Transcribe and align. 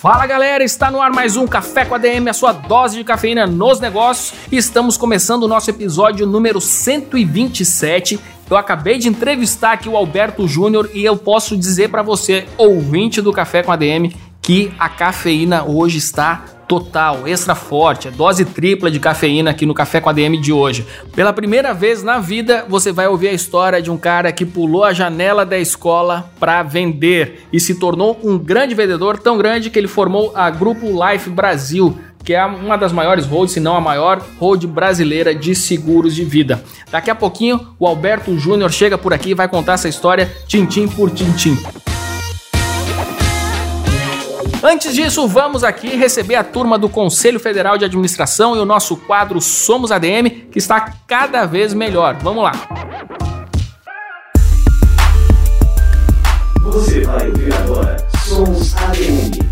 Fala 0.00 0.28
galera, 0.28 0.62
está 0.62 0.92
no 0.92 1.02
ar 1.02 1.10
mais 1.10 1.36
um 1.36 1.44
Café 1.44 1.84
com 1.84 1.92
a 1.92 1.98
DM, 1.98 2.30
a 2.30 2.32
sua 2.32 2.52
dose 2.52 2.96
de 2.96 3.02
cafeína 3.02 3.48
nos 3.48 3.80
negócios. 3.80 4.32
Estamos 4.52 4.96
começando 4.96 5.42
o 5.42 5.48
nosso 5.48 5.70
episódio 5.70 6.24
número 6.24 6.60
127 6.60 8.20
eu 8.48 8.56
acabei 8.56 8.96
de 8.96 9.08
entrevistar 9.08 9.72
aqui 9.72 9.88
o 9.88 9.96
Alberto 9.96 10.46
Júnior 10.48 10.88
e 10.94 11.04
eu 11.04 11.16
posso 11.16 11.56
dizer 11.56 11.90
para 11.90 12.00
você, 12.00 12.46
ouvinte 12.56 13.20
do 13.20 13.32
Café 13.32 13.62
com 13.62 13.72
ADM, 13.72 14.14
que 14.40 14.72
a 14.78 14.88
cafeína 14.88 15.64
hoje 15.64 15.98
está 15.98 16.44
total, 16.68 17.26
extra 17.26 17.54
forte, 17.54 18.08
é 18.08 18.10
dose 18.10 18.44
tripla 18.44 18.90
de 18.90 19.00
cafeína 19.00 19.50
aqui 19.50 19.64
no 19.64 19.72
Café 19.72 20.00
com 20.00 20.10
ADM 20.10 20.38
de 20.38 20.52
hoje. 20.52 20.86
Pela 21.16 21.32
primeira 21.32 21.72
vez 21.72 22.02
na 22.02 22.18
vida, 22.18 22.66
você 22.68 22.92
vai 22.92 23.08
ouvir 23.08 23.28
a 23.28 23.32
história 23.32 23.80
de 23.80 23.90
um 23.90 23.96
cara 23.96 24.30
que 24.30 24.44
pulou 24.44 24.84
a 24.84 24.92
janela 24.92 25.46
da 25.46 25.58
escola 25.58 26.30
para 26.38 26.62
vender 26.62 27.48
e 27.50 27.58
se 27.58 27.76
tornou 27.76 28.20
um 28.22 28.38
grande 28.38 28.74
vendedor, 28.74 29.18
tão 29.18 29.38
grande 29.38 29.70
que 29.70 29.78
ele 29.78 29.88
formou 29.88 30.30
a 30.34 30.50
Grupo 30.50 30.86
Life 30.86 31.30
Brasil 31.30 31.96
que 32.24 32.34
é 32.34 32.44
uma 32.44 32.76
das 32.76 32.92
maiores 32.92 33.24
holds, 33.24 33.52
se 33.52 33.60
não 33.60 33.74
a 33.74 33.80
maior 33.80 34.22
hold 34.38 34.66
brasileira 34.66 35.34
de 35.34 35.54
seguros 35.54 36.14
de 36.14 36.24
vida. 36.24 36.62
Daqui 36.90 37.10
a 37.10 37.14
pouquinho, 37.14 37.74
o 37.78 37.86
Alberto 37.86 38.36
Júnior 38.36 38.70
chega 38.70 38.98
por 38.98 39.14
aqui 39.14 39.30
e 39.30 39.34
vai 39.34 39.48
contar 39.48 39.74
essa 39.74 39.88
história 39.88 40.30
tintim 40.46 40.86
por 40.86 41.10
tintim. 41.10 41.56
Antes 44.62 44.92
disso, 44.92 45.28
vamos 45.28 45.62
aqui 45.62 45.94
receber 45.94 46.34
a 46.34 46.42
turma 46.42 46.76
do 46.76 46.88
Conselho 46.88 47.38
Federal 47.38 47.78
de 47.78 47.84
Administração 47.84 48.56
e 48.56 48.58
o 48.58 48.64
nosso 48.64 48.96
quadro 48.96 49.40
Somos 49.40 49.92
ADM, 49.92 50.48
que 50.50 50.58
está 50.58 50.94
cada 51.06 51.46
vez 51.46 51.72
melhor. 51.72 52.16
Vamos 52.20 52.42
lá. 52.42 52.52
Você 56.60 57.00
vai 57.02 57.28
ouvir 57.28 57.54
agora 57.54 57.96
Somos 58.26 58.74
ADM. 58.76 59.47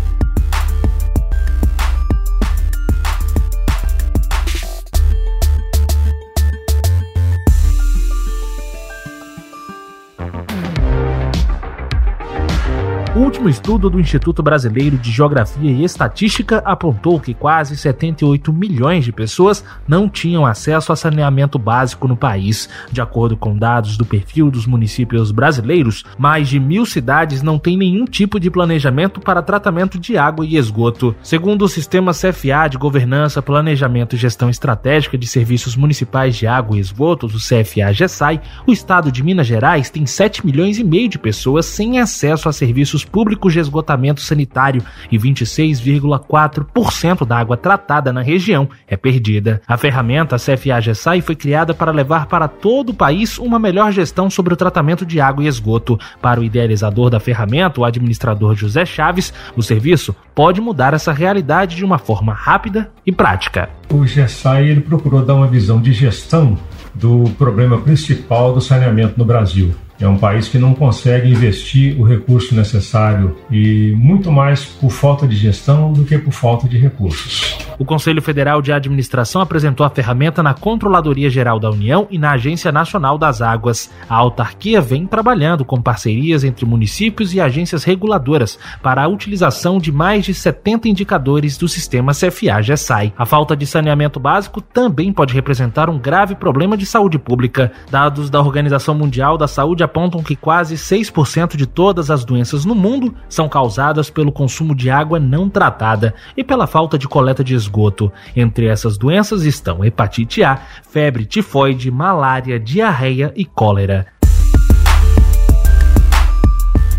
O 13.17 13.21
último 13.21 13.49
estudo 13.49 13.89
do 13.89 13.99
Instituto 13.99 14.43
Brasileiro 14.43 14.95
de 14.95 15.09
Geografia 15.09 15.71
e 15.71 15.83
Estatística 15.83 16.61
apontou 16.63 17.19
que 17.19 17.33
quase 17.33 17.75
78 17.75 18.53
milhões 18.53 19.03
de 19.03 19.11
pessoas 19.11 19.65
não 19.87 20.07
tinham 20.07 20.45
acesso 20.45 20.93
a 20.93 20.95
saneamento 20.95 21.57
básico 21.57 22.07
no 22.07 22.15
país. 22.15 22.69
De 22.91 23.01
acordo 23.01 23.35
com 23.35 23.57
dados 23.57 23.97
do 23.97 24.05
perfil 24.05 24.51
dos 24.51 24.67
municípios 24.67 25.31
brasileiros, 25.31 26.05
mais 26.15 26.47
de 26.47 26.59
mil 26.59 26.85
cidades 26.85 27.41
não 27.41 27.57
têm 27.57 27.75
nenhum 27.75 28.05
tipo 28.05 28.39
de 28.39 28.51
planejamento 28.51 29.19
para 29.19 29.41
tratamento 29.41 29.97
de 29.97 30.15
água 30.15 30.45
e 30.45 30.55
esgoto. 30.55 31.15
Segundo 31.23 31.63
o 31.63 31.67
Sistema 31.67 32.11
CFA 32.11 32.69
de 32.69 32.77
Governança, 32.77 33.41
Planejamento 33.41 34.15
e 34.15 34.19
Gestão 34.19 34.47
Estratégica 34.47 35.17
de 35.17 35.25
Serviços 35.25 35.75
Municipais 35.75 36.35
de 36.35 36.45
Água 36.45 36.77
e 36.77 36.79
Esgotos, 36.79 37.33
o 37.33 37.39
CFA-GESAI, 37.39 38.41
o 38.67 38.71
estado 38.71 39.11
de 39.11 39.23
Minas 39.23 39.47
Gerais 39.47 39.89
tem 39.89 40.05
7 40.05 40.45
milhões 40.45 40.77
e 40.77 40.83
meio 40.83 41.09
de 41.09 41.17
pessoas 41.17 41.65
sem 41.65 41.99
acesso 41.99 42.47
a 42.47 42.53
serviços 42.53 43.06
públicos 43.07 43.53
de 43.53 43.59
esgotamento 43.59 44.21
sanitário 44.21 44.83
e 45.11 45.17
26,4% 45.17 47.25
da 47.25 47.37
água 47.37 47.57
tratada 47.57 48.13
na 48.13 48.21
região 48.21 48.69
é 48.87 48.95
perdida. 48.95 49.61
A 49.67 49.77
ferramenta 49.77 50.35
CFA-GESAI 50.35 51.21
foi 51.21 51.35
criada 51.35 51.73
para 51.73 51.91
levar 51.91 52.27
para 52.27 52.47
todo 52.47 52.89
o 52.89 52.93
país 52.93 53.37
uma 53.37 53.57
melhor 53.57 53.91
gestão 53.91 54.29
sobre 54.29 54.53
o 54.53 54.57
tratamento 54.57 55.05
de 55.05 55.19
água 55.19 55.43
e 55.43 55.47
esgoto. 55.47 55.99
Para 56.21 56.39
o 56.39 56.43
idealizador 56.43 57.09
da 57.09 57.19
ferramenta, 57.19 57.81
o 57.81 57.85
administrador 57.85 58.55
José 58.55 58.85
Chaves, 58.85 59.33
o 59.55 59.63
serviço 59.63 60.15
pode 60.35 60.61
mudar 60.61 60.93
essa 60.93 61.11
realidade 61.11 61.75
de 61.75 61.85
uma 61.85 61.97
forma 61.97 62.33
rápida 62.33 62.91
e 63.05 63.11
prática. 63.11 63.69
O 63.89 64.05
GESAI 64.05 64.67
ele 64.67 64.81
procurou 64.81 65.23
dar 65.23 65.35
uma 65.35 65.47
visão 65.47 65.81
de 65.81 65.93
gestão 65.93 66.57
do 66.93 67.23
problema 67.37 67.79
principal 67.79 68.53
do 68.53 68.61
saneamento 68.61 69.17
no 69.17 69.25
Brasil, 69.25 69.73
é 69.99 70.07
um 70.07 70.17
país 70.17 70.47
que 70.47 70.57
não 70.57 70.73
consegue 70.73 71.29
investir 71.29 71.99
o 71.99 72.03
recurso 72.03 72.55
necessário 72.55 73.37
e 73.51 73.93
muito 73.97 74.31
mais 74.31 74.65
por 74.65 74.91
falta 74.91 75.27
de 75.27 75.35
gestão 75.35 75.91
do 75.91 76.03
que 76.03 76.17
por 76.17 76.31
falta 76.31 76.67
de 76.67 76.77
recursos. 76.77 77.57
O 77.79 77.85
Conselho 77.85 78.21
Federal 78.23 78.59
de 78.59 78.71
Administração 78.71 79.39
apresentou 79.39 79.85
a 79.85 79.89
ferramenta 79.89 80.41
na 80.41 80.53
Controladoria 80.53 81.29
Geral 81.29 81.59
da 81.59 81.69
União 81.69 82.07
e 82.09 82.17
na 82.17 82.31
Agência 82.31 82.71
Nacional 82.71 83.19
das 83.19 83.39
Águas. 83.39 83.91
A 84.09 84.15
autarquia 84.15 84.81
vem 84.81 85.05
trabalhando 85.05 85.63
com 85.63 85.79
parcerias 85.79 86.43
entre 86.43 86.65
municípios 86.65 87.35
e 87.35 87.39
agências 87.39 87.83
reguladoras 87.83 88.57
para 88.81 89.03
a 89.03 89.07
utilização 89.07 89.77
de 89.77 89.91
mais 89.91 90.25
de 90.25 90.33
70 90.33 90.89
indicadores 90.89 91.55
do 91.55 91.67
sistema 91.67 92.13
CFA-GESAI. 92.13 93.13
A 93.15 93.25
falta 93.27 93.55
de 93.55 93.67
saneamento 93.67 94.19
básico 94.19 94.59
também 94.59 95.13
pode 95.13 95.33
representar 95.35 95.87
um 95.87 95.99
grave 95.99 96.33
problema 96.33 96.75
de 96.75 96.85
saúde 96.85 97.19
pública. 97.19 97.71
Dados 97.91 98.29
da 98.29 98.39
Organização 98.39 98.95
Mundial 98.95 99.37
da 99.37 99.47
Saúde 99.47 99.83
apontam 99.87 100.21
que 100.21 100.35
quase 100.35 100.75
6% 100.75 101.55
de 101.55 101.65
todas 101.65 102.11
as 102.11 102.23
doenças 102.25 102.65
no 102.65 102.75
mundo 102.75 103.15
são 103.29 103.47
causadas 103.47 104.09
pelo 104.09 104.31
consumo 104.31 104.75
de 104.75 104.89
água 104.89 105.19
não 105.19 105.49
tratada 105.49 106.13
e 106.35 106.43
pela 106.43 106.67
falta 106.67 106.97
de 106.97 107.07
coleta 107.07 107.43
de 107.43 107.55
esgoto. 107.55 108.11
Entre 108.35 108.67
essas 108.67 108.97
doenças 108.97 109.43
estão 109.43 109.83
hepatite 109.83 110.43
A, 110.43 110.59
febre 110.87 111.25
tifoide, 111.25 111.89
malária, 111.89 112.59
diarreia 112.59 113.33
e 113.35 113.45
cólera. 113.45 114.05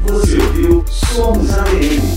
Você 0.07 0.39
ouviu 0.39 0.85
Somos. 0.87 2.08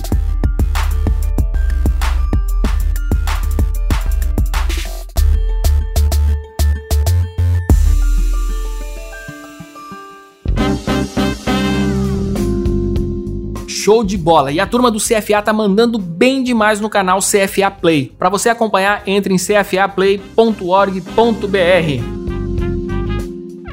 Show 13.81 14.03
de 14.03 14.15
bola. 14.15 14.51
E 14.51 14.59
a 14.59 14.67
turma 14.67 14.91
do 14.91 14.99
CFA 14.99 15.41
tá 15.41 15.51
mandando 15.51 15.97
bem 15.97 16.43
demais 16.43 16.79
no 16.79 16.87
canal 16.87 17.17
CFA 17.19 17.71
Play. 17.71 18.13
Para 18.17 18.29
você 18.29 18.49
acompanhar, 18.49 19.01
entre 19.07 19.33
em 19.33 19.37
cfaplay.org.br. 19.37 20.21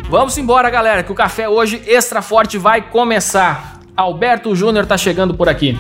Vamos 0.08 0.38
embora, 0.38 0.70
galera, 0.70 1.02
que 1.02 1.12
o 1.12 1.14
café 1.14 1.46
hoje 1.46 1.82
extra 1.86 2.22
forte 2.22 2.56
vai 2.56 2.80
começar. 2.80 3.80
Alberto 3.94 4.56
Júnior 4.56 4.86
tá 4.86 4.96
chegando 4.96 5.34
por 5.34 5.46
aqui. 5.46 5.76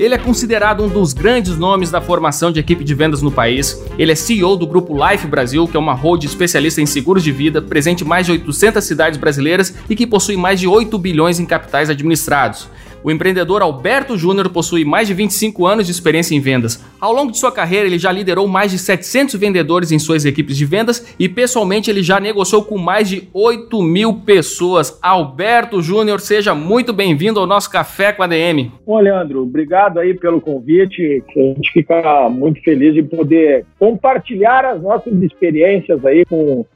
Ele 0.00 0.14
é 0.14 0.18
considerado 0.18 0.82
um 0.82 0.88
dos 0.88 1.12
grandes 1.12 1.58
nomes 1.58 1.90
da 1.90 2.00
formação 2.00 2.50
de 2.50 2.58
equipe 2.58 2.82
de 2.82 2.94
vendas 2.94 3.20
no 3.20 3.30
país. 3.30 3.84
Ele 3.98 4.10
é 4.10 4.14
CEO 4.14 4.56
do 4.56 4.66
grupo 4.66 4.96
Life 4.96 5.26
Brasil, 5.26 5.68
que 5.68 5.76
é 5.76 5.78
uma 5.78 5.92
hold 5.92 6.24
especialista 6.24 6.80
em 6.80 6.86
seguros 6.86 7.22
de 7.22 7.30
vida, 7.30 7.60
presente 7.60 8.02
em 8.02 8.06
mais 8.06 8.24
de 8.24 8.32
800 8.32 8.82
cidades 8.82 9.18
brasileiras 9.18 9.74
e 9.90 9.94
que 9.94 10.06
possui 10.06 10.38
mais 10.38 10.58
de 10.58 10.66
8 10.66 10.96
bilhões 10.96 11.38
em 11.38 11.44
capitais 11.44 11.90
administrados. 11.90 12.66
O 13.02 13.10
empreendedor 13.10 13.62
Alberto 13.62 14.16
Júnior 14.18 14.50
possui 14.50 14.84
mais 14.84 15.08
de 15.08 15.14
25 15.14 15.66
anos 15.66 15.86
de 15.86 15.92
experiência 15.92 16.34
em 16.34 16.40
vendas. 16.40 16.84
Ao 17.00 17.12
longo 17.12 17.32
de 17.32 17.38
sua 17.38 17.50
carreira, 17.50 17.86
ele 17.86 17.98
já 17.98 18.12
liderou 18.12 18.46
mais 18.46 18.70
de 18.70 18.78
700 18.78 19.36
vendedores 19.36 19.90
em 19.90 19.98
suas 19.98 20.26
equipes 20.26 20.54
de 20.54 20.66
vendas 20.66 21.14
e, 21.18 21.26
pessoalmente, 21.26 21.90
ele 21.90 22.02
já 22.02 22.20
negociou 22.20 22.62
com 22.62 22.76
mais 22.76 23.08
de 23.08 23.26
8 23.32 23.82
mil 23.82 24.14
pessoas. 24.20 24.98
Alberto 25.00 25.80
Júnior, 25.80 26.20
seja 26.20 26.54
muito 26.54 26.92
bem-vindo 26.92 27.40
ao 27.40 27.46
nosso 27.46 27.70
Café 27.70 28.12
com 28.12 28.22
a 28.22 28.26
DM. 28.26 28.70
Ô, 28.84 28.98
Leandro, 28.98 29.42
obrigado 29.42 29.98
aí 29.98 30.12
pelo 30.12 30.40
convite. 30.40 31.22
A 31.34 31.40
gente 31.40 31.72
fica 31.72 32.28
muito 32.28 32.62
feliz 32.62 32.92
de 32.92 33.02
poder 33.02 33.64
compartilhar 33.78 34.66
as 34.66 34.82
nossas 34.82 35.14
experiências 35.22 36.04
aí 36.04 36.26
com 36.26 36.66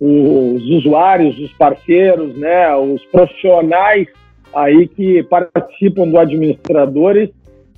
os 0.00 0.62
usuários, 0.70 1.38
os 1.38 1.52
parceiros, 1.52 2.36
né, 2.36 2.74
os 2.76 3.04
profissionais 3.06 4.08
aí 4.54 4.88
que 4.88 5.22
participam 5.24 6.08
do 6.08 6.18
Administradores 6.18 7.30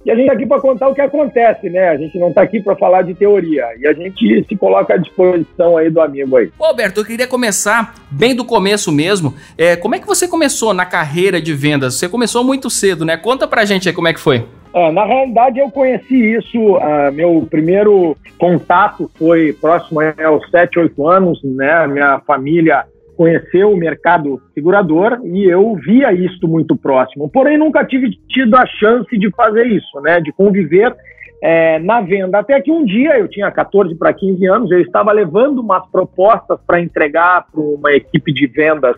E 0.05 0.11
a 0.11 0.15
gente 0.15 0.23
está 0.23 0.33
aqui 0.33 0.47
para 0.47 0.61
contar 0.61 0.89
o 0.89 0.95
que 0.95 1.01
acontece, 1.01 1.69
né? 1.69 1.91
A 1.91 1.97
gente 1.97 2.19
não 2.19 2.29
está 2.29 2.43
aqui 2.43 2.61
para 2.61 2.75
falar 2.75 3.03
de 3.03 3.15
teoria. 3.15 3.67
E 3.79 3.87
a 3.87 3.93
gente 3.93 4.45
se 4.49 4.57
coloca 4.57 4.95
à 4.95 4.97
disposição 4.97 5.77
aí 5.77 5.91
do 5.91 6.01
amigo 6.01 6.37
aí. 6.37 6.51
Ô, 6.59 6.65
Alberto, 6.65 7.01
eu 7.01 7.05
queria 7.05 7.27
começar 7.27 7.95
bem 8.11 8.35
do 8.35 8.45
começo 8.45 8.91
mesmo. 8.91 9.35
É, 9.59 9.77
como 9.77 9.95
é 9.95 9.99
que 9.99 10.07
você 10.07 10.27
começou 10.27 10.73
na 10.73 10.87
carreira 10.87 11.41
de 11.41 11.53
vendas? 11.53 11.97
Você 11.97 12.09
começou 12.09 12.43
muito 12.43 12.71
cedo, 12.71 13.05
né? 13.05 13.17
Conta 13.19 13.47
pra 13.47 13.67
gente 13.67 13.89
aí 13.89 13.95
como 13.95 14.09
é 14.09 14.15
que 14.15 14.21
foi. 14.21 14.45
É, 14.73 14.93
na 14.93 15.05
realidade, 15.05 15.59
eu 15.59 15.71
conheci 15.71 16.35
isso. 16.35 16.77
Uh, 16.77 17.13
meu 17.13 17.47
primeiro 17.51 18.17
contato 18.39 19.11
foi 19.19 19.53
próximo 19.53 20.01
aos 20.01 20.49
7, 20.51 20.79
8 20.79 21.09
anos, 21.09 21.41
né? 21.43 21.87
Minha 21.87 22.21
família 22.21 22.85
conheceu 23.21 23.71
o 23.71 23.77
mercado 23.77 24.41
segurador 24.55 25.21
e 25.27 25.45
eu 25.45 25.75
via 25.75 26.11
isso 26.11 26.49
muito 26.49 26.75
próximo. 26.75 27.29
Porém, 27.29 27.59
nunca 27.59 27.85
tive 27.85 28.19
tido 28.27 28.57
a 28.57 28.65
chance 28.65 29.15
de 29.19 29.31
fazer 29.33 29.67
isso, 29.67 30.01
né? 30.01 30.23
De 30.23 30.33
conviver 30.33 30.97
é, 31.43 31.79
na 31.81 32.01
venda. 32.01 32.39
Até 32.39 32.59
que 32.63 32.73
um 32.73 32.83
dia, 32.83 33.19
eu 33.19 33.29
tinha 33.29 33.51
14 33.51 33.95
para 33.97 34.15
15 34.15 34.47
anos, 34.47 34.71
eu 34.71 34.81
estava 34.81 35.13
levando 35.13 35.59
umas 35.59 35.87
propostas 35.91 36.59
para 36.67 36.81
entregar 36.81 37.45
para 37.53 37.61
uma 37.61 37.93
equipe 37.93 38.33
de 38.33 38.47
vendas 38.47 38.97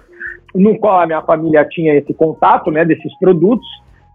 no 0.55 0.79
qual 0.79 1.01
a 1.01 1.07
minha 1.07 1.23
família 1.23 1.65
tinha 1.65 1.93
esse 1.97 2.15
contato, 2.15 2.71
né? 2.71 2.85
Desses 2.85 3.19
produtos 3.19 3.67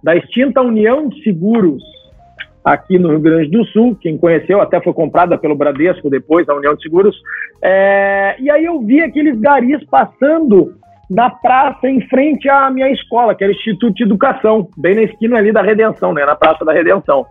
da 0.02 0.16
extinta 0.16 0.62
União 0.62 1.10
de 1.10 1.22
Seguros 1.22 1.84
aqui 2.68 3.00
no 3.00 3.10
Rio 3.10 3.20
Grande 3.22 3.50
do 3.50 3.64
Sul. 3.66 3.98
Quem 4.00 4.18
conheceu 4.18 4.60
até 4.60 4.82
foi 4.82 4.94
comprada 4.94 5.38
pelo 5.38 5.56
Bradesco 5.56 6.10
depois, 6.10 6.48
a 6.50 6.56
União 6.56 6.76
de 6.76 6.84
Seguros. 6.84 7.16
É, 7.62 8.36
e 8.40 8.52
aí 8.52 8.66
eu 8.66 8.82
vi 8.82 9.02
aqueles 9.02 9.40
garis 9.40 9.84
passando 9.86 10.74
na 11.10 11.30
praça 11.30 11.88
em 11.88 12.02
frente 12.08 12.50
à 12.50 12.70
minha 12.70 12.90
escola, 12.92 13.34
que 13.34 13.44
era 13.44 13.54
Instituto 13.54 13.96
de 13.96 14.04
Educação, 14.04 14.70
bem 14.78 14.96
na 14.96 15.04
esquina 15.04 15.38
ali 15.38 15.52
da 15.52 15.62
Redenção, 15.62 16.14
né, 16.14 16.26
na 16.26 16.36
Praça 16.36 16.66
da 16.66 16.74
Redenção. 16.74 17.26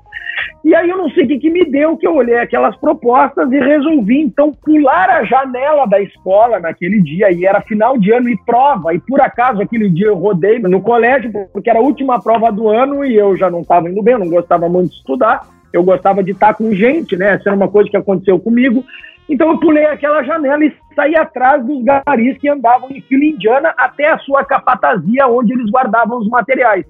E 0.64 0.75
aí 0.75 0.88
eu 0.88 0.96
não 0.96 1.08
sei 1.11 1.25
o 1.25 1.28
que, 1.28 1.38
que 1.38 1.50
me 1.50 1.64
deu, 1.64 1.96
que 1.96 2.06
eu 2.06 2.14
olhei 2.14 2.38
aquelas 2.38 2.76
propostas 2.76 3.50
e 3.52 3.58
resolvi 3.58 4.20
então 4.20 4.52
pular 4.52 5.08
a 5.08 5.25
janela 5.25 5.87
da 5.87 6.00
escola 6.00 6.58
naquele 6.58 7.00
dia, 7.00 7.31
e 7.31 7.44
era 7.44 7.61
final 7.61 7.96
de 7.99 8.12
ano 8.12 8.28
e 8.28 8.37
prova, 8.44 8.94
e 8.94 8.99
por 8.99 9.20
acaso 9.20 9.62
aquele 9.62 9.88
dia 9.88 10.06
eu 10.06 10.17
rodei 10.17 10.58
no 10.58 10.81
colégio, 10.81 11.31
porque 11.52 11.70
era 11.70 11.79
a 11.79 11.82
última 11.82 12.20
prova 12.20 12.50
do 12.50 12.69
ano 12.69 13.05
e 13.05 13.14
eu 13.14 13.37
já 13.37 13.50
não 13.50 13.61
estava 13.61 13.88
indo 13.88 14.02
bem, 14.02 14.14
eu 14.14 14.20
não 14.20 14.29
gostava 14.29 14.69
muito 14.69 14.90
de 14.90 14.96
estudar, 14.96 15.43
eu 15.72 15.82
gostava 15.82 16.22
de 16.22 16.32
estar 16.32 16.55
com 16.55 16.72
gente, 16.72 17.17
né, 17.17 17.34
essa 17.34 17.49
era 17.49 17.56
uma 17.56 17.69
coisa 17.69 17.88
que 17.88 17.96
aconteceu 17.96 18.38
comigo, 18.38 18.84
então 19.28 19.50
eu 19.50 19.58
pulei 19.58 19.84
aquela 19.87 20.23
janela 20.23 20.64
e 20.64 20.73
saí 20.94 21.17
atrás 21.17 21.64
dos 21.64 21.82
garis 21.82 22.38
que 22.38 22.49
andavam 22.49 22.90
em 22.90 23.00
fila 23.02 23.25
indiana 23.25 23.75
até 23.76 24.08
a 24.08 24.19
sua 24.19 24.44
capatazia, 24.44 25.26
onde 25.26 25.52
eles 25.52 25.70
guardavam 25.70 26.19
os 26.19 26.28
materiais. 26.28 26.84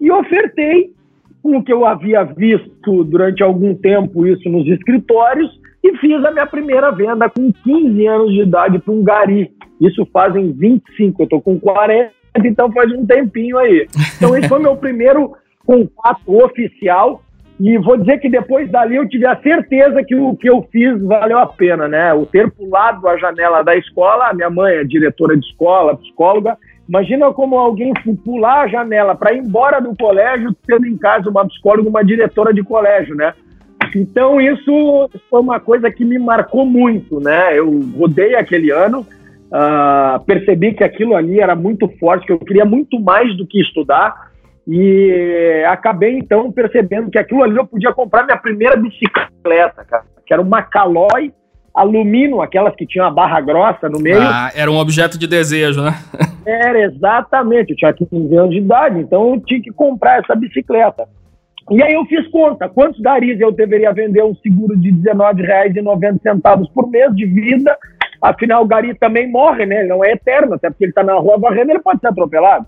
E 0.00 0.10
ofertei 0.10 0.92
com 1.42 1.58
o 1.58 1.62
que 1.62 1.72
eu 1.72 1.86
havia 1.86 2.24
visto 2.24 3.04
durante 3.04 3.42
algum 3.42 3.74
tempo 3.74 4.26
isso 4.26 4.48
nos 4.48 4.66
escritórios 4.66 5.48
e 5.82 5.96
fiz 5.98 6.24
a 6.24 6.32
minha 6.32 6.46
primeira 6.46 6.90
venda 6.90 7.30
com 7.30 7.52
15 7.52 8.06
anos 8.06 8.32
de 8.32 8.42
idade 8.42 8.78
para 8.80 8.92
um 8.92 9.04
gari. 9.04 9.52
Isso 9.80 10.04
fazem 10.12 10.52
25, 10.52 11.22
eu 11.22 11.24
estou 11.24 11.40
com 11.40 11.60
40, 11.60 12.10
então 12.44 12.72
faz 12.72 12.90
um 12.92 13.06
tempinho 13.06 13.58
aí. 13.58 13.86
Então 14.16 14.36
esse 14.36 14.48
foi 14.48 14.58
meu 14.58 14.76
primeiro 14.76 15.36
contato 15.64 16.20
oficial 16.26 17.22
e 17.58 17.78
vou 17.78 17.96
dizer 17.96 18.18
que 18.18 18.28
depois 18.28 18.70
dali 18.70 18.96
eu 18.96 19.08
tive 19.08 19.26
a 19.26 19.40
certeza 19.40 20.04
que 20.04 20.14
o 20.14 20.36
que 20.36 20.48
eu 20.48 20.66
fiz 20.70 21.00
valeu 21.02 21.38
a 21.38 21.46
pena, 21.46 21.88
né? 21.88 22.12
O 22.12 22.26
ter 22.26 22.50
pulado 22.50 23.08
a 23.08 23.16
janela 23.16 23.62
da 23.62 23.74
escola, 23.74 24.28
a 24.28 24.34
minha 24.34 24.50
mãe 24.50 24.74
é 24.74 24.84
diretora 24.84 25.36
de 25.36 25.46
escola, 25.46 25.96
psicóloga. 25.96 26.58
Imagina 26.86 27.32
como 27.32 27.58
alguém 27.58 27.92
pular 28.24 28.62
a 28.62 28.68
janela 28.68 29.14
para 29.14 29.32
ir 29.32 29.38
embora 29.38 29.80
do 29.80 29.96
colégio, 29.96 30.54
tendo 30.66 30.86
em 30.86 30.98
casa 30.98 31.30
uma 31.30 31.46
psicóloga, 31.46 31.88
uma 31.88 32.04
diretora 32.04 32.52
de 32.52 32.62
colégio, 32.62 33.14
né? 33.14 33.32
Então 33.94 34.38
isso 34.38 35.08
foi 35.30 35.40
uma 35.40 35.58
coisa 35.58 35.90
que 35.90 36.04
me 36.04 36.18
marcou 36.18 36.66
muito, 36.66 37.18
né? 37.20 37.58
Eu 37.58 37.80
rodei 37.96 38.34
aquele 38.34 38.70
ano, 38.70 39.00
uh, 39.00 40.22
percebi 40.26 40.74
que 40.74 40.84
aquilo 40.84 41.16
ali 41.16 41.40
era 41.40 41.56
muito 41.56 41.88
forte, 41.98 42.26
que 42.26 42.32
eu 42.32 42.38
queria 42.38 42.66
muito 42.66 43.00
mais 43.00 43.34
do 43.34 43.46
que 43.46 43.60
estudar. 43.60 44.30
E 44.66 45.64
acabei 45.68 46.18
então 46.18 46.50
percebendo 46.50 47.10
que 47.10 47.18
aquilo 47.18 47.42
ali 47.42 47.56
eu 47.56 47.66
podia 47.66 47.92
comprar 47.92 48.24
minha 48.24 48.36
primeira 48.36 48.76
bicicleta, 48.76 49.84
cara, 49.84 50.04
que 50.26 50.32
era 50.32 50.42
uma 50.42 50.62
Caloi 50.62 51.32
alumínio, 51.76 52.40
aquelas 52.40 52.74
que 52.74 52.86
tinham 52.86 53.06
a 53.06 53.10
barra 53.10 53.38
grossa 53.40 53.88
no 53.88 54.00
meio. 54.00 54.18
Ah, 54.18 54.50
era 54.54 54.70
um 54.70 54.78
objeto 54.78 55.18
de 55.18 55.26
desejo, 55.26 55.82
né? 55.82 55.92
era, 56.46 56.80
exatamente. 56.80 57.72
Eu 57.72 57.76
tinha 57.76 57.92
15 57.92 58.34
anos 58.34 58.50
de 58.50 58.58
idade, 58.58 59.00
então 59.00 59.34
eu 59.34 59.40
tinha 59.40 59.60
que 59.60 59.70
comprar 59.70 60.20
essa 60.20 60.34
bicicleta. 60.34 61.06
E 61.70 61.82
aí 61.82 61.92
eu 61.92 62.04
fiz 62.06 62.26
conta, 62.28 62.68
quantos 62.68 63.00
garis 63.00 63.38
eu 63.40 63.52
deveria 63.52 63.92
vender 63.92 64.22
um 64.22 64.34
seguro 64.36 64.76
de 64.78 64.88
R$19,90 64.90 66.70
por 66.72 66.88
mês 66.88 67.14
de 67.14 67.26
vida? 67.26 67.76
Afinal, 68.22 68.62
o 68.62 68.66
gari 68.66 68.94
também 68.94 69.30
morre, 69.30 69.66
né? 69.66 69.80
Ele 69.80 69.88
não 69.88 70.02
é 70.02 70.12
eterno, 70.12 70.54
até 70.54 70.70
porque 70.70 70.84
ele 70.84 70.92
está 70.92 71.02
na 71.02 71.14
rua 71.14 71.38
varrendo, 71.38 71.72
ele 71.72 71.80
pode 71.80 72.00
ser 72.00 72.06
atropelado. 72.06 72.66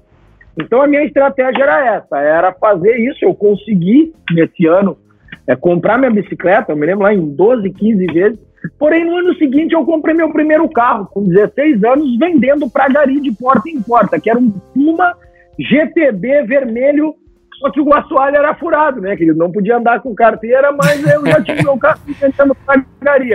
Então 0.60 0.82
a 0.82 0.87
minha 0.87 1.05
estratégia 1.05 1.62
era 1.62 1.96
essa, 1.96 2.19
era 2.19 2.52
fazer 2.52 2.96
isso. 2.96 3.25
Eu 3.25 3.34
consegui, 3.34 4.12
nesse 4.32 4.66
ano, 4.66 4.99
é, 5.46 5.55
comprar 5.55 5.99
minha 5.99 6.10
bicicleta, 6.10 6.72
eu 6.72 6.76
me 6.76 6.87
lembro 6.87 7.05
lá 7.05 7.14
em 7.14 7.34
12, 7.34 7.70
15 7.70 8.06
vezes. 8.06 8.38
Porém, 8.78 9.05
no 9.05 9.16
ano 9.16 9.34
seguinte, 9.37 9.72
eu 9.72 9.84
comprei 9.84 10.14
meu 10.14 10.32
primeiro 10.32 10.69
carro, 10.69 11.06
com 11.06 11.22
16 11.22 11.84
anos, 11.84 12.19
vendendo 12.19 12.69
para 12.69 12.88
gari 12.88 13.20
de 13.20 13.31
porta 13.32 13.69
em 13.69 13.81
porta, 13.81 14.19
que 14.19 14.28
era 14.28 14.38
um 14.38 14.50
Puma 14.50 15.14
GTB 15.58 16.43
vermelho, 16.43 17.14
só 17.61 17.70
que 17.70 17.81
o 17.81 17.94
assoalho 17.94 18.37
era 18.37 18.54
furado, 18.54 19.00
né, 19.00 19.16
querido? 19.16 19.38
Não 19.38 19.50
podia 19.50 19.76
andar 19.76 20.00
com 20.00 20.14
carteira, 20.14 20.72
mas 20.72 21.04
eu 21.06 21.25
já 21.26 21.43
tinha 21.43 21.62
meu 21.62 21.78
carro 21.78 22.00
vendendo 22.06 22.54
para 22.66 22.84
gari. 23.00 23.31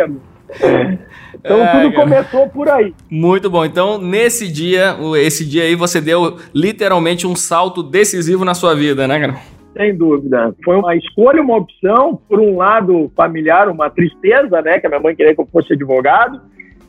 Então 1.43 1.61
é, 1.61 1.71
tudo 1.71 1.93
cara. 1.93 2.03
começou 2.03 2.47
por 2.47 2.69
aí. 2.69 2.93
Muito 3.09 3.49
bom. 3.49 3.65
Então, 3.65 3.97
nesse 3.97 4.51
dia, 4.51 4.95
esse 5.17 5.45
dia 5.45 5.63
aí, 5.63 5.75
você 5.75 5.99
deu 5.99 6.37
literalmente 6.53 7.27
um 7.27 7.35
salto 7.35 7.83
decisivo 7.83 8.45
na 8.45 8.53
sua 8.53 8.75
vida, 8.75 9.07
né, 9.07 9.19
cara? 9.19 9.35
Sem 9.75 9.95
dúvida. 9.97 10.53
Foi 10.63 10.77
uma 10.77 10.95
escolha, 10.95 11.41
uma 11.41 11.57
opção, 11.57 12.19
por 12.29 12.39
um 12.39 12.57
lado 12.57 13.11
familiar, 13.15 13.67
uma 13.67 13.89
tristeza, 13.89 14.61
né? 14.61 14.79
Que 14.79 14.85
a 14.85 14.89
minha 14.89 15.01
mãe 15.01 15.15
queria 15.15 15.33
que 15.33 15.41
eu 15.41 15.49
fosse 15.51 15.73
advogado. 15.73 16.39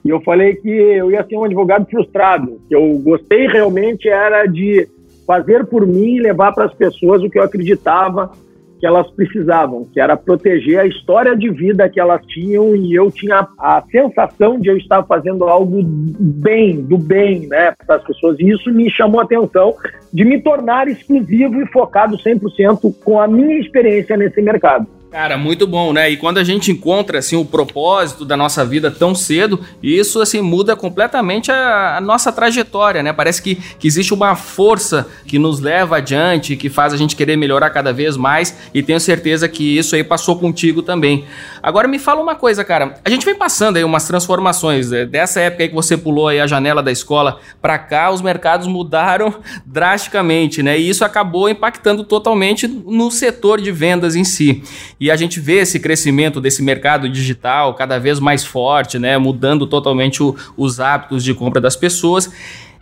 E 0.05 0.11
eu 0.11 0.21
falei 0.21 0.55
que 0.57 0.69
eu 0.69 1.11
ia 1.11 1.25
ser 1.25 1.37
um 1.37 1.45
advogado 1.45 1.87
frustrado. 1.91 2.61
Que 2.69 2.77
eu 2.77 2.99
gostei 2.99 3.47
realmente 3.47 4.09
era 4.09 4.45
de 4.47 4.87
fazer 5.27 5.65
por 5.65 5.87
mim 5.87 6.17
e 6.17 6.21
levar 6.21 6.53
para 6.53 6.67
as 6.67 6.75
pessoas 6.75 7.23
o 7.23 7.31
que 7.31 7.39
eu 7.39 7.43
acreditava 7.43 8.31
que 8.79 8.87
elas 8.87 9.11
precisavam, 9.13 9.89
que 9.93 10.01
era 10.01 10.17
proteger 10.17 10.79
a 10.79 10.87
história 10.87 11.37
de 11.37 11.51
vida 11.51 11.89
que 11.89 12.01
elas 12.01 12.25
tinham 12.27 12.75
e 12.75 12.95
eu 12.95 13.11
tinha 13.11 13.47
a 13.59 13.83
sensação 13.91 14.59
de 14.59 14.69
eu 14.69 14.77
estar 14.77 15.03
fazendo 15.05 15.45
algo 15.45 15.83
bem, 15.85 16.83
do 16.83 16.99
bem, 16.99 17.47
né, 17.47 17.75
para 17.87 17.97
as 17.97 18.05
pessoas. 18.05 18.39
E 18.39 18.51
isso 18.51 18.73
me 18.73 18.91
chamou 18.91 19.21
a 19.21 19.25
atenção 19.25 19.75
de 20.13 20.25
me 20.25 20.41
tornar 20.41 20.89
exclusivo 20.89 21.61
e 21.61 21.67
focado 21.67 22.17
100% 22.17 22.95
com 23.05 23.21
a 23.21 23.27
minha 23.27 23.59
experiência 23.59 24.17
nesse 24.17 24.41
mercado. 24.43 24.87
Cara, 25.15 25.39
muito 25.39 25.65
bom, 25.65 25.93
né? 25.93 26.11
E 26.11 26.17
quando 26.17 26.39
a 26.39 26.43
gente 26.43 26.73
encontra 26.73 27.21
assim 27.21 27.37
o 27.37 27.45
propósito 27.45 28.25
da 28.25 28.37
nossa 28.37 28.65
vida 28.65 28.91
tão 28.91 29.15
cedo, 29.15 29.61
isso 29.81 30.21
assim 30.21 30.41
muda 30.41 30.75
completamente 30.75 31.53
a, 31.53 31.99
a, 31.99 32.01
nossa 32.01 32.33
trajetória, 32.33 33.01
né? 33.01 33.13
Parece 33.13 33.41
que, 33.41 33.55
que 33.55 33.87
existe 33.87 34.13
uma 34.13 34.35
força 34.35 35.07
que 35.25 35.39
nos 35.39 35.61
leva 35.61 35.99
adiante, 35.99 36.57
que 36.57 36.69
faz 36.69 36.93
a 36.93 36.97
gente 36.97 37.15
querer 37.15 37.37
melhorar 37.37 37.71
cada 37.71 37.93
vez 37.93 38.17
mais, 38.17 38.57
e 38.75 38.83
tenho 38.83 38.99
certeza 38.99 39.49
que 39.49 39.79
isso 39.79 39.95
aí 39.95 40.03
passou 40.03 40.37
contigo 40.37 40.83
também. 40.83 41.25
Agora 41.63 41.87
me 41.87 42.01
fala 42.01 42.21
uma 42.21 42.35
coisa, 42.35 42.65
cara. 42.65 42.97
A 43.05 43.09
gente 43.09 43.25
vem 43.25 43.37
passando 43.37 43.77
aí 43.77 43.85
umas 43.85 44.09
transformações, 44.09 44.91
né? 44.91 45.07
dessa 45.07 45.41
época 45.41 45.63
aí 45.63 45.69
que 45.69 45.77
você 45.77 45.97
pulou 45.97 46.27
aí 46.27 46.41
a 46.41 46.47
janela 46.49 46.83
da 46.83 46.91
escola 46.91 47.39
para 47.63 47.79
cá, 47.79 48.11
os 48.11 48.21
mercados 48.21 48.67
mudaram 48.67 49.33
drasticamente, 49.65 50.61
né? 50.61 50.77
E 50.77 50.89
isso 50.89 51.05
acabou 51.05 51.49
impactando 51.49 52.03
totalmente 52.03 52.67
no 52.67 53.13
setor 53.13 53.61
de 53.61 53.71
vendas 53.71 54.17
em 54.17 54.25
si. 54.25 54.61
E 55.05 55.11
a 55.11 55.17
gente 55.17 55.39
vê 55.39 55.59
esse 55.59 55.79
crescimento 55.79 56.41
desse 56.41 56.63
mercado 56.63 57.11
digital 57.11 57.75
cada 57.75 57.99
vez 57.99 58.19
mais 58.19 58.43
forte, 58.43 58.99
né? 58.99 59.19
Mudando 59.19 59.67
totalmente 59.67 60.23
o, 60.23 60.35
os 60.57 60.81
hábitos 60.81 61.23
de 61.23 61.35
compra 61.35 61.61
das 61.61 61.77
pessoas. 61.77 62.33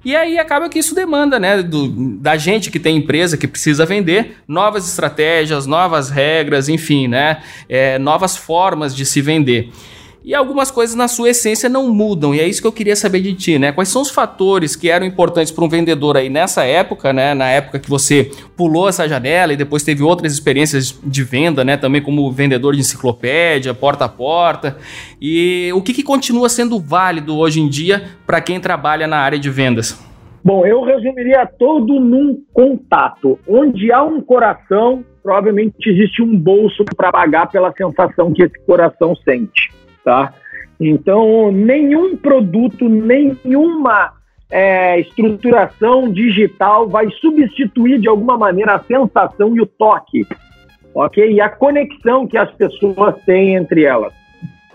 E 0.05 0.15
aí 0.15 0.39
acaba 0.39 0.69
que 0.69 0.79
isso 0.79 0.95
demanda, 0.95 1.41
né, 1.41 1.65
do, 1.65 1.89
da 2.21 2.37
gente 2.37 2.71
que 2.71 2.79
tem 2.79 2.97
empresa 2.97 3.37
que 3.37 3.49
precisa 3.49 3.85
vender, 3.85 4.37
novas 4.47 4.89
estratégias, 4.89 5.67
novas 5.67 6.11
regras, 6.11 6.69
enfim, 6.69 7.09
né, 7.09 7.43
é, 7.69 7.99
novas 7.99 8.37
formas 8.37 8.95
de 8.95 9.05
se 9.05 9.21
vender. 9.21 9.73
E 10.25 10.37
algumas 10.37 10.71
coisas 10.71 10.95
na 10.95 11.09
sua 11.09 11.31
essência 11.31 11.69
não 11.69 11.93
mudam, 11.93 12.33
e 12.33 12.39
é 12.39 12.47
isso 12.47 12.61
que 12.61 12.67
eu 12.67 12.73
queria 12.73 12.95
saber 12.95 13.21
de 13.21 13.35
ti, 13.35 13.59
né? 13.59 13.73
Quais 13.73 13.89
são 13.89 14.03
os 14.03 14.11
fatores 14.11 14.77
que 14.77 14.89
eram 14.89 15.05
importantes 15.05 15.53
para 15.53 15.65
um 15.65 15.69
vendedor 15.69 16.17
aí 16.17 16.31
nessa 16.31 16.65
época, 16.65 17.13
né? 17.13 17.35
Na 17.35 17.49
época 17.49 17.81
que 17.81 17.91
você 17.91 18.31
pulou 18.57 18.89
essa 18.89 19.09
janela 19.09 19.53
e 19.53 19.57
depois 19.57 19.83
teve 19.83 20.03
outras 20.05 20.33
experiências 20.33 20.97
de 21.03 21.25
venda, 21.25 21.65
né? 21.65 21.77
Também 21.77 22.01
como 22.01 22.31
vendedor 22.31 22.75
de 22.75 22.81
enciclopédia, 22.81 23.75
porta 23.75 24.05
a 24.05 24.09
porta. 24.09 24.77
E 25.21 25.71
o 25.75 25.83
que, 25.83 25.93
que 25.93 26.05
continua 26.05 26.49
sendo 26.49 26.79
válido 26.79 27.37
hoje 27.37 27.61
em 27.61 27.69
dia 27.69 28.05
para 28.25 28.41
quem 28.41 28.61
trabalha 28.61 29.09
na 29.09 29.17
área 29.17 29.41
de 29.41 29.51
vendas? 29.51 30.01
Bom, 30.45 30.65
eu 30.67 30.83
resumiria 30.83 31.47
todo 31.47 32.01
num 32.01 32.41
contato. 32.53 33.39
Onde 33.47 33.93
há 33.93 34.03
um 34.03 34.21
coração, 34.21 35.05
provavelmente 35.23 35.89
existe 35.89 36.23
um 36.23 36.37
bolso 36.37 36.85
para 36.97 37.13
pagar 37.13 37.49
pela 37.49 37.73
sensação 37.73 38.33
que 38.33 38.43
esse 38.43 38.59
coração 38.67 39.15
sente, 39.17 39.71
tá? 40.05 40.33
Então, 40.81 41.53
nenhum 41.53 42.17
produto, 42.17 42.89
nenhuma 42.89 44.13
é, 44.51 45.01
estruturação 45.01 46.13
digital 46.13 46.89
vai 46.89 47.09
substituir 47.21 48.01
de 48.01 48.09
alguma 48.09 48.37
maneira 48.37 48.75
a 48.75 48.81
sensação 48.81 49.57
e 49.57 49.61
o 49.61 49.67
toque, 49.67 50.27
ok? 50.95 51.33
E 51.33 51.41
a 51.41 51.49
conexão 51.49 52.27
que 52.27 52.37
as 52.37 52.51
pessoas 52.53 53.15
têm 53.25 53.55
entre 53.55 53.85
elas. 53.85 54.13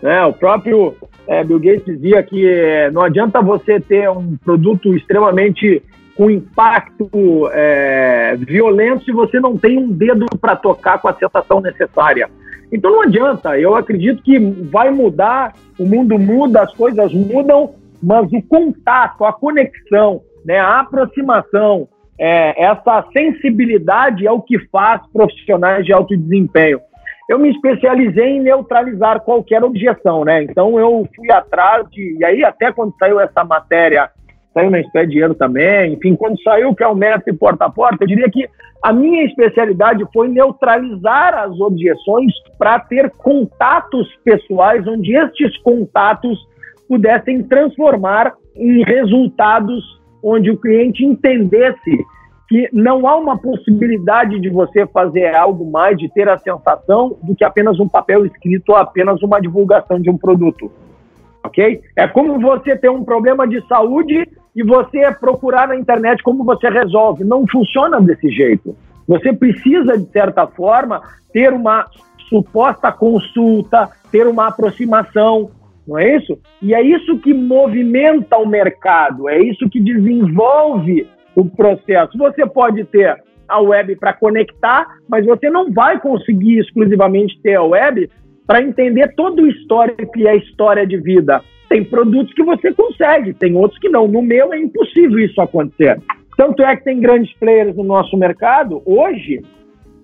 Né? 0.01 0.23
O 0.25 0.33
próprio 0.33 0.95
é, 1.27 1.43
Bill 1.43 1.59
Gates 1.59 1.85
dizia 1.85 2.23
que 2.23 2.47
é, 2.47 2.89
não 2.89 3.01
adianta 3.01 3.41
você 3.41 3.79
ter 3.79 4.09
um 4.09 4.37
produto 4.37 4.95
extremamente 4.95 5.83
com 6.15 6.31
impacto 6.31 7.47
é, 7.51 8.35
violento 8.39 9.05
se 9.05 9.11
você 9.11 9.39
não 9.39 9.55
tem 9.55 9.77
um 9.77 9.91
dedo 9.91 10.25
para 10.41 10.55
tocar 10.55 10.99
com 10.99 11.07
a 11.07 11.13
sensação 11.13 11.61
necessária. 11.61 12.27
Então 12.71 12.91
não 12.91 13.01
adianta, 13.01 13.57
eu 13.59 13.75
acredito 13.75 14.21
que 14.21 14.37
vai 14.37 14.91
mudar, 14.91 15.53
o 15.79 15.85
mundo 15.85 16.19
muda, 16.19 16.63
as 16.63 16.73
coisas 16.73 17.13
mudam, 17.13 17.73
mas 18.01 18.31
o 18.31 18.41
contato, 18.41 19.23
a 19.23 19.33
conexão, 19.33 20.21
né, 20.45 20.59
a 20.59 20.81
aproximação, 20.81 21.87
é, 22.19 22.63
essa 22.63 23.05
sensibilidade 23.13 24.25
é 24.25 24.31
o 24.31 24.41
que 24.41 24.59
faz 24.69 25.01
profissionais 25.13 25.85
de 25.85 25.93
alto 25.93 26.17
desempenho. 26.17 26.81
Eu 27.29 27.37
me 27.37 27.51
especializei 27.51 28.37
em 28.37 28.39
neutralizar 28.39 29.21
qualquer 29.21 29.63
objeção, 29.63 30.23
né? 30.23 30.43
Então 30.43 30.79
eu 30.79 31.07
fui 31.13 31.29
atrás 31.29 31.85
de. 31.91 32.17
E 32.17 32.23
aí, 32.23 32.43
até 32.43 32.71
quando 32.71 32.95
saiu 32.97 33.19
essa 33.19 33.43
matéria 33.43 34.09
saiu 34.57 34.71
na 34.71 34.79
Expediano 34.79 35.35
também, 35.35 35.93
enfim, 35.93 36.15
quando 36.15 36.41
saiu 36.41 36.73
que 36.73 36.83
é 36.83 36.87
o 36.87 36.95
mestre 36.95 37.31
porta 37.33 37.65
a 37.65 37.69
porta, 37.69 38.03
eu 38.03 38.07
diria 38.07 38.29
que 38.29 38.49
a 38.81 38.91
minha 38.91 39.23
especialidade 39.23 40.03
foi 40.13 40.27
neutralizar 40.27 41.35
as 41.35 41.59
objeções 41.59 42.33
para 42.57 42.79
ter 42.79 43.11
contatos 43.11 44.07
pessoais, 44.23 44.87
onde 44.87 45.15
estes 45.15 45.57
contatos 45.59 46.37
pudessem 46.87 47.43
transformar 47.43 48.33
em 48.55 48.83
resultados 48.83 49.83
onde 50.23 50.49
o 50.49 50.57
cliente 50.57 51.05
entendesse 51.05 52.05
que 52.47 52.69
não 52.71 53.07
há 53.07 53.17
uma 53.17 53.37
possibilidade 53.37 54.39
de 54.39 54.49
você 54.49 54.87
fazer 54.87 55.35
algo 55.35 55.69
mais, 55.69 55.97
de 55.97 56.07
ter 56.13 56.29
a 56.29 56.37
sensação 56.37 57.17
do 57.21 57.35
que 57.35 57.43
apenas 57.43 57.79
um 57.79 57.89
papel 57.89 58.25
escrito 58.25 58.69
ou 58.69 58.75
apenas 58.77 59.21
uma 59.21 59.39
divulgação 59.39 59.99
de 59.99 60.09
um 60.09 60.17
produto. 60.17 60.71
Ok? 61.43 61.81
É 61.95 62.07
como 62.07 62.39
você 62.39 62.75
ter 62.75 62.89
um 62.89 63.03
problema 63.03 63.47
de 63.47 63.65
saúde 63.67 64.27
e 64.57 64.63
você 64.63 65.11
procurar 65.11 65.67
na 65.67 65.77
internet 65.77 66.23
como 66.23 66.43
você 66.43 66.67
resolve. 66.67 67.23
Não 67.23 67.45
funciona 67.47 68.01
desse 68.01 68.27
jeito. 68.31 68.75
Você 69.07 69.31
precisa, 69.31 69.95
de 69.95 70.11
certa 70.11 70.47
forma, 70.47 70.99
ter 71.31 71.53
uma 71.53 71.85
suposta 72.27 72.91
consulta, 72.91 73.87
ter 74.11 74.25
uma 74.25 74.47
aproximação, 74.47 75.51
não 75.87 75.97
é 75.97 76.17
isso? 76.17 76.39
E 76.59 76.73
é 76.73 76.81
isso 76.81 77.19
que 77.19 77.33
movimenta 77.33 78.35
o 78.37 78.47
mercado, 78.47 79.29
é 79.29 79.39
isso 79.39 79.69
que 79.69 79.79
desenvolve 79.79 81.07
o 81.35 81.45
processo. 81.45 82.17
Você 82.17 82.45
pode 82.45 82.83
ter 82.85 83.15
a 83.47 83.61
web 83.61 83.95
para 83.95 84.11
conectar, 84.11 84.87
mas 85.07 85.23
você 85.23 85.51
não 85.51 85.71
vai 85.71 85.99
conseguir 86.01 86.59
exclusivamente 86.59 87.39
ter 87.41 87.55
a 87.55 87.63
web 87.63 88.09
para 88.45 88.61
entender 88.61 89.13
todo 89.15 89.43
o 89.43 89.47
histórico 89.47 90.17
e 90.17 90.27
a 90.27 90.35
história 90.35 90.85
de 90.85 90.97
vida. 90.97 91.41
Tem 91.69 91.83
produtos 91.83 92.33
que 92.33 92.43
você 92.43 92.73
consegue, 92.73 93.33
tem 93.33 93.55
outros 93.55 93.79
que 93.79 93.89
não. 93.89 94.07
No 94.07 94.21
meu 94.21 94.53
é 94.53 94.59
impossível 94.59 95.19
isso 95.19 95.41
acontecer. 95.41 96.01
Tanto 96.37 96.63
é 96.63 96.75
que 96.75 96.83
tem 96.83 96.99
grandes 96.99 97.33
players 97.37 97.75
no 97.75 97.83
nosso 97.83 98.15
mercado 98.15 98.81
hoje 98.85 99.41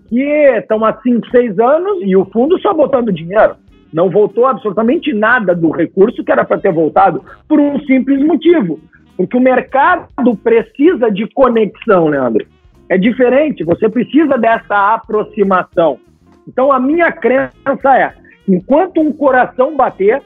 que 0.09 0.21
estão 0.21 0.83
há 0.83 0.93
5, 1.01 1.29
6 1.29 1.59
anos 1.59 1.99
e 2.01 2.15
o 2.15 2.25
fundo 2.25 2.59
só 2.59 2.73
botando 2.73 3.11
dinheiro. 3.11 3.55
Não 3.93 4.09
voltou 4.09 4.47
absolutamente 4.47 5.13
nada 5.13 5.55
do 5.55 5.69
recurso 5.69 6.23
que 6.23 6.31
era 6.31 6.43
para 6.43 6.57
ter 6.57 6.73
voltado 6.73 7.23
por 7.47 7.59
um 7.59 7.79
simples 7.81 8.19
motivo. 8.25 8.79
Porque 9.15 9.37
o 9.37 9.41
mercado 9.41 10.07
precisa 10.43 11.11
de 11.11 11.27
conexão, 11.33 12.07
Leandro. 12.07 12.45
É 12.89 12.97
diferente, 12.97 13.63
você 13.63 13.87
precisa 13.87 14.37
dessa 14.37 14.95
aproximação. 14.95 15.99
Então 16.47 16.71
a 16.71 16.79
minha 16.79 17.11
crença 17.11 17.97
é, 17.97 18.13
enquanto 18.47 18.99
um 18.99 19.11
coração 19.11 19.75
bater, 19.75 20.21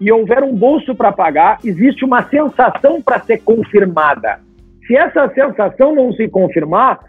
e 0.00 0.10
houver 0.10 0.42
um 0.42 0.54
bolso 0.54 0.94
para 0.94 1.12
pagar, 1.12 1.58
existe 1.64 2.04
uma 2.04 2.22
sensação 2.28 3.00
para 3.00 3.20
ser 3.20 3.38
confirmada. 3.42 4.40
Se 4.86 4.96
essa 4.96 5.28
sensação 5.32 5.94
não 5.94 6.12
se 6.12 6.28
confirmar, 6.28 7.00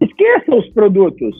esqueça 0.00 0.54
os 0.54 0.68
produtos. 0.70 1.34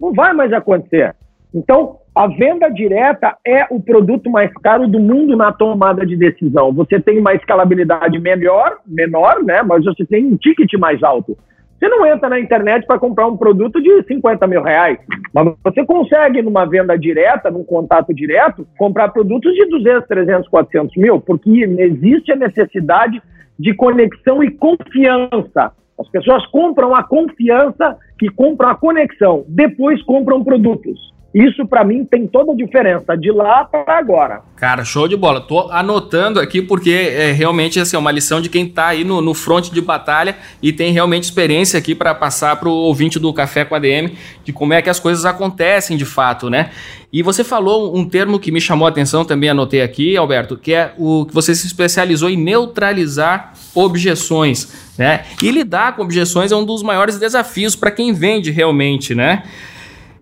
Não 0.00 0.12
vai 0.12 0.32
mais 0.32 0.52
acontecer. 0.52 1.14
Então, 1.54 1.96
a 2.14 2.26
venda 2.26 2.68
direta 2.68 3.36
é 3.46 3.66
o 3.70 3.80
produto 3.80 4.30
mais 4.30 4.52
caro 4.62 4.86
do 4.86 4.98
mundo 4.98 5.36
na 5.36 5.52
tomada 5.52 6.04
de 6.04 6.16
decisão. 6.16 6.72
Você 6.72 7.00
tem 7.00 7.18
uma 7.18 7.34
escalabilidade 7.34 8.18
melhor, 8.18 8.78
menor, 8.86 9.42
né? 9.42 9.62
Mas 9.62 9.84
você 9.84 10.04
tem 10.04 10.26
um 10.26 10.36
ticket 10.36 10.72
mais 10.74 11.02
alto. 11.02 11.36
Você 11.80 11.88
não 11.88 12.04
entra 12.04 12.28
na 12.28 12.38
internet 12.38 12.86
para 12.86 12.98
comprar 12.98 13.26
um 13.26 13.38
produto 13.38 13.80
de 13.80 14.02
50 14.02 14.46
mil 14.46 14.62
reais, 14.62 14.98
mas 15.32 15.54
você 15.64 15.82
consegue, 15.86 16.42
numa 16.42 16.66
venda 16.66 16.96
direta, 16.98 17.50
num 17.50 17.64
contato 17.64 18.12
direto, 18.12 18.68
comprar 18.76 19.08
produtos 19.08 19.54
de 19.54 19.64
200, 19.64 20.06
300, 20.06 20.48
400 20.48 20.96
mil, 20.98 21.18
porque 21.22 21.48
existe 21.50 22.32
a 22.32 22.36
necessidade 22.36 23.22
de 23.58 23.72
conexão 23.72 24.44
e 24.44 24.50
confiança. 24.50 25.72
As 25.98 26.08
pessoas 26.10 26.44
compram 26.48 26.94
a 26.94 27.02
confiança 27.02 27.96
que 28.18 28.28
compram 28.28 28.68
a 28.68 28.74
conexão, 28.74 29.46
depois 29.48 30.02
compram 30.02 30.44
produtos. 30.44 31.10
Isso 31.32 31.64
para 31.64 31.84
mim 31.84 32.04
tem 32.04 32.26
toda 32.26 32.52
a 32.52 32.56
diferença 32.56 33.16
de 33.16 33.30
lá 33.30 33.64
para 33.64 33.96
agora. 33.96 34.40
Cara, 34.56 34.84
show 34.84 35.06
de 35.06 35.16
bola. 35.16 35.40
Tô 35.40 35.70
anotando 35.70 36.40
aqui 36.40 36.60
porque 36.60 36.90
é 36.90 37.30
realmente 37.30 37.78
assim, 37.78 37.96
uma 37.96 38.10
lição 38.10 38.40
de 38.40 38.48
quem 38.48 38.68
tá 38.68 38.88
aí 38.88 39.04
no, 39.04 39.20
no 39.20 39.32
fronte 39.32 39.72
de 39.72 39.80
batalha 39.80 40.36
e 40.60 40.72
tem 40.72 40.92
realmente 40.92 41.24
experiência 41.24 41.78
aqui 41.78 41.94
para 41.94 42.14
passar 42.16 42.56
pro 42.56 42.72
ouvinte 42.72 43.18
do 43.20 43.32
Café 43.32 43.64
com 43.64 43.76
a 43.76 43.78
DM 43.78 44.12
de 44.44 44.52
como 44.52 44.72
é 44.72 44.82
que 44.82 44.90
as 44.90 44.98
coisas 44.98 45.24
acontecem 45.24 45.96
de 45.96 46.04
fato, 46.04 46.50
né? 46.50 46.70
E 47.12 47.22
você 47.22 47.44
falou 47.44 47.96
um 47.96 48.08
termo 48.08 48.38
que 48.38 48.50
me 48.50 48.60
chamou 48.60 48.86
a 48.86 48.90
atenção, 48.90 49.24
também 49.24 49.50
anotei 49.50 49.82
aqui, 49.82 50.16
Alberto, 50.16 50.56
que 50.56 50.72
é 50.72 50.92
o 50.98 51.26
que 51.26 51.34
você 51.34 51.54
se 51.54 51.66
especializou 51.66 52.28
em 52.28 52.36
neutralizar 52.36 53.52
objeções, 53.72 54.92
né? 54.98 55.24
E 55.40 55.50
lidar 55.52 55.94
com 55.94 56.02
objeções 56.02 56.50
é 56.50 56.56
um 56.56 56.64
dos 56.64 56.82
maiores 56.82 57.18
desafios 57.18 57.76
para 57.76 57.92
quem 57.92 58.12
vende 58.12 58.50
realmente, 58.50 59.14
né? 59.14 59.44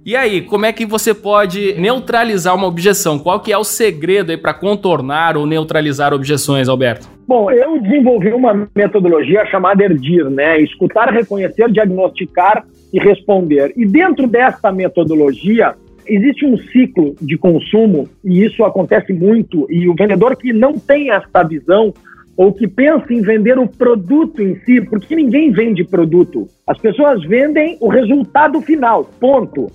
E 0.04 0.16
aí, 0.16 0.40
como 0.40 0.64
é 0.64 0.72
que 0.72 0.86
você 0.86 1.12
pode 1.12 1.74
neutralizar 1.74 2.54
uma 2.54 2.66
objeção? 2.66 3.18
Qual 3.18 3.40
que 3.40 3.52
é 3.52 3.58
o 3.58 3.64
segredo 3.64 4.30
aí 4.30 4.36
para 4.36 4.54
contornar 4.54 5.36
ou 5.36 5.46
neutralizar 5.46 6.14
objeções, 6.14 6.68
Alberto? 6.68 7.08
Bom, 7.26 7.50
eu 7.50 7.78
desenvolvi 7.80 8.32
uma 8.32 8.68
metodologia 8.74 9.44
chamada 9.46 9.84
ERDIR, 9.84 10.30
né? 10.30 10.60
Escutar, 10.60 11.12
reconhecer, 11.12 11.70
diagnosticar 11.70 12.64
e 12.92 12.98
responder. 12.98 13.72
E 13.76 13.84
dentro 13.84 14.26
dessa 14.26 14.72
metodologia, 14.72 15.74
existe 16.06 16.46
um 16.46 16.56
ciclo 16.56 17.14
de 17.20 17.36
consumo, 17.36 18.08
e 18.24 18.44
isso 18.44 18.64
acontece 18.64 19.12
muito, 19.12 19.66
e 19.70 19.88
o 19.88 19.94
vendedor 19.94 20.36
que 20.36 20.52
não 20.52 20.78
tem 20.78 21.10
essa 21.10 21.42
visão 21.42 21.92
ou 22.34 22.52
que 22.52 22.68
pensa 22.68 23.12
em 23.12 23.20
vender 23.20 23.58
o 23.58 23.66
produto 23.66 24.40
em 24.40 24.54
si, 24.60 24.80
porque 24.80 25.16
ninguém 25.16 25.50
vende 25.50 25.82
produto. 25.82 26.46
As 26.68 26.78
pessoas 26.78 27.22
vendem 27.24 27.76
o 27.80 27.88
resultado 27.88 28.60
final, 28.62 29.04
ponto. 29.18 29.66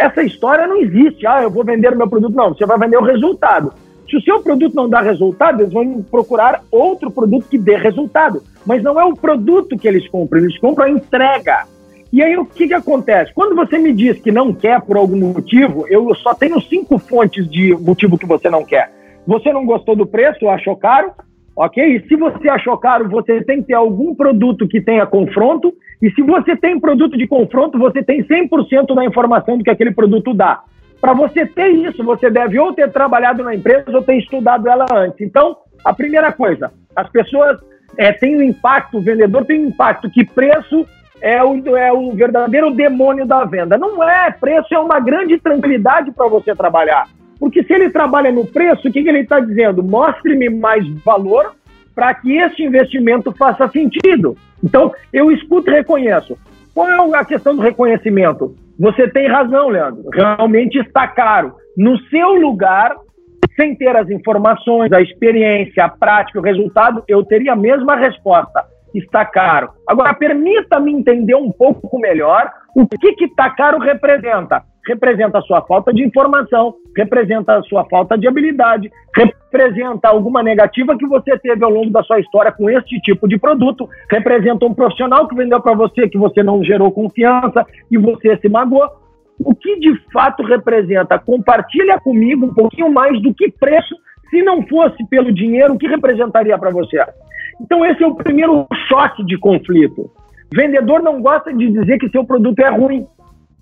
Essa 0.00 0.22
história 0.22 0.66
não 0.66 0.78
existe. 0.78 1.26
Ah, 1.26 1.42
eu 1.42 1.50
vou 1.50 1.62
vender 1.62 1.92
o 1.92 1.96
meu 1.96 2.08
produto. 2.08 2.34
Não, 2.34 2.54
você 2.54 2.64
vai 2.64 2.78
vender 2.78 2.96
o 2.96 3.04
resultado. 3.04 3.70
Se 4.08 4.16
o 4.16 4.22
seu 4.22 4.42
produto 4.42 4.74
não 4.74 4.88
dá 4.88 5.02
resultado, 5.02 5.60
eles 5.60 5.74
vão 5.74 6.02
procurar 6.02 6.62
outro 6.70 7.10
produto 7.10 7.46
que 7.50 7.58
dê 7.58 7.76
resultado. 7.76 8.42
Mas 8.64 8.82
não 8.82 8.98
é 8.98 9.04
o 9.04 9.14
produto 9.14 9.76
que 9.76 9.86
eles 9.86 10.08
compram, 10.08 10.40
eles 10.40 10.58
compram 10.58 10.86
a 10.86 10.90
entrega. 10.90 11.66
E 12.10 12.22
aí 12.22 12.34
o 12.36 12.46
que, 12.46 12.66
que 12.66 12.74
acontece? 12.74 13.32
Quando 13.34 13.54
você 13.54 13.78
me 13.78 13.92
diz 13.92 14.18
que 14.18 14.32
não 14.32 14.54
quer 14.54 14.80
por 14.80 14.96
algum 14.96 15.16
motivo, 15.16 15.86
eu 15.88 16.12
só 16.16 16.34
tenho 16.34 16.58
cinco 16.62 16.98
fontes 16.98 17.48
de 17.48 17.76
motivo 17.76 18.16
que 18.16 18.26
você 18.26 18.48
não 18.48 18.64
quer. 18.64 18.90
Você 19.26 19.52
não 19.52 19.66
gostou 19.66 19.94
do 19.94 20.06
preço, 20.06 20.48
achou 20.48 20.74
caro, 20.76 21.12
ok? 21.60 22.06
Se 22.08 22.16
você 22.16 22.48
achou 22.48 22.76
caro, 22.78 23.06
você 23.08 23.44
tem 23.44 23.60
que 23.60 23.68
ter 23.68 23.74
algum 23.74 24.14
produto 24.14 24.66
que 24.66 24.80
tenha 24.80 25.04
confronto 25.04 25.74
e 26.00 26.10
se 26.12 26.22
você 26.22 26.56
tem 26.56 26.80
produto 26.80 27.18
de 27.18 27.26
confronto, 27.26 27.78
você 27.78 28.02
tem 28.02 28.24
100% 28.24 28.94
da 28.94 29.04
informação 29.04 29.58
do 29.58 29.64
que 29.64 29.68
aquele 29.68 29.90
produto 29.92 30.32
dá. 30.32 30.62
Para 30.98 31.12
você 31.12 31.44
ter 31.44 31.68
isso, 31.68 32.02
você 32.02 32.30
deve 32.30 32.58
ou 32.58 32.72
ter 32.72 32.90
trabalhado 32.90 33.42
na 33.42 33.54
empresa 33.54 33.84
ou 33.92 34.02
ter 34.02 34.16
estudado 34.16 34.68
ela 34.68 34.86
antes. 34.90 35.20
Então, 35.20 35.54
a 35.84 35.92
primeira 35.92 36.32
coisa, 36.32 36.72
as 36.96 37.10
pessoas 37.10 37.58
é, 37.98 38.10
têm 38.10 38.38
um 38.38 38.42
impacto, 38.42 38.96
o 38.96 39.02
vendedor 39.02 39.44
tem 39.44 39.62
um 39.62 39.68
impacto 39.68 40.10
que 40.10 40.24
preço 40.24 40.86
é 41.20 41.44
o, 41.44 41.76
é 41.76 41.92
o 41.92 42.12
verdadeiro 42.12 42.70
demônio 42.70 43.26
da 43.26 43.44
venda. 43.44 43.76
Não 43.76 44.02
é, 44.02 44.30
preço 44.30 44.74
é 44.74 44.78
uma 44.78 44.98
grande 44.98 45.38
tranquilidade 45.38 46.10
para 46.10 46.26
você 46.26 46.54
trabalhar. 46.54 47.06
Porque 47.40 47.64
se 47.64 47.72
ele 47.72 47.88
trabalha 47.88 48.30
no 48.30 48.46
preço, 48.46 48.86
o 48.86 48.92
que, 48.92 49.02
que 49.02 49.08
ele 49.08 49.20
está 49.20 49.40
dizendo? 49.40 49.82
Mostre-me 49.82 50.50
mais 50.50 50.86
valor 51.02 51.54
para 51.94 52.12
que 52.14 52.36
esse 52.36 52.62
investimento 52.62 53.32
faça 53.32 53.66
sentido. 53.68 54.36
Então, 54.62 54.92
eu 55.10 55.32
escuto 55.32 55.70
e 55.70 55.74
reconheço. 55.74 56.36
Qual 56.74 57.14
é 57.14 57.18
a 57.18 57.24
questão 57.24 57.56
do 57.56 57.62
reconhecimento? 57.62 58.54
Você 58.78 59.08
tem 59.08 59.26
razão, 59.26 59.68
Leandro. 59.68 60.10
Realmente 60.12 60.78
está 60.78 61.08
caro. 61.08 61.54
No 61.76 61.98
seu 62.08 62.34
lugar, 62.34 62.94
sem 63.56 63.74
ter 63.74 63.96
as 63.96 64.08
informações, 64.10 64.92
a 64.92 65.00
experiência, 65.00 65.84
a 65.84 65.88
prática, 65.88 66.38
o 66.38 66.42
resultado, 66.42 67.02
eu 67.08 67.24
teria 67.24 67.54
a 67.54 67.56
mesma 67.56 67.96
resposta. 67.96 68.64
Está 68.94 69.24
caro. 69.24 69.70
Agora, 69.86 70.12
permita-me 70.14 70.92
entender 70.92 71.34
um 71.34 71.50
pouco 71.50 71.98
melhor 71.98 72.50
o 72.74 72.86
que 72.86 73.12
que 73.12 73.24
está 73.24 73.50
caro 73.50 73.78
representa. 73.78 74.62
Representa 74.86 75.38
a 75.38 75.42
sua 75.42 75.62
falta 75.62 75.92
de 75.92 76.02
informação, 76.02 76.74
representa 76.96 77.58
a 77.58 77.62
sua 77.62 77.84
falta 77.84 78.16
de 78.16 78.26
habilidade, 78.26 78.90
representa 79.14 80.08
alguma 80.08 80.42
negativa 80.42 80.96
que 80.96 81.06
você 81.06 81.38
teve 81.38 81.62
ao 81.64 81.70
longo 81.70 81.90
da 81.90 82.02
sua 82.02 82.18
história 82.18 82.50
com 82.50 82.68
este 82.70 82.98
tipo 83.00 83.28
de 83.28 83.38
produto, 83.38 83.88
representa 84.10 84.64
um 84.64 84.74
profissional 84.74 85.28
que 85.28 85.34
vendeu 85.34 85.60
para 85.60 85.74
você 85.74 86.08
que 86.08 86.18
você 86.18 86.42
não 86.42 86.64
gerou 86.64 86.90
confiança 86.90 87.66
e 87.90 87.98
você 87.98 88.36
se 88.38 88.48
magoou 88.48 88.88
o 89.44 89.54
que 89.54 89.78
de 89.80 89.98
fato 90.12 90.42
representa. 90.42 91.18
Compartilha 91.18 91.98
comigo 91.98 92.46
um 92.46 92.54
pouquinho 92.54 92.92
mais 92.92 93.20
do 93.22 93.34
que 93.34 93.50
preço, 93.50 93.94
se 94.28 94.42
não 94.42 94.66
fosse 94.66 95.04
pelo 95.08 95.32
dinheiro, 95.32 95.74
o 95.74 95.78
que 95.78 95.88
representaria 95.88 96.56
para 96.58 96.70
você? 96.70 96.98
Então, 97.60 97.84
esse 97.84 98.02
é 98.02 98.06
o 98.06 98.14
primeiro 98.14 98.66
choque 98.88 99.24
de 99.24 99.36
conflito. 99.38 100.10
Vendedor 100.54 101.02
não 101.02 101.20
gosta 101.20 101.52
de 101.52 101.70
dizer 101.70 101.98
que 101.98 102.08
seu 102.10 102.24
produto 102.24 102.58
é 102.60 102.68
ruim. 102.68 103.06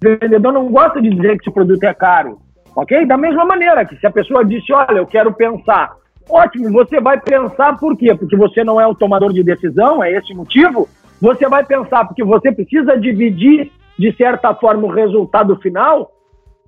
Vendedor 0.02 0.52
não 0.52 0.70
gosta 0.70 1.00
de 1.00 1.10
dizer 1.10 1.38
que 1.38 1.44
seu 1.44 1.52
produto 1.52 1.82
é 1.84 1.94
caro. 1.94 2.38
Ok? 2.76 3.06
Da 3.06 3.16
mesma 3.16 3.44
maneira 3.44 3.84
que 3.84 3.96
se 3.96 4.06
a 4.06 4.10
pessoa 4.10 4.44
disse, 4.44 4.72
olha, 4.72 4.98
eu 4.98 5.06
quero 5.06 5.32
pensar. 5.32 5.92
Ótimo, 6.28 6.70
você 6.70 7.00
vai 7.00 7.18
pensar 7.20 7.76
por 7.78 7.96
quê? 7.96 8.14
Porque 8.14 8.36
você 8.36 8.62
não 8.62 8.80
é 8.80 8.86
o 8.86 8.94
tomador 8.94 9.32
de 9.32 9.42
decisão, 9.42 10.02
é 10.02 10.12
esse 10.12 10.32
o 10.32 10.36
motivo? 10.36 10.88
Você 11.20 11.48
vai 11.48 11.64
pensar 11.64 12.04
porque 12.04 12.22
você 12.22 12.52
precisa 12.52 12.98
dividir 12.98 13.72
de 13.98 14.14
certa 14.16 14.54
forma, 14.54 14.86
o 14.86 14.90
resultado 14.90 15.56
final, 15.56 16.12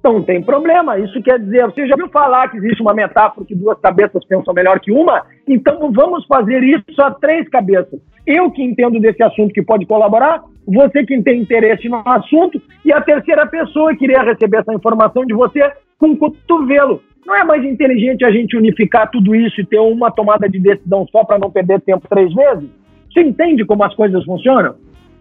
não 0.03 0.23
tem 0.23 0.43
problema. 0.43 0.99
Isso 0.99 1.23
quer 1.23 1.39
dizer, 1.39 1.65
você 1.67 1.87
já 1.87 1.95
viu 1.95 2.09
falar 2.09 2.49
que 2.49 2.57
existe 2.57 2.83
uma 2.83 2.93
metáfora 2.93 3.47
que 3.47 3.55
duas 3.55 3.79
cabeças 3.79 4.25
pensam 4.25 4.53
melhor 4.53 4.81
que 4.81 4.91
uma? 4.91 5.23
Então 5.47 5.93
vamos 5.93 6.27
fazer 6.27 6.63
isso 6.65 7.01
a 7.01 7.13
três 7.13 7.49
cabeças. 7.49 8.01
Eu 8.27 8.51
que 8.51 8.63
entendo 8.63 9.01
desse 9.01 9.23
assunto 9.23 9.53
que 9.53 9.63
pode 9.63 9.87
colaborar, 9.87 10.43
você 10.67 11.05
que 11.05 11.21
tem 11.23 11.41
interesse 11.41 11.89
no 11.89 12.03
assunto 12.05 12.61
e 12.85 12.93
a 12.93 13.01
terceira 13.01 13.47
pessoa 13.47 13.95
que 13.97 14.05
iria 14.05 14.23
receber 14.23 14.59
essa 14.59 14.75
informação 14.75 15.25
de 15.25 15.35
você 15.35 15.73
com 15.99 16.17
cotovelo. 16.17 17.03
Não 17.27 17.35
é 17.35 17.45
mais 17.45 17.65
inteligente 17.65 18.25
a 18.25 18.31
gente 18.31 18.57
unificar 18.57 19.11
tudo 19.11 19.35
isso 19.35 19.61
e 19.61 19.67
ter 19.67 19.79
uma 19.79 20.11
tomada 20.11 20.49
de 20.49 20.59
decisão 20.59 21.07
só 21.11 21.25
para 21.25 21.39
não 21.39 21.51
perder 21.51 21.81
tempo 21.81 22.07
três 22.09 22.33
vezes? 22.33 22.69
Você 23.13 23.21
entende 23.21 23.65
como 23.65 23.85
as 23.85 23.95
coisas 23.95 24.25
funcionam? 24.25 24.75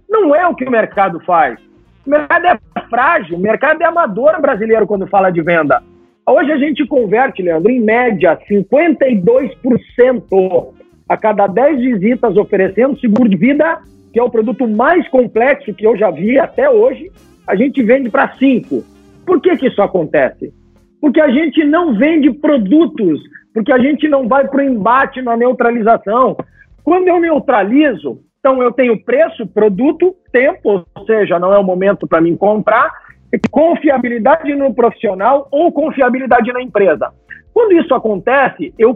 Não 0.10 0.36
é 0.36 0.48
o 0.48 0.56
que 0.56 0.65
o 0.65 0.72
mercado 0.72 1.20
faz. 1.22 1.60
O 2.06 2.10
mercado 2.10 2.48
é 2.48 2.58
frágil, 2.89 3.38
o 3.38 3.41
mercado 3.41 3.82
é 3.82 3.86
amador 3.86 4.41
brasileiro 4.41 4.88
quando 4.88 5.08
fala 5.08 5.29
de 5.29 5.41
venda. 5.41 5.84
Hoje 6.25 6.51
a 6.51 6.58
gente 6.58 6.86
converte, 6.86 7.41
Leandro, 7.41 7.72
em 7.72 7.82
média 7.82 8.38
52% 8.50 10.74
a 11.10 11.18
cada 11.18 11.48
10 11.48 11.80
visitas 11.80 12.38
oferecendo 12.38 13.00
seguro 13.00 13.28
de 13.28 13.36
vida, 13.36 13.80
que 14.13 14.20
é 14.20 14.24
o 14.24 14.30
produto 14.30 14.68
mais 14.68 15.08
complexo 15.10 15.74
que 15.74 15.86
eu 15.86 15.98
já 15.98 16.12
vi 16.12 16.38
até 16.38 16.70
hoje, 16.70 17.12
a 17.48 17.56
gente 17.56 17.82
vende 17.82 18.12
para 18.12 18.36
5. 18.38 18.84
Por 19.25 19.42
que, 19.42 19.58
que 19.58 19.68
isso 19.68 19.82
acontece? 19.82 20.54
Porque 21.01 21.20
a 21.20 21.30
gente 21.30 21.63
não 21.66 21.98
vende 21.98 22.32
produtos, 22.32 23.20
porque 23.54 23.72
a 23.72 23.80
gente 23.80 24.08
não 24.08 24.28
vai 24.28 24.48
para 24.48 24.60
o 24.60 24.63
embate 24.63 25.22
na 25.22 25.36
neutralização. 25.36 26.38
Quando 26.84 27.08
eu 27.08 27.20
neutralizo, 27.20 28.20
então 28.39 28.62
eu 28.62 28.72
tenho 28.72 29.04
preço, 29.04 29.48
produto, 29.48 30.16
tempo, 30.32 30.86
ou 30.94 31.06
seja, 31.06 31.39
não 31.39 31.54
é 31.54 31.58
o 31.58 31.63
momento 31.63 32.08
para 32.08 32.22
mim 32.22 32.36
comprar, 32.36 32.92
confiabilidade 33.51 34.56
no 34.56 34.74
profissional 34.74 35.48
ou 35.51 35.72
confiabilidade 35.72 36.51
na 36.51 36.62
empresa. 36.62 37.12
Quando 37.54 37.74
isso 37.74 37.94
acontece, 37.94 38.74
eu 38.78 38.96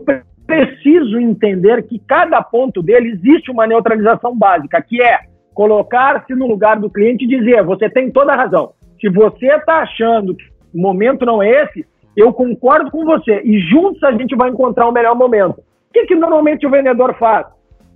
preciso 0.54 1.20
entender 1.20 1.84
que 1.84 2.00
cada 2.00 2.42
ponto 2.42 2.82
dele 2.82 3.12
existe 3.12 3.50
uma 3.50 3.66
neutralização 3.66 4.36
básica, 4.38 4.82
que 4.82 5.02
é 5.02 5.20
colocar-se 5.54 6.34
no 6.36 6.48
lugar 6.48 6.80
do 6.80 6.90
cliente 6.90 7.26
e 7.26 7.28
dizer: 7.28 7.64
você 7.64 7.90
tem 7.90 8.12
toda 8.12 8.34
a 8.34 8.36
razão. 8.36 8.74
Se 9.00 9.10
você 9.10 9.48
está 9.48 9.80
achando 9.80 10.36
que 10.36 10.44
o 10.74 10.80
momento 10.80 11.26
não 11.26 11.42
é 11.42 11.64
esse, 11.64 11.86
eu 12.16 12.32
concordo 12.32 12.92
com 12.92 13.06
você 13.06 13.42
e 13.44 13.60
juntos 13.60 14.04
a 14.04 14.12
gente 14.12 14.36
vai 14.36 14.50
encontrar 14.50 14.88
o 14.88 14.92
melhor 14.92 15.16
momento. 15.16 15.60
O 15.60 15.94
que, 15.94 16.06
que 16.06 16.16
normalmente 16.16 16.66
o 16.66 16.70
vendedor 16.70 17.16
faz? 17.18 17.46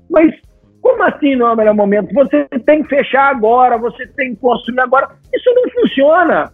Mas 0.09 0.33
como 0.81 1.03
assim 1.03 1.35
não 1.35 1.47
é 1.47 1.53
o 1.53 1.57
melhor 1.57 1.73
momento? 1.73 2.13
Você 2.13 2.45
tem 2.65 2.83
que 2.83 2.89
fechar 2.89 3.29
agora, 3.29 3.77
você 3.77 4.07
tem 4.07 4.33
que 4.33 4.41
construir 4.41 4.79
agora. 4.79 5.09
Isso 5.33 5.53
não 5.53 5.69
funciona. 5.71 6.51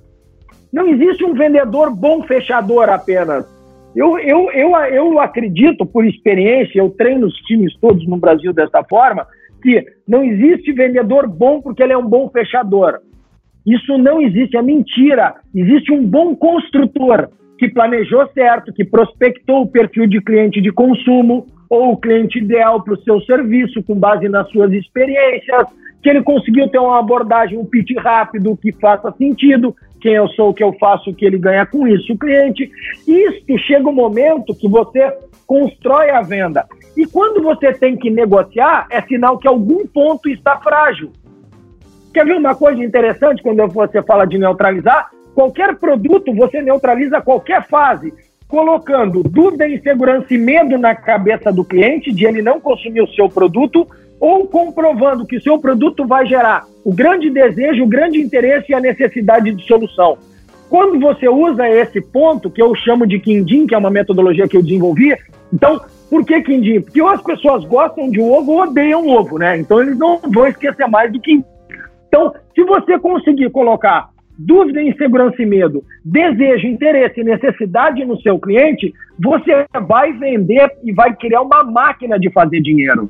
Não 0.71 0.87
existe 0.87 1.23
um 1.23 1.33
vendedor 1.33 1.91
bom 1.91 2.23
fechador 2.23 2.89
apenas. 2.89 3.45
Eu, 3.95 4.17
eu, 4.19 4.51
eu, 4.51 4.75
eu 4.75 5.19
acredito, 5.19 5.85
por 5.85 6.05
experiência, 6.05 6.79
eu 6.79 6.89
treino 6.89 7.27
os 7.27 7.35
times 7.41 7.75
todos 7.79 8.05
no 8.07 8.17
Brasil 8.17 8.51
dessa 8.51 8.83
forma, 8.83 9.27
que 9.61 9.85
não 10.07 10.23
existe 10.23 10.73
vendedor 10.73 11.27
bom 11.27 11.61
porque 11.61 11.83
ele 11.83 11.93
é 11.93 11.97
um 11.97 12.07
bom 12.07 12.29
fechador. 12.29 12.99
Isso 13.65 13.97
não 13.97 14.21
existe, 14.21 14.57
é 14.57 14.61
mentira. 14.61 15.35
Existe 15.55 15.91
um 15.91 16.05
bom 16.05 16.35
construtor 16.35 17.29
que 17.57 17.69
planejou 17.69 18.27
certo, 18.33 18.73
que 18.73 18.83
prospectou 18.83 19.61
o 19.61 19.67
perfil 19.67 20.05
de 20.07 20.19
cliente 20.19 20.59
de 20.59 20.71
consumo, 20.71 21.45
ou 21.69 21.93
o 21.93 21.97
cliente 21.97 22.39
ideal 22.39 22.83
para 22.83 22.93
o 22.93 23.01
seu 23.03 23.21
serviço, 23.21 23.81
com 23.83 23.95
base 23.95 24.27
nas 24.27 24.49
suas 24.49 24.71
experiências, 24.73 25.67
que 26.03 26.09
ele 26.09 26.21
conseguiu 26.21 26.67
ter 26.67 26.79
uma 26.79 26.99
abordagem, 26.99 27.57
um 27.57 27.65
pitch 27.65 27.95
rápido 27.97 28.57
que 28.57 28.73
faça 28.73 29.09
sentido, 29.13 29.73
quem 30.01 30.13
eu 30.13 30.27
sou, 30.29 30.49
o 30.49 30.53
que 30.53 30.61
eu 30.61 30.73
faço, 30.73 31.09
o 31.09 31.15
que 31.15 31.25
ele 31.25 31.37
ganha 31.37 31.65
com 31.65 31.87
isso, 31.87 32.11
o 32.11 32.17
cliente. 32.17 32.69
Isso 33.07 33.57
chega 33.65 33.87
um 33.87 33.93
momento 33.93 34.53
que 34.53 34.67
você 34.67 35.15
constrói 35.47 36.09
a 36.09 36.21
venda. 36.21 36.67
E 36.97 37.05
quando 37.05 37.41
você 37.41 37.71
tem 37.71 37.95
que 37.95 38.09
negociar, 38.09 38.85
é 38.91 39.01
sinal 39.01 39.37
que 39.37 39.47
algum 39.47 39.87
ponto 39.87 40.27
está 40.27 40.57
frágil. 40.57 41.09
Quer 42.13 42.25
ver 42.25 42.35
uma 42.35 42.53
coisa 42.53 42.83
interessante 42.83 43.41
quando 43.41 43.65
você 43.69 44.03
fala 44.03 44.25
de 44.25 44.37
neutralizar? 44.37 45.09
Qualquer 45.33 45.75
produto 45.77 46.35
você 46.35 46.61
neutraliza 46.61 47.21
qualquer 47.21 47.65
fase 47.67 48.13
colocando 48.45 49.23
dúvida, 49.23 49.67
insegurança 49.67 50.31
e 50.31 50.37
medo 50.37 50.77
na 50.77 50.93
cabeça 50.93 51.51
do 51.51 51.63
cliente 51.63 52.11
de 52.11 52.25
ele 52.25 52.41
não 52.41 52.59
consumir 52.59 53.01
o 53.01 53.11
seu 53.13 53.27
produto 53.27 53.87
ou 54.23 54.47
comprovando 54.47 55.25
que 55.25 55.41
seu 55.41 55.59
produto 55.59 56.07
vai 56.07 56.25
gerar 56.25 56.63
o 56.85 56.93
grande 56.93 57.29
desejo, 57.29 57.83
o 57.83 57.87
grande 57.87 58.21
interesse 58.21 58.71
e 58.71 58.73
a 58.73 58.79
necessidade 58.79 59.51
de 59.51 59.67
solução. 59.67 60.17
Quando 60.69 60.97
você 60.97 61.27
usa 61.27 61.67
esse 61.67 61.99
ponto, 61.99 62.49
que 62.49 62.61
eu 62.61 62.73
chamo 62.73 63.05
de 63.05 63.19
Quindim, 63.19 63.67
que 63.67 63.75
é 63.75 63.77
uma 63.77 63.89
metodologia 63.89 64.47
que 64.47 64.55
eu 64.55 64.63
desenvolvi, 64.63 65.13
então, 65.51 65.81
por 66.09 66.25
que 66.25 66.41
Quindim? 66.41 66.79
Porque 66.79 67.01
ou 67.01 67.09
as 67.09 67.21
pessoas 67.21 67.65
gostam 67.65 68.09
de 68.09 68.21
ovo 68.21 68.53
ou 68.53 68.61
odeiam 68.61 69.05
ovo, 69.09 69.37
né? 69.37 69.57
Então, 69.57 69.81
eles 69.81 69.97
não 69.97 70.17
vão 70.19 70.47
esquecer 70.47 70.87
mais 70.87 71.11
do 71.11 71.19
que. 71.19 71.43
Então, 72.07 72.33
se 72.55 72.63
você 72.63 72.97
conseguir 72.97 73.49
colocar 73.49 74.07
dúvida, 74.39 74.81
insegurança 74.81 75.41
e 75.41 75.45
medo, 75.45 75.83
desejo, 76.05 76.65
interesse 76.65 77.19
e 77.19 77.25
necessidade 77.25 78.05
no 78.05 78.17
seu 78.21 78.39
cliente, 78.39 78.93
você 79.19 79.65
vai 79.85 80.13
vender 80.13 80.71
e 80.81 80.93
vai 80.93 81.13
criar 81.13 81.41
uma 81.41 81.61
máquina 81.65 82.17
de 82.17 82.31
fazer 82.31 82.61
dinheiro, 82.61 83.09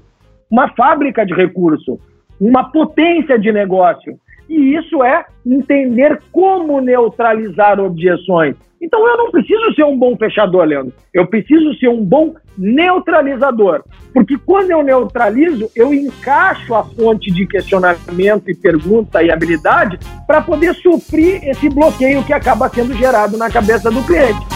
uma 0.54 0.68
fábrica 0.76 1.26
de 1.26 1.34
recurso, 1.34 2.00
uma 2.40 2.72
potência 2.72 3.40
de 3.40 3.52
negócio. 3.52 4.20
E 4.48 4.76
isso 4.76 5.04
é 5.04 5.26
entender 5.44 6.22
como 6.32 6.80
neutralizar 6.80 7.80
objeções. 7.80 8.56
Então 8.80 9.00
eu 9.08 9.18
não 9.18 9.32
preciso 9.32 9.74
ser 9.74 9.84
um 9.84 9.98
bom 9.98 10.16
fechador, 10.16 10.66
Leandro. 10.66 10.94
Eu 11.12 11.26
preciso 11.26 11.74
ser 11.80 11.88
um 11.88 12.06
bom 12.06 12.36
neutralizador. 12.56 13.84
Porque 14.14 14.38
quando 14.38 14.70
eu 14.70 14.84
neutralizo, 14.84 15.72
eu 15.76 15.92
encaixo 15.92 16.76
a 16.76 16.84
fonte 16.84 17.32
de 17.32 17.48
questionamento 17.48 18.52
e 18.52 18.54
pergunta 18.54 19.24
e 19.24 19.32
habilidade 19.32 19.98
para 20.28 20.40
poder 20.40 20.76
suprir 20.76 21.44
esse 21.50 21.68
bloqueio 21.68 22.24
que 22.24 22.34
acaba 22.34 22.70
sendo 22.70 22.94
gerado 22.94 23.38
na 23.38 23.50
cabeça 23.50 23.90
do 23.90 24.04
cliente. 24.04 24.54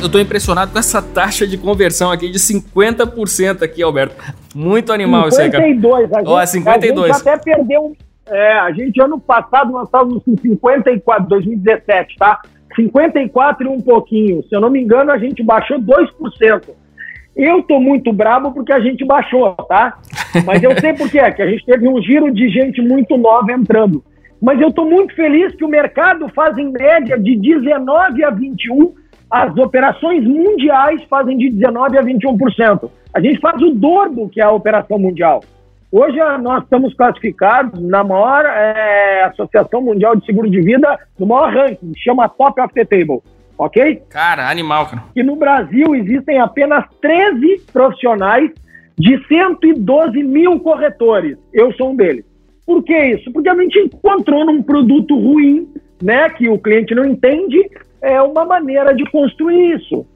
Eu 0.00 0.06
estou 0.06 0.20
impressionado 0.20 0.72
com 0.72 0.78
essa 0.78 1.02
taxa 1.02 1.46
de 1.46 1.58
conversão 1.58 2.10
aqui 2.10 2.30
de 2.30 2.38
50% 2.38 3.62
aqui, 3.62 3.82
Alberto. 3.82 4.14
Muito 4.54 4.92
animal 4.92 5.30
52, 5.30 6.04
isso 6.04 6.16
aí, 6.16 6.24
cara. 6.24 6.30
Ó, 6.30 6.46
52. 6.46 7.10
A 7.10 7.14
gente 7.14 7.28
até 7.28 7.38
perdeu 7.38 7.96
é, 8.30 8.52
a 8.52 8.70
gente 8.72 9.00
ano 9.00 9.18
passado 9.18 9.72
nós 9.72 9.86
estávamos 9.86 10.22
com 10.22 10.36
54, 10.36 11.28
2017, 11.28 12.16
tá? 12.16 12.40
54 12.76 13.66
e 13.66 13.68
um 13.68 13.80
pouquinho. 13.80 14.42
Se 14.48 14.54
eu 14.54 14.60
não 14.60 14.70
me 14.70 14.80
engano, 14.80 15.10
a 15.10 15.18
gente 15.18 15.42
baixou 15.42 15.78
2%. 15.80 16.68
Eu 17.34 17.62
tô 17.62 17.80
muito 17.80 18.12
bravo 18.12 18.52
porque 18.52 18.72
a 18.72 18.80
gente 18.80 19.04
baixou, 19.04 19.54
tá? 19.68 19.98
Mas 20.44 20.62
eu 20.62 20.78
sei 20.78 20.92
por 20.92 21.10
quê, 21.10 21.18
que 21.32 21.42
a 21.42 21.46
gente 21.46 21.64
teve 21.64 21.88
um 21.88 22.02
giro 22.02 22.30
de 22.32 22.48
gente 22.50 22.82
muito 22.82 23.16
nova 23.16 23.52
entrando. 23.52 24.04
Mas 24.40 24.60
eu 24.60 24.72
tô 24.72 24.84
muito 24.84 25.14
feliz 25.14 25.54
que 25.54 25.64
o 25.64 25.68
mercado 25.68 26.28
faz 26.28 26.56
em 26.58 26.70
média 26.70 27.18
de 27.18 27.36
19 27.36 28.24
a 28.24 28.30
21, 28.30 28.92
as 29.30 29.56
operações 29.56 30.24
mundiais 30.24 31.02
fazem 31.04 31.36
de 31.36 31.50
19 31.50 31.98
a 31.98 32.02
21%. 32.02 32.90
A 33.14 33.20
gente 33.20 33.40
faz 33.40 33.60
o 33.60 33.70
dobro 33.70 34.28
que 34.28 34.40
é 34.40 34.44
a 34.44 34.50
operação 34.50 34.98
mundial. 34.98 35.42
Hoje 35.90 36.18
nós 36.42 36.64
estamos 36.64 36.92
classificados 36.94 37.80
na 37.80 38.04
maior 38.04 38.44
é, 38.44 39.24
Associação 39.24 39.80
Mundial 39.80 40.16
de 40.16 40.26
Seguro 40.26 40.50
de 40.50 40.60
Vida, 40.60 40.98
no 41.18 41.26
maior 41.26 41.52
ranking, 41.52 41.92
chama 41.96 42.28
Top 42.28 42.60
of 42.60 42.74
the 42.74 42.84
Table, 42.84 43.22
ok? 43.56 44.02
Cara, 44.10 44.50
animal, 44.50 44.86
cara. 44.86 45.04
E 45.16 45.22
no 45.22 45.34
Brasil 45.34 45.94
existem 45.94 46.38
apenas 46.38 46.84
13 47.00 47.62
profissionais 47.72 48.50
de 48.98 49.18
112 49.28 50.22
mil 50.24 50.60
corretores. 50.60 51.38
Eu 51.54 51.72
sou 51.72 51.92
um 51.92 51.96
deles. 51.96 52.24
Por 52.66 52.82
que 52.82 52.94
isso? 52.94 53.32
Porque 53.32 53.48
a 53.48 53.54
gente 53.54 53.78
encontrou 53.78 54.44
num 54.44 54.62
produto 54.62 55.18
ruim, 55.18 55.66
né, 56.02 56.28
que 56.28 56.50
o 56.50 56.58
cliente 56.58 56.94
não 56.94 57.06
entende, 57.06 57.58
é 58.00 58.20
uma 58.22 58.44
maneira 58.44 58.94
de 58.94 59.04
construir 59.10 59.76
isso. 59.76 60.06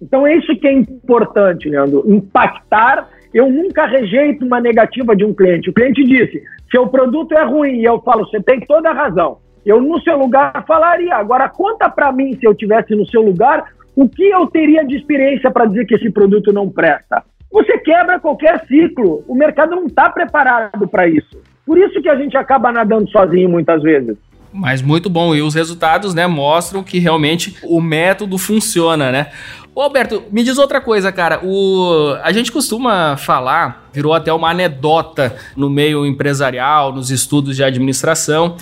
Então 0.00 0.26
é 0.26 0.36
isso 0.36 0.54
que 0.56 0.66
é 0.66 0.72
importante, 0.72 1.68
Leandro, 1.68 2.04
impactar. 2.06 3.08
Eu 3.32 3.50
nunca 3.50 3.86
rejeito 3.86 4.44
uma 4.44 4.60
negativa 4.60 5.14
de 5.14 5.24
um 5.24 5.32
cliente. 5.32 5.70
O 5.70 5.72
cliente 5.72 6.02
disse: 6.04 6.42
seu 6.70 6.86
produto 6.88 7.32
é 7.32 7.44
ruim, 7.44 7.80
e 7.80 7.84
eu 7.84 8.00
falo, 8.00 8.26
você 8.26 8.42
tem 8.42 8.60
toda 8.60 8.90
a 8.90 8.94
razão. 8.94 9.38
Eu 9.64 9.80
no 9.80 10.00
seu 10.00 10.16
lugar 10.18 10.64
falaria. 10.66 11.14
Agora 11.14 11.48
conta 11.48 11.88
para 11.88 12.10
mim, 12.10 12.36
se 12.36 12.44
eu 12.44 12.54
tivesse 12.54 12.94
no 12.96 13.08
seu 13.08 13.22
lugar, 13.22 13.72
o 13.94 14.08
que 14.08 14.28
eu 14.28 14.46
teria 14.46 14.84
de 14.84 14.96
experiência 14.96 15.50
para 15.50 15.66
dizer 15.66 15.86
que 15.86 15.94
esse 15.94 16.10
produto 16.10 16.52
não 16.52 16.68
presta. 16.68 17.22
Você 17.50 17.78
quebra 17.78 18.18
qualquer 18.18 18.64
ciclo. 18.66 19.22
O 19.28 19.34
mercado 19.34 19.76
não 19.76 19.86
está 19.86 20.10
preparado 20.10 20.88
para 20.88 21.06
isso. 21.06 21.40
Por 21.64 21.78
isso 21.78 22.00
que 22.02 22.08
a 22.08 22.16
gente 22.16 22.36
acaba 22.36 22.72
nadando 22.72 23.08
sozinho 23.10 23.48
muitas 23.48 23.82
vezes. 23.82 24.16
Mas 24.52 24.82
muito 24.82 25.08
bom. 25.08 25.34
E 25.34 25.40
os 25.40 25.54
resultados, 25.54 26.14
né, 26.14 26.26
mostram 26.26 26.82
que 26.82 26.98
realmente 26.98 27.56
o 27.62 27.80
método 27.80 28.36
funciona, 28.36 29.10
né? 29.10 29.28
Ô 29.74 29.80
Alberto, 29.80 30.24
me 30.30 30.42
diz 30.44 30.58
outra 30.58 30.82
coisa, 30.82 31.10
cara. 31.10 31.40
O, 31.42 32.14
a 32.22 32.30
gente 32.30 32.52
costuma 32.52 33.16
falar, 33.16 33.88
virou 33.90 34.12
até 34.12 34.30
uma 34.30 34.50
anedota 34.50 35.34
no 35.56 35.70
meio 35.70 36.04
empresarial, 36.04 36.92
nos 36.92 37.10
estudos 37.10 37.56
de 37.56 37.64
administração, 37.64 38.56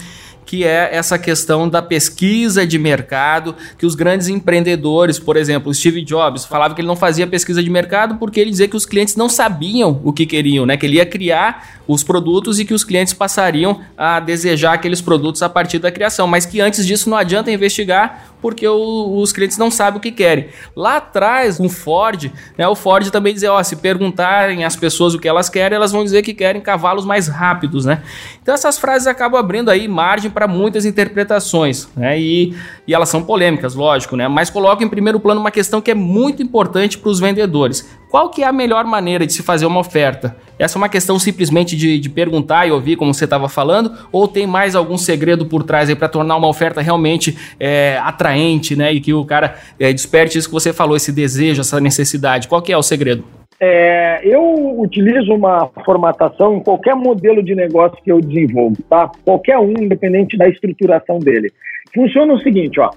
que 0.51 0.65
é 0.65 0.89
essa 0.91 1.17
questão 1.17 1.69
da 1.69 1.81
pesquisa 1.81 2.67
de 2.67 2.77
mercado, 2.77 3.55
que 3.79 3.87
os 3.87 3.95
grandes 3.95 4.27
empreendedores, 4.27 5.17
por 5.17 5.37
exemplo, 5.37 5.73
Steve 5.73 6.03
Jobs, 6.03 6.45
falava 6.45 6.75
que 6.75 6.81
ele 6.81 6.89
não 6.89 6.97
fazia 6.97 7.25
pesquisa 7.25 7.63
de 7.63 7.71
mercado 7.71 8.17
porque 8.17 8.41
ele 8.41 8.51
dizia 8.51 8.67
que 8.67 8.75
os 8.75 8.85
clientes 8.85 9.15
não 9.15 9.29
sabiam 9.29 10.01
o 10.03 10.13
que 10.13 10.27
queriam, 10.27 10.67
né? 10.67 10.77
Que 10.77 10.87
ele 10.87 10.97
ia 10.97 11.07
criar 11.07 11.79
os 11.87 12.03
produtos 12.03 12.59
e 12.59 12.65
que 12.65 12.75
os 12.75 12.83
clientes 12.83 13.13
passariam 13.13 13.81
a 13.97 14.19
desejar 14.19 14.73
aqueles 14.73 15.01
produtos 15.01 15.41
a 15.41 15.49
partir 15.49 15.79
da 15.79 15.93
criação, 15.93 16.27
mas 16.27 16.45
que 16.45 16.61
antes 16.61 16.85
disso 16.85 17.09
não 17.09 17.17
adianta 17.17 17.53
investigar 17.53 18.30
porque 18.41 18.67
o, 18.67 19.19
os 19.19 19.33
clientes 19.33 19.59
não 19.59 19.71
sabem 19.71 19.99
o 19.99 20.01
que 20.01 20.11
querem. 20.11 20.49
Lá 20.75 20.97
atrás, 20.97 21.59
com 21.59 21.69
Ford, 21.69 22.31
né, 22.57 22.67
o 22.67 22.75
Ford 22.75 23.09
também 23.11 23.35
dizia, 23.35 23.53
ó, 23.53 23.63
se 23.63 23.77
perguntarem 23.77 24.65
às 24.65 24.77
pessoas 24.77 25.15
o 25.15 25.19
que 25.19 25.29
elas 25.29 25.49
querem, 25.49 25.77
elas 25.77 25.93
vão 25.93 26.05
dizer 26.05 26.23
que 26.23 26.35
querem 26.35 26.61
cavalos 26.61 27.05
mais 27.05 27.29
rápidos, 27.29 27.85
né? 27.85 28.03
Então 28.43 28.55
essas 28.55 28.79
frases 28.79 29.07
acabam 29.07 29.39
abrindo 29.39 29.71
aí 29.71 29.87
margem 29.87 30.31
para 30.31 30.47
muitas 30.49 30.85
interpretações, 30.85 31.89
né? 31.97 32.19
E, 32.19 32.55
e 32.87 32.95
elas 32.95 33.09
são 33.09 33.23
polêmicas, 33.23 33.75
lógico, 33.75 34.17
né? 34.17 34.29
Mas 34.29 34.51
colocam 34.51 34.87
em 34.87 34.91
primeiro 34.91 35.21
plano 35.21 35.41
uma 35.41 35.51
questão 35.51 35.81
que 35.81 35.91
é 35.91 35.95
muito 35.95 36.43
importante 36.43 36.99
para 36.99 37.11
os 37.11 37.21
vendedores. 37.21 37.89
Qual 38.11 38.29
que 38.29 38.43
é 38.43 38.47
a 38.47 38.53
melhor 38.53 38.85
maneira 38.85 39.25
de 39.25 39.33
se 39.33 39.41
fazer 39.41 39.67
uma 39.67 39.79
oferta? 39.79 40.37
Essa 40.59 40.77
é 40.77 40.79
uma 40.79 40.89
questão 40.89 41.17
simplesmente 41.17 41.77
de, 41.77 41.99
de 42.01 42.11
perguntar 42.11 42.67
e 42.67 42.73
ouvir, 42.73 42.97
como 42.97 43.15
você 43.15 43.25
estava 43.25 43.49
falando, 43.49 43.93
ou 44.11 44.27
tem 44.27 44.49
mais 44.49 44.75
algum 44.75 44.99
segredo 44.99 45.47
por 45.47 45.63
trás 45.63 45.89
aí 45.89 45.95
para 45.95 46.09
tornar 46.09 46.37
uma 46.37 46.49
oferta 46.49 46.81
realmente 46.81 47.39
é, 47.61 47.99
atraente, 48.03 48.75
né? 48.75 48.93
E 48.93 49.01
que 49.01 49.15
o 49.15 49.25
cara 49.25 49.55
é, 49.79 49.93
desperte 49.93 50.37
isso 50.37 50.49
que 50.49 50.53
você 50.53 50.73
falou, 50.73 50.97
esse 50.97 51.13
desejo, 51.13 51.61
essa 51.61 51.81
necessidade. 51.81 52.49
Qual 52.49 52.61
que 52.61 52.73
é 52.73 52.77
o 52.77 52.83
segredo? 52.83 53.25
É, 53.61 54.21
eu 54.25 54.81
utilizo 54.81 55.33
uma 55.33 55.71
formatação 55.85 56.57
em 56.57 56.61
qualquer 56.61 56.97
modelo 56.97 57.41
de 57.43 57.55
negócio 57.55 57.97
que 58.03 58.11
eu 58.11 58.21
desenvolvo, 58.21 58.77
tá? 58.89 59.09
Qualquer 59.25 59.59
um, 59.59 59.75
independente 59.79 60.37
da 60.37 60.49
estruturação 60.49 61.21
dele. 61.21 61.53
Funciona 61.95 62.33
o 62.33 62.41
seguinte, 62.41 62.81
ó. 62.81 62.91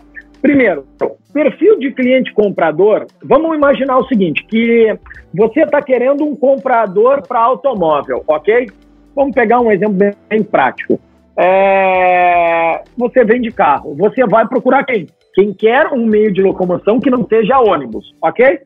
Primeiro, 0.43 0.85
perfil 1.33 1.79
de 1.79 1.89
cliente 1.93 2.33
comprador, 2.33 3.07
vamos 3.23 3.55
imaginar 3.55 3.97
o 3.97 4.07
seguinte, 4.09 4.43
que 4.43 4.93
você 5.33 5.61
está 5.61 5.81
querendo 5.81 6.25
um 6.25 6.35
comprador 6.35 7.25
para 7.25 7.39
automóvel, 7.39 8.21
ok? 8.27 8.67
Vamos 9.15 9.33
pegar 9.33 9.61
um 9.61 9.71
exemplo 9.71 9.97
bem, 10.29 10.43
prático. 10.43 10.99
É, 11.37 12.81
você 12.97 13.23
vende 13.23 13.51
carro, 13.51 13.95
você 13.95 14.27
vai 14.27 14.45
procurar 14.45 14.83
quem? 14.83 15.07
Quem 15.33 15.53
quer 15.53 15.87
um 15.93 16.05
meio 16.05 16.29
de 16.29 16.41
locomoção 16.41 16.99
que 16.99 17.09
não 17.09 17.25
seja 17.25 17.61
ônibus, 17.61 18.13
ok? 18.21 18.59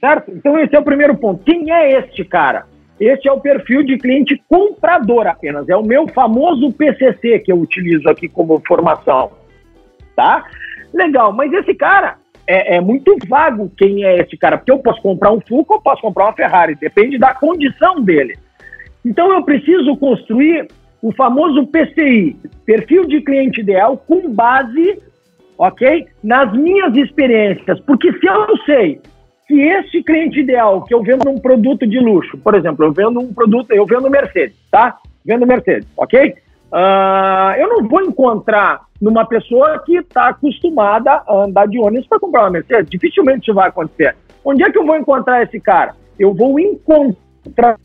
Certo? 0.00 0.30
Então 0.32 0.58
esse 0.58 0.76
é 0.76 0.78
o 0.78 0.84
primeiro 0.84 1.16
ponto. 1.16 1.42
Quem 1.44 1.72
é 1.72 1.98
este 1.98 2.26
cara? 2.26 2.66
Este 3.00 3.26
é 3.26 3.32
o 3.32 3.40
perfil 3.40 3.82
de 3.82 3.96
cliente 3.96 4.40
comprador 4.46 5.26
apenas. 5.26 5.66
É 5.66 5.74
o 5.74 5.82
meu 5.82 6.06
famoso 6.08 6.70
PCC 6.74 7.38
que 7.38 7.50
eu 7.50 7.58
utilizo 7.58 8.06
aqui 8.06 8.28
como 8.28 8.62
formação, 8.68 9.30
tá? 10.14 10.44
Legal, 10.92 11.32
mas 11.32 11.52
esse 11.52 11.74
cara 11.74 12.16
é, 12.46 12.76
é, 12.76 12.80
muito 12.80 13.16
vago 13.28 13.70
quem 13.76 14.04
é 14.04 14.18
esse 14.18 14.36
cara, 14.36 14.58
porque 14.58 14.72
eu 14.72 14.78
posso 14.78 15.00
comprar 15.00 15.30
um 15.30 15.40
Fusca 15.40 15.74
ou 15.74 15.80
posso 15.80 16.02
comprar 16.02 16.24
uma 16.24 16.32
Ferrari, 16.32 16.74
depende 16.74 17.16
da 17.16 17.32
condição 17.32 18.00
dele. 18.00 18.36
Então 19.04 19.32
eu 19.32 19.42
preciso 19.44 19.96
construir 19.96 20.66
o 21.00 21.12
famoso 21.12 21.66
PCI, 21.68 22.36
perfil 22.66 23.06
de 23.06 23.20
cliente 23.20 23.60
ideal, 23.60 23.96
com 23.96 24.28
base, 24.34 25.00
ok, 25.56 26.06
nas 26.22 26.52
minhas 26.52 26.94
experiências, 26.96 27.80
porque 27.80 28.12
se 28.18 28.26
eu 28.26 28.56
sei 28.66 29.00
que 29.46 29.60
esse 29.60 30.02
cliente 30.02 30.40
ideal 30.40 30.82
que 30.82 30.94
eu 30.94 31.02
vendo 31.02 31.28
um 31.28 31.38
produto 31.38 31.86
de 31.86 31.98
luxo, 31.98 32.36
por 32.38 32.54
exemplo, 32.54 32.84
eu 32.84 32.92
vendo 32.92 33.20
um 33.20 33.32
produto, 33.32 33.70
eu 33.72 33.86
vendo 33.86 34.10
Mercedes, 34.10 34.56
tá? 34.70 34.98
Vendo 35.24 35.46
Mercedes, 35.46 35.88
ok? 35.96 36.34
Uh, 36.72 37.58
eu 37.58 37.68
não 37.68 37.88
vou 37.88 38.02
encontrar 38.02 38.82
numa 39.00 39.26
pessoa 39.26 39.82
que 39.84 39.96
está 39.96 40.28
acostumada 40.28 41.22
a 41.26 41.44
andar 41.44 41.66
de 41.66 41.78
ônibus 41.78 42.06
para 42.06 42.20
comprar 42.20 42.42
uma 42.42 42.50
Mercedes. 42.50 42.90
Dificilmente 42.90 43.42
isso 43.42 43.54
vai 43.54 43.68
acontecer. 43.68 44.14
Onde 44.44 44.62
é 44.62 44.70
que 44.70 44.78
eu 44.78 44.86
vou 44.86 44.96
encontrar 44.96 45.42
esse 45.42 45.58
cara? 45.58 45.94
Eu 46.18 46.34
vou 46.34 46.58
encontrar 46.60 47.76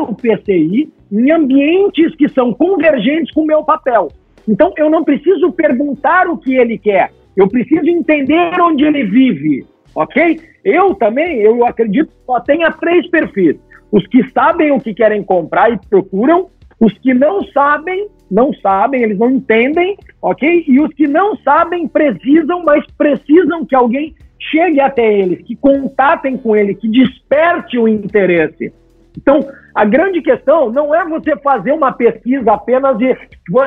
o 0.00 0.14
PCI 0.14 0.92
em 1.10 1.30
ambientes 1.30 2.14
que 2.16 2.28
são 2.28 2.52
convergentes 2.52 3.32
com 3.32 3.42
o 3.42 3.46
meu 3.46 3.62
papel. 3.62 4.08
Então, 4.48 4.72
eu 4.76 4.90
não 4.90 5.04
preciso 5.04 5.52
perguntar 5.52 6.26
o 6.26 6.36
que 6.36 6.56
ele 6.56 6.78
quer. 6.78 7.12
Eu 7.36 7.48
preciso 7.48 7.86
entender 7.86 8.60
onde 8.60 8.84
ele 8.84 9.04
vive, 9.04 9.64
ok? 9.94 10.40
Eu 10.64 10.94
também, 10.94 11.38
eu 11.38 11.64
acredito, 11.64 12.12
só 12.26 12.40
tenha 12.40 12.70
três 12.72 13.08
perfis. 13.08 13.56
Os 13.90 14.06
que 14.06 14.28
sabem 14.30 14.72
o 14.72 14.80
que 14.80 14.94
querem 14.94 15.22
comprar 15.22 15.72
e 15.72 15.78
procuram, 15.88 16.48
os 16.80 16.92
que 16.98 17.14
não 17.14 17.44
sabem, 17.44 18.08
não 18.32 18.52
sabem, 18.54 19.02
eles 19.02 19.18
não 19.18 19.30
entendem, 19.30 19.94
ok? 20.22 20.64
E 20.66 20.80
os 20.80 20.92
que 20.94 21.06
não 21.06 21.36
sabem 21.36 21.86
precisam, 21.86 22.64
mas 22.64 22.82
precisam 22.96 23.66
que 23.66 23.74
alguém 23.74 24.14
chegue 24.40 24.80
até 24.80 25.06
eles, 25.20 25.42
que 25.42 25.54
contatem 25.54 26.38
com 26.38 26.56
ele, 26.56 26.74
que 26.74 26.88
desperte 26.88 27.78
o 27.78 27.86
interesse. 27.86 28.72
Então, 29.16 29.46
a 29.74 29.84
grande 29.84 30.22
questão 30.22 30.70
não 30.70 30.94
é 30.94 31.04
você 31.04 31.36
fazer 31.36 31.72
uma 31.72 31.92
pesquisa 31.92 32.52
apenas 32.52 32.96
de. 32.96 33.14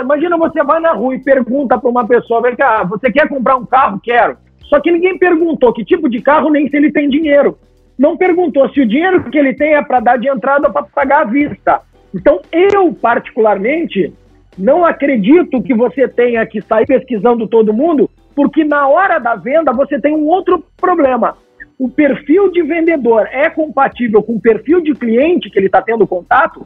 Imagina 0.02 0.36
você 0.36 0.64
vai 0.64 0.80
na 0.80 0.94
rua 0.94 1.16
e 1.16 1.24
pergunta 1.24 1.78
para 1.78 1.90
uma 1.90 2.08
pessoa: 2.08 2.42
vem 2.42 2.56
cá, 2.56 2.84
você 2.84 3.12
quer 3.12 3.30
comprar 3.30 3.58
um 3.58 3.66
carro? 3.68 4.00
Quero. 4.04 4.36
Só 4.64 4.80
que 4.80 4.92
ninguém 4.92 5.20
perguntou 5.20 5.72
que 5.72 5.86
tipo 5.86 6.10
de 6.10 6.20
carro, 6.24 6.50
nem 6.50 6.68
se 6.68 6.76
ele 6.76 6.92
tem 6.92 7.08
dinheiro. 7.08 7.56
Não 7.98 8.18
perguntou 8.18 8.68
se 8.70 8.82
o 8.82 8.88
dinheiro 8.88 9.24
que 9.30 9.38
ele 9.38 9.54
tem 9.54 9.76
é 9.76 9.84
para 9.84 10.00
dar 10.00 10.18
de 10.18 10.28
entrada 10.28 10.72
para 10.72 10.84
pagar 10.84 11.22
à 11.22 11.26
vista. 11.26 11.82
Então, 12.14 12.42
eu, 12.52 12.92
particularmente, 12.94 14.12
não 14.58 14.86
acredito 14.86 15.62
que 15.62 15.74
você 15.74 16.08
tenha 16.08 16.46
que 16.46 16.62
sair 16.62 16.86
pesquisando 16.86 17.48
todo 17.48 17.74
mundo, 17.74 18.10
porque 18.36 18.64
na 18.64 18.88
hora 18.88 19.20
da 19.20 19.36
venda 19.36 19.72
você 19.72 20.00
tem 20.00 20.16
um 20.16 20.28
outro 20.28 20.64
problema. 20.78 21.38
O 21.78 21.90
perfil 21.90 22.52
de 22.52 22.62
vendedor 22.62 23.28
é 23.32 23.50
compatível 23.50 24.24
com 24.24 24.36
o 24.36 24.42
perfil 24.42 24.82
de 24.82 24.94
cliente 24.94 25.50
que 25.50 25.60
ele 25.60 25.66
está 25.66 25.82
tendo 25.82 26.08
contato? 26.08 26.66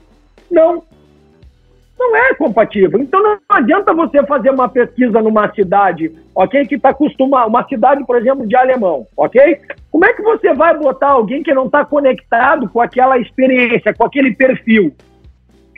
Não. 0.52 0.84
Não 1.98 2.16
é 2.16 2.34
compatível. 2.36 3.02
Então 3.02 3.22
não 3.22 3.38
adianta 3.50 3.94
você 3.94 4.24
fazer 4.26 4.52
uma 4.52 4.70
pesquisa 4.70 5.22
numa 5.22 5.52
cidade, 5.54 6.16
ok? 6.34 6.66
Que 6.66 6.76
está 6.76 6.90
acostumado, 6.90 7.50
uma 7.50 7.68
cidade, 7.68 8.06
por 8.06 8.16
exemplo, 8.16 8.48
de 8.48 8.56
alemão, 8.56 9.06
ok? 9.18 9.60
Como 9.92 10.06
é 10.06 10.14
que 10.14 10.22
você 10.22 10.54
vai 10.54 10.78
botar 10.78 11.10
alguém 11.10 11.44
que 11.44 11.54
não 11.54 11.66
está 11.66 11.84
conectado 11.84 12.70
com 12.70 12.80
aquela 12.80 13.18
experiência, 13.18 13.94
com 13.94 14.06
aquele 14.06 14.34
perfil? 14.34 14.94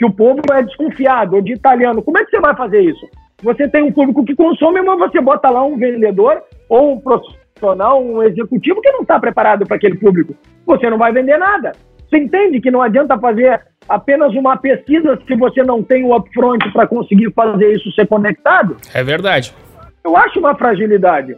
Que 0.01 0.05
o 0.05 0.11
povo 0.11 0.41
é 0.51 0.63
desconfiado, 0.63 1.35
ou 1.35 1.43
de 1.43 1.53
italiano. 1.53 2.01
Como 2.01 2.17
é 2.17 2.25
que 2.25 2.31
você 2.31 2.39
vai 2.39 2.55
fazer 2.55 2.81
isso? 2.81 3.07
Você 3.43 3.67
tem 3.67 3.83
um 3.83 3.91
público 3.91 4.25
que 4.25 4.35
consome, 4.35 4.81
mas 4.81 4.97
você 4.97 5.21
bota 5.21 5.47
lá 5.47 5.63
um 5.63 5.77
vendedor 5.77 6.41
ou 6.67 6.93
um 6.93 6.99
profissional, 6.99 8.03
um 8.03 8.23
executivo 8.23 8.81
que 8.81 8.91
não 8.91 9.01
está 9.01 9.19
preparado 9.19 9.63
para 9.63 9.75
aquele 9.75 9.97
público. 9.97 10.33
Você 10.65 10.89
não 10.89 10.97
vai 10.97 11.11
vender 11.11 11.37
nada. 11.37 11.73
Você 12.09 12.17
entende 12.17 12.59
que 12.59 12.71
não 12.71 12.81
adianta 12.81 13.15
fazer 13.19 13.61
apenas 13.87 14.33
uma 14.33 14.57
pesquisa 14.57 15.19
se 15.27 15.35
você 15.35 15.61
não 15.61 15.83
tem 15.83 16.03
o 16.03 16.15
upfront 16.15 16.67
para 16.71 16.87
conseguir 16.87 17.31
fazer 17.33 17.71
isso 17.71 17.91
ser 17.91 18.07
conectado? 18.07 18.77
É 18.95 19.03
verdade. 19.03 19.53
Eu 20.03 20.17
acho 20.17 20.39
uma 20.39 20.55
fragilidade. 20.55 21.33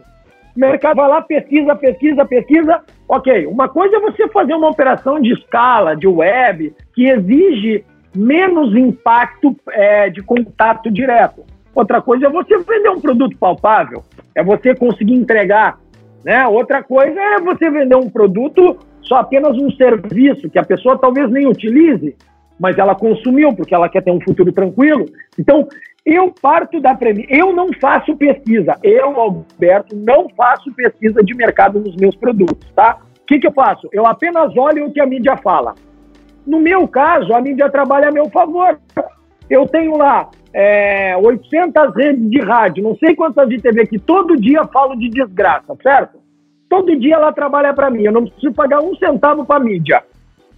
O 0.56 0.60
mercado 0.60 0.96
vai 0.96 1.08
lá, 1.08 1.20
pesquisa, 1.20 1.76
pesquisa, 1.76 2.24
pesquisa. 2.24 2.80
Ok, 3.06 3.44
uma 3.46 3.68
coisa 3.68 3.96
é 3.96 4.00
você 4.00 4.26
fazer 4.28 4.54
uma 4.54 4.70
operação 4.70 5.20
de 5.20 5.34
escala, 5.34 5.94
de 5.94 6.06
web, 6.06 6.74
que 6.94 7.10
exige 7.10 7.84
menos 8.14 8.74
impacto 8.76 9.56
é, 9.70 10.10
de 10.10 10.22
contato 10.22 10.90
direto. 10.90 11.44
Outra 11.74 12.00
coisa 12.00 12.26
é 12.26 12.30
você 12.30 12.56
vender 12.58 12.90
um 12.90 13.00
produto 13.00 13.36
palpável, 13.36 14.02
é 14.34 14.42
você 14.42 14.74
conseguir 14.74 15.14
entregar. 15.14 15.78
Né? 16.24 16.46
Outra 16.46 16.82
coisa 16.82 17.20
é 17.20 17.40
você 17.40 17.68
vender 17.70 17.96
um 17.96 18.08
produto 18.08 18.78
só 19.02 19.16
apenas 19.16 19.56
um 19.58 19.70
serviço 19.72 20.48
que 20.48 20.58
a 20.58 20.64
pessoa 20.64 20.98
talvez 20.98 21.30
nem 21.30 21.46
utilize, 21.46 22.16
mas 22.58 22.78
ela 22.78 22.94
consumiu 22.94 23.54
porque 23.54 23.74
ela 23.74 23.88
quer 23.88 24.02
ter 24.02 24.10
um 24.10 24.20
futuro 24.20 24.52
tranquilo. 24.52 25.04
Então, 25.38 25.68
eu 26.06 26.32
parto 26.40 26.80
da 26.80 26.94
premissa, 26.94 27.28
eu 27.30 27.52
não 27.52 27.68
faço 27.80 28.16
pesquisa, 28.16 28.78
eu, 28.82 29.18
Alberto, 29.18 29.96
não 29.96 30.28
faço 30.36 30.72
pesquisa 30.74 31.22
de 31.22 31.34
mercado 31.34 31.80
nos 31.80 31.96
meus 31.96 32.14
produtos, 32.14 32.70
tá? 32.72 32.98
O 33.20 33.26
que, 33.26 33.38
que 33.38 33.46
eu 33.46 33.52
faço? 33.52 33.88
Eu 33.90 34.06
apenas 34.06 34.54
olho 34.56 34.86
o 34.86 34.92
que 34.92 35.00
a 35.00 35.06
mídia 35.06 35.36
fala. 35.38 35.74
No 36.46 36.60
meu 36.60 36.86
caso, 36.86 37.32
a 37.32 37.40
mídia 37.40 37.70
trabalha 37.70 38.08
a 38.08 38.12
meu 38.12 38.28
favor. 38.30 38.78
Eu 39.48 39.66
tenho 39.66 39.96
lá 39.96 40.30
é, 40.52 41.16
800 41.16 41.94
redes 41.94 42.30
de 42.30 42.40
rádio, 42.40 42.82
não 42.84 42.96
sei 42.96 43.14
quantas 43.14 43.48
de 43.48 43.58
TV, 43.60 43.86
que 43.86 43.98
todo 43.98 44.40
dia 44.40 44.64
falo 44.72 44.94
de 44.96 45.08
desgraça, 45.08 45.74
certo? 45.82 46.18
Todo 46.68 46.98
dia 46.98 47.16
ela 47.16 47.32
trabalha 47.32 47.74
para 47.74 47.90
mim, 47.90 48.04
eu 48.04 48.12
não 48.12 48.24
preciso 48.24 48.52
pagar 48.54 48.80
um 48.80 48.94
centavo 48.96 49.44
para 49.44 49.56
a 49.56 49.64
mídia. 49.64 50.02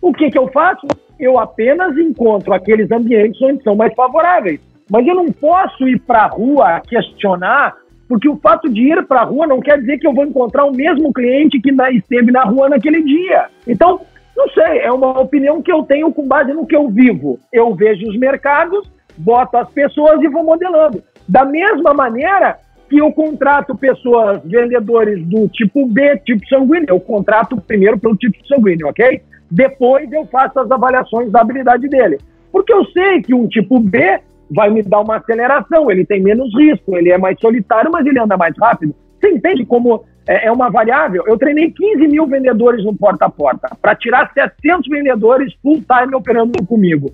O 0.01 0.12
que, 0.12 0.31
que 0.31 0.38
eu 0.38 0.49
faço? 0.49 0.87
Eu 1.18 1.38
apenas 1.38 1.96
encontro 1.96 2.53
aqueles 2.53 2.90
ambientes 2.92 3.40
onde 3.40 3.62
são 3.62 3.75
mais 3.75 3.92
favoráveis. 3.94 4.61
Mas 4.90 5.07
eu 5.07 5.14
não 5.14 5.33
posso 5.33 5.88
ir 5.88 5.99
para 6.01 6.25
a 6.25 6.29
rua 6.29 6.81
questionar, 6.87 7.75
porque 8.07 8.29
o 8.29 8.37
fato 8.37 8.68
de 8.68 8.83
ir 8.83 9.05
para 9.07 9.22
a 9.22 9.25
rua 9.25 9.46
não 9.46 9.61
quer 9.61 9.81
dizer 9.81 9.99
que 9.99 10.07
eu 10.07 10.12
vou 10.12 10.25
encontrar 10.25 10.64
o 10.64 10.77
mesmo 10.77 11.12
cliente 11.12 11.61
que 11.61 11.70
esteve 11.92 12.31
na 12.31 12.44
rua 12.44 12.68
naquele 12.68 13.03
dia. 13.03 13.46
Então, 13.66 14.01
não 14.37 14.49
sei, 14.51 14.81
é 14.81 14.92
uma 14.92 15.18
opinião 15.18 15.62
que 15.62 15.72
eu 15.72 15.83
tenho 15.83 16.12
com 16.12 16.29
base 16.29 16.53
no 16.53 16.66
que 16.66 16.77
eu 16.77 16.88
vivo. 16.88 17.40
Eu 17.51 17.75
vejo 17.75 18.07
os 18.07 18.18
mercados, 18.18 18.87
boto 19.16 19.57
as 19.57 19.68
pessoas 19.70 20.22
e 20.22 20.29
vou 20.29 20.44
modelando. 20.44 21.03
Da 21.27 21.44
mesma 21.44 21.94
maneira 21.94 22.59
que 22.88 22.99
eu 22.99 23.11
contrato 23.12 23.75
pessoas, 23.75 24.42
vendedores 24.44 25.25
do 25.27 25.49
tipo 25.49 25.87
B, 25.87 26.18
tipo 26.18 26.46
sanguíneo, 26.46 26.87
eu 26.88 27.01
contrato 27.01 27.57
primeiro 27.61 27.99
pelo 27.99 28.14
tipo 28.14 28.37
sanguíneo, 28.46 28.88
ok? 28.88 29.22
Depois 29.51 30.12
eu 30.12 30.27
faço 30.27 30.61
as 30.61 30.70
avaliações 30.70 31.31
da 31.33 31.40
habilidade 31.40 31.88
dele. 31.88 32.18
Porque 32.53 32.72
eu 32.72 32.85
sei 32.87 33.22
que 33.22 33.35
um 33.35 33.49
tipo 33.49 33.81
B 33.81 34.20
vai 34.51 34.70
me 34.70 34.83
dar 34.83 35.01
uma 35.01 35.16
aceleração, 35.16 35.90
ele 35.90 36.05
tem 36.05 36.22
menos 36.22 36.55
risco, 36.55 36.96
ele 36.96 37.11
é 37.11 37.18
mais 37.18 37.38
solitário, 37.40 37.90
mas 37.90 38.07
ele 38.07 38.20
anda 38.20 38.37
mais 38.37 38.55
rápido. 38.57 38.94
Você 39.18 39.31
entende 39.31 39.64
como 39.64 40.05
é 40.27 40.53
uma 40.53 40.71
variável? 40.71 41.25
Eu 41.27 41.39
treinei 41.39 41.71
15 41.71 42.09
mil 42.09 42.27
vendedores 42.27 42.85
no 42.85 42.95
porta 42.95 43.27
a 43.27 43.31
porta, 43.31 43.69
para 43.81 43.95
tirar 43.95 44.31
700 44.33 44.89
vendedores 44.89 45.55
full 45.62 45.83
time 45.83 46.15
operando 46.15 46.65
comigo. 46.67 47.12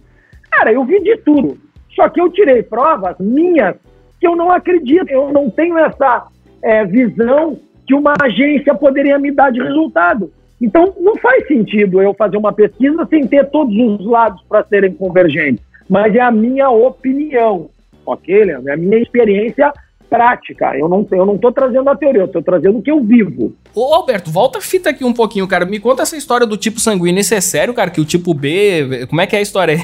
Cara, 0.50 0.72
eu 0.72 0.84
vi 0.84 1.00
de 1.02 1.16
tudo. 1.18 1.58
Só 1.94 2.08
que 2.08 2.20
eu 2.20 2.30
tirei 2.30 2.62
provas 2.62 3.16
minhas 3.18 3.76
que 4.18 4.26
eu 4.26 4.34
não 4.36 4.50
acredito, 4.50 5.10
eu 5.10 5.32
não 5.32 5.50
tenho 5.50 5.76
essa 5.78 6.26
é, 6.62 6.84
visão 6.84 7.58
que 7.86 7.94
uma 7.94 8.14
agência 8.22 8.74
poderia 8.74 9.18
me 9.18 9.30
dar 9.30 9.50
de 9.50 9.60
resultado. 9.60 10.32
Então, 10.60 10.94
não 11.00 11.16
faz 11.16 11.46
sentido 11.48 12.00
eu 12.00 12.14
fazer 12.14 12.36
uma 12.36 12.52
pesquisa 12.52 13.04
sem 13.10 13.26
ter 13.26 13.50
todos 13.50 13.74
os 13.76 14.06
lados 14.06 14.40
para 14.48 14.62
serem 14.64 14.94
convergentes 14.94 15.72
mas 15.92 16.14
é 16.14 16.20
a 16.20 16.30
minha 16.30 16.70
opinião, 16.70 17.68
ok, 18.06 18.44
Leandro? 18.44 18.70
É 18.70 18.72
a 18.72 18.76
minha 18.78 18.96
experiência 18.96 19.70
prática. 20.12 20.76
Eu 20.76 20.88
não 20.90 21.06
eu 21.10 21.24
não 21.24 21.38
tô 21.38 21.50
trazendo 21.50 21.88
a 21.88 21.96
teoria, 21.96 22.20
eu 22.20 22.28
tô 22.28 22.42
trazendo 22.42 22.78
o 22.78 22.82
que 22.82 22.90
eu 22.90 23.02
vivo. 23.02 23.54
Ô 23.74 23.94
Alberto, 23.94 24.30
volta 24.30 24.58
a 24.58 24.60
fita 24.60 24.90
aqui 24.90 25.02
um 25.02 25.14
pouquinho, 25.14 25.48
cara. 25.48 25.64
Me 25.64 25.80
conta 25.80 26.02
essa 26.02 26.16
história 26.16 26.46
do 26.46 26.58
tipo 26.58 26.78
sanguíneo. 26.78 27.20
Isso 27.20 27.34
é 27.34 27.40
sério, 27.40 27.72
cara? 27.72 27.90
Que 27.90 28.00
o 28.00 28.04
tipo 28.04 28.34
B, 28.34 29.06
como 29.08 29.22
é 29.22 29.26
que 29.26 29.34
é 29.34 29.38
a 29.38 29.42
história? 29.42 29.76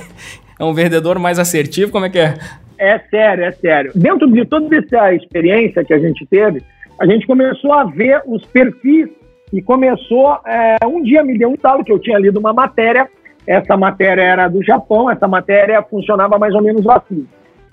É 0.60 0.64
um 0.64 0.74
vendedor 0.74 1.20
mais 1.20 1.38
assertivo? 1.38 1.92
Como 1.92 2.04
é 2.04 2.10
que 2.10 2.18
é? 2.18 2.34
É 2.76 2.98
sério, 2.98 3.44
é 3.44 3.52
sério. 3.52 3.92
Dentro 3.94 4.28
de 4.28 4.44
toda 4.44 4.76
essa 4.76 5.14
experiência 5.14 5.84
que 5.84 5.94
a 5.94 6.00
gente 6.00 6.26
teve, 6.26 6.64
a 6.98 7.06
gente 7.06 7.28
começou 7.28 7.72
a 7.72 7.84
ver 7.84 8.20
os 8.26 8.44
perfis 8.46 9.08
e 9.52 9.62
começou. 9.62 10.36
É, 10.44 10.84
um 10.84 11.00
dia 11.00 11.22
me 11.22 11.38
deu 11.38 11.50
um 11.50 11.54
talo 11.54 11.84
que 11.84 11.92
eu 11.92 12.00
tinha 12.00 12.18
lido 12.18 12.40
uma 12.40 12.52
matéria 12.52 13.08
essa 13.48 13.78
matéria 13.78 14.20
era 14.20 14.46
do 14.46 14.62
Japão, 14.62 15.10
essa 15.10 15.26
matéria 15.26 15.82
funcionava 15.82 16.38
mais 16.38 16.54
ou 16.54 16.60
menos 16.60 16.86
assim. 16.86 17.26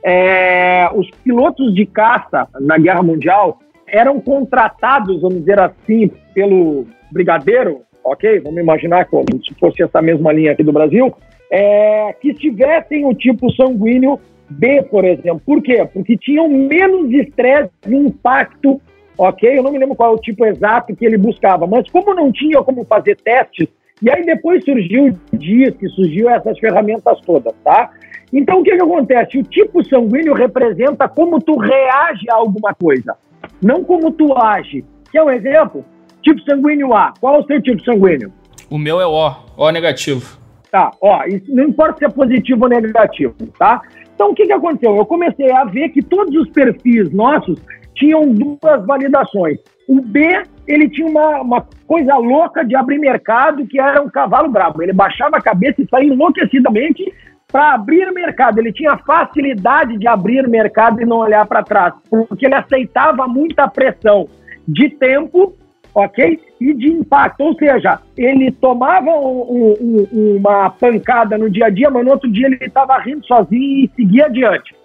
É, 0.08 0.88
os 0.94 1.10
pilotos 1.24 1.74
de 1.74 1.84
caça 1.84 2.48
na 2.62 2.78
Guerra 2.78 3.02
Mundial 3.02 3.58
eram 3.88 4.22
contratados, 4.22 5.20
vamos 5.20 5.40
dizer 5.40 5.60
assim, 5.60 6.12
pelo 6.32 6.86
brigadeiro, 7.12 7.82
ok? 8.04 8.40
Vamos 8.40 8.60
imaginar 8.60 9.06
como 9.06 9.26
se 9.44 9.52
fosse 9.56 9.82
essa 9.82 10.04
mesma 10.04 10.32
linha 10.32 10.52
aqui 10.52 10.64
do 10.64 10.72
Brasil, 10.72 11.12
é, 11.52 12.14
que 12.22 12.36
tivessem 12.36 13.04
o 13.04 13.16
tipo 13.16 13.52
sanguíneo 13.54 14.20
B, 14.48 14.84
por 14.84 15.04
exemplo. 15.06 15.42
Por 15.44 15.60
quê? 15.64 15.84
Porque 15.92 16.16
tinham 16.16 16.48
menos 16.48 17.12
estresse 17.12 17.72
e 17.88 17.96
impacto, 17.96 18.80
ok? 19.18 19.58
Eu 19.58 19.64
não 19.64 19.72
me 19.72 19.80
lembro 19.80 19.96
qual 19.96 20.12
é 20.12 20.16
o 20.16 20.22
tipo 20.22 20.46
exato 20.46 20.96
que 20.96 21.04
ele 21.04 21.18
buscava, 21.18 21.66
mas 21.66 21.90
como 21.90 22.14
não 22.14 22.32
tinha 22.32 22.62
como 22.62 22.86
fazer 22.86 23.16
testes, 23.18 23.68
e 24.04 24.12
aí 24.12 24.24
depois 24.24 24.64
surgiu 24.64 25.18
o 25.34 25.38
DISC, 25.38 25.88
surgiu 25.96 26.30
essas 26.30 26.60
ferramentas 26.60 27.20
todas, 27.22 27.56
tá? 27.64 27.90
Então 28.32 28.60
o 28.60 28.64
que, 28.64 28.76
que 28.76 28.84
acontece? 28.84 29.38
O 29.38 29.44
tipo 29.44 29.84
sanguíneo 29.86 30.34
representa 30.34 31.08
como 31.08 31.40
tu 31.40 31.58
reage 31.58 32.30
a 32.30 32.36
alguma 32.36 32.74
coisa, 32.74 33.16
não 33.62 33.84
como 33.84 34.12
tu 34.12 34.38
age. 34.38 34.84
Quer 35.12 35.24
um 35.24 35.30
exemplo? 35.30 35.86
Tipo 36.22 36.42
sanguíneo 36.42 36.94
A. 36.94 37.14
Qual 37.20 37.36
é 37.36 37.40
o 37.40 37.46
seu 37.46 37.62
tipo 37.62 37.84
sanguíneo? 37.84 38.32
O 38.70 38.78
meu 38.78 39.00
é 39.00 39.06
O, 39.06 39.32
O 39.58 39.72
negativo. 39.72 40.38
Tá, 40.72 40.92
ó, 41.02 41.24
isso 41.26 41.54
não 41.56 41.64
importa 41.64 42.00
se 42.00 42.06
é 42.06 42.10
positivo 42.10 42.64
ou 42.64 42.70
negativo, 42.70 43.36
tá? 43.58 43.82
Então 44.14 44.32
o 44.32 44.36
que, 44.36 44.46
que 44.46 44.52
aconteceu? 44.52 44.96
Eu 44.96 45.06
comecei 45.06 45.52
a 45.52 45.64
ver 45.64 45.90
que 45.90 46.02
todos 46.02 46.36
os 46.36 46.50
perfis 46.50 47.12
nossos 47.14 47.60
tinham 47.94 48.28
duas 48.28 48.86
validações. 48.86 49.58
O 49.88 50.02
B, 50.02 50.44
ele 50.68 50.90
tinha 50.90 51.08
uma, 51.08 51.42
uma 51.42 51.68
coisa 51.88 52.18
louca 52.18 52.66
de 52.66 52.76
abrir 52.76 53.00
mercado, 53.00 53.66
que 53.68 53.80
era 53.80 54.02
um 54.02 54.10
cavalo 54.10 54.50
bravo. 54.50 54.82
Ele 54.82 54.94
baixava 54.94 55.38
a 55.38 55.42
cabeça 55.42 55.82
e 55.82 55.88
saía 55.88 56.12
enlouquecidamente 56.12 57.14
para 57.56 57.74
abrir 57.74 58.12
mercado. 58.12 58.60
Ele 58.60 58.74
tinha 58.74 58.98
facilidade 58.98 59.98
de 59.98 60.06
abrir 60.10 60.46
mercado 60.46 61.02
e 61.02 61.06
não 61.06 61.20
olhar 61.20 61.46
para 61.46 61.64
trás, 61.64 61.94
porque 62.10 62.46
ele 62.46 62.54
aceitava 62.54 63.26
muita 63.30 63.66
pressão 63.66 64.28
de 64.68 64.90
tempo, 64.90 65.54
ok? 65.94 66.38
E 66.60 66.74
de 66.74 66.88
impacto. 66.88 67.40
Ou 67.40 67.56
seja, 67.56 68.02
ele 68.18 68.52
tomava 68.52 69.10
um, 69.10 69.74
um, 69.80 70.36
uma 70.36 70.70
pancada 70.70 71.38
no 71.38 71.50
dia 71.50 71.68
a 71.68 71.70
dia, 71.70 71.90
mas 71.90 72.04
no 72.04 72.12
outro 72.12 72.30
dia 72.30 72.48
ele 72.48 72.58
estava 72.60 72.98
rindo 72.98 73.26
sozinho 73.26 73.86
e 73.86 73.92
seguia 73.96 74.26
adiante. 74.26 74.76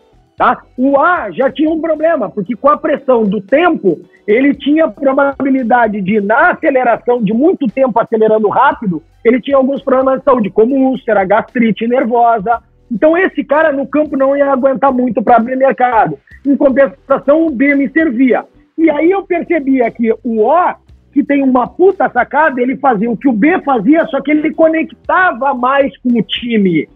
Tá? 0.41 0.63
O 0.75 0.99
A 0.99 1.31
já 1.31 1.53
tinha 1.53 1.69
um 1.69 1.83
problema, 1.83 2.31
porque 2.31 2.57
com 2.57 2.71
a 2.71 2.77
pressão 2.79 3.25
do 3.25 3.43
tempo, 3.43 4.01
ele 4.27 4.55
tinha 4.55 4.89
probabilidade 4.89 6.01
de, 6.01 6.19
na 6.19 6.53
aceleração 6.53 7.23
de 7.23 7.31
muito 7.35 7.67
tempo 7.67 8.01
acelerando 8.01 8.49
rápido, 8.49 9.03
ele 9.23 9.39
tinha 9.39 9.59
alguns 9.59 9.83
problemas 9.83 10.21
de 10.21 10.25
saúde, 10.25 10.49
como 10.49 10.75
úlcera, 10.77 11.27
gastrite 11.27 11.87
nervosa. 11.87 12.59
Então, 12.91 13.19
esse 13.19 13.45
cara 13.45 13.71
no 13.71 13.87
campo 13.87 14.17
não 14.17 14.35
ia 14.35 14.51
aguentar 14.51 14.91
muito 14.91 15.23
para 15.23 15.37
abrir 15.37 15.57
mercado. 15.57 16.19
Em 16.47 16.57
compensação, 16.57 17.45
o 17.45 17.51
B 17.51 17.75
me 17.75 17.91
servia. 17.91 18.47
E 18.79 18.89
aí 18.89 19.11
eu 19.11 19.23
percebia 19.25 19.91
que 19.91 20.11
o 20.25 20.41
O, 20.41 20.75
que 21.13 21.23
tem 21.23 21.43
uma 21.43 21.67
puta 21.67 22.09
sacada, 22.09 22.63
ele 22.63 22.79
fazia 22.79 23.11
o 23.11 23.17
que 23.17 23.29
o 23.29 23.33
B 23.35 23.61
fazia, 23.61 24.07
só 24.07 24.23
que 24.23 24.31
ele 24.31 24.55
conectava 24.55 25.53
mais 25.53 25.95
com 25.99 26.19
o 26.19 26.23
time 26.23 26.89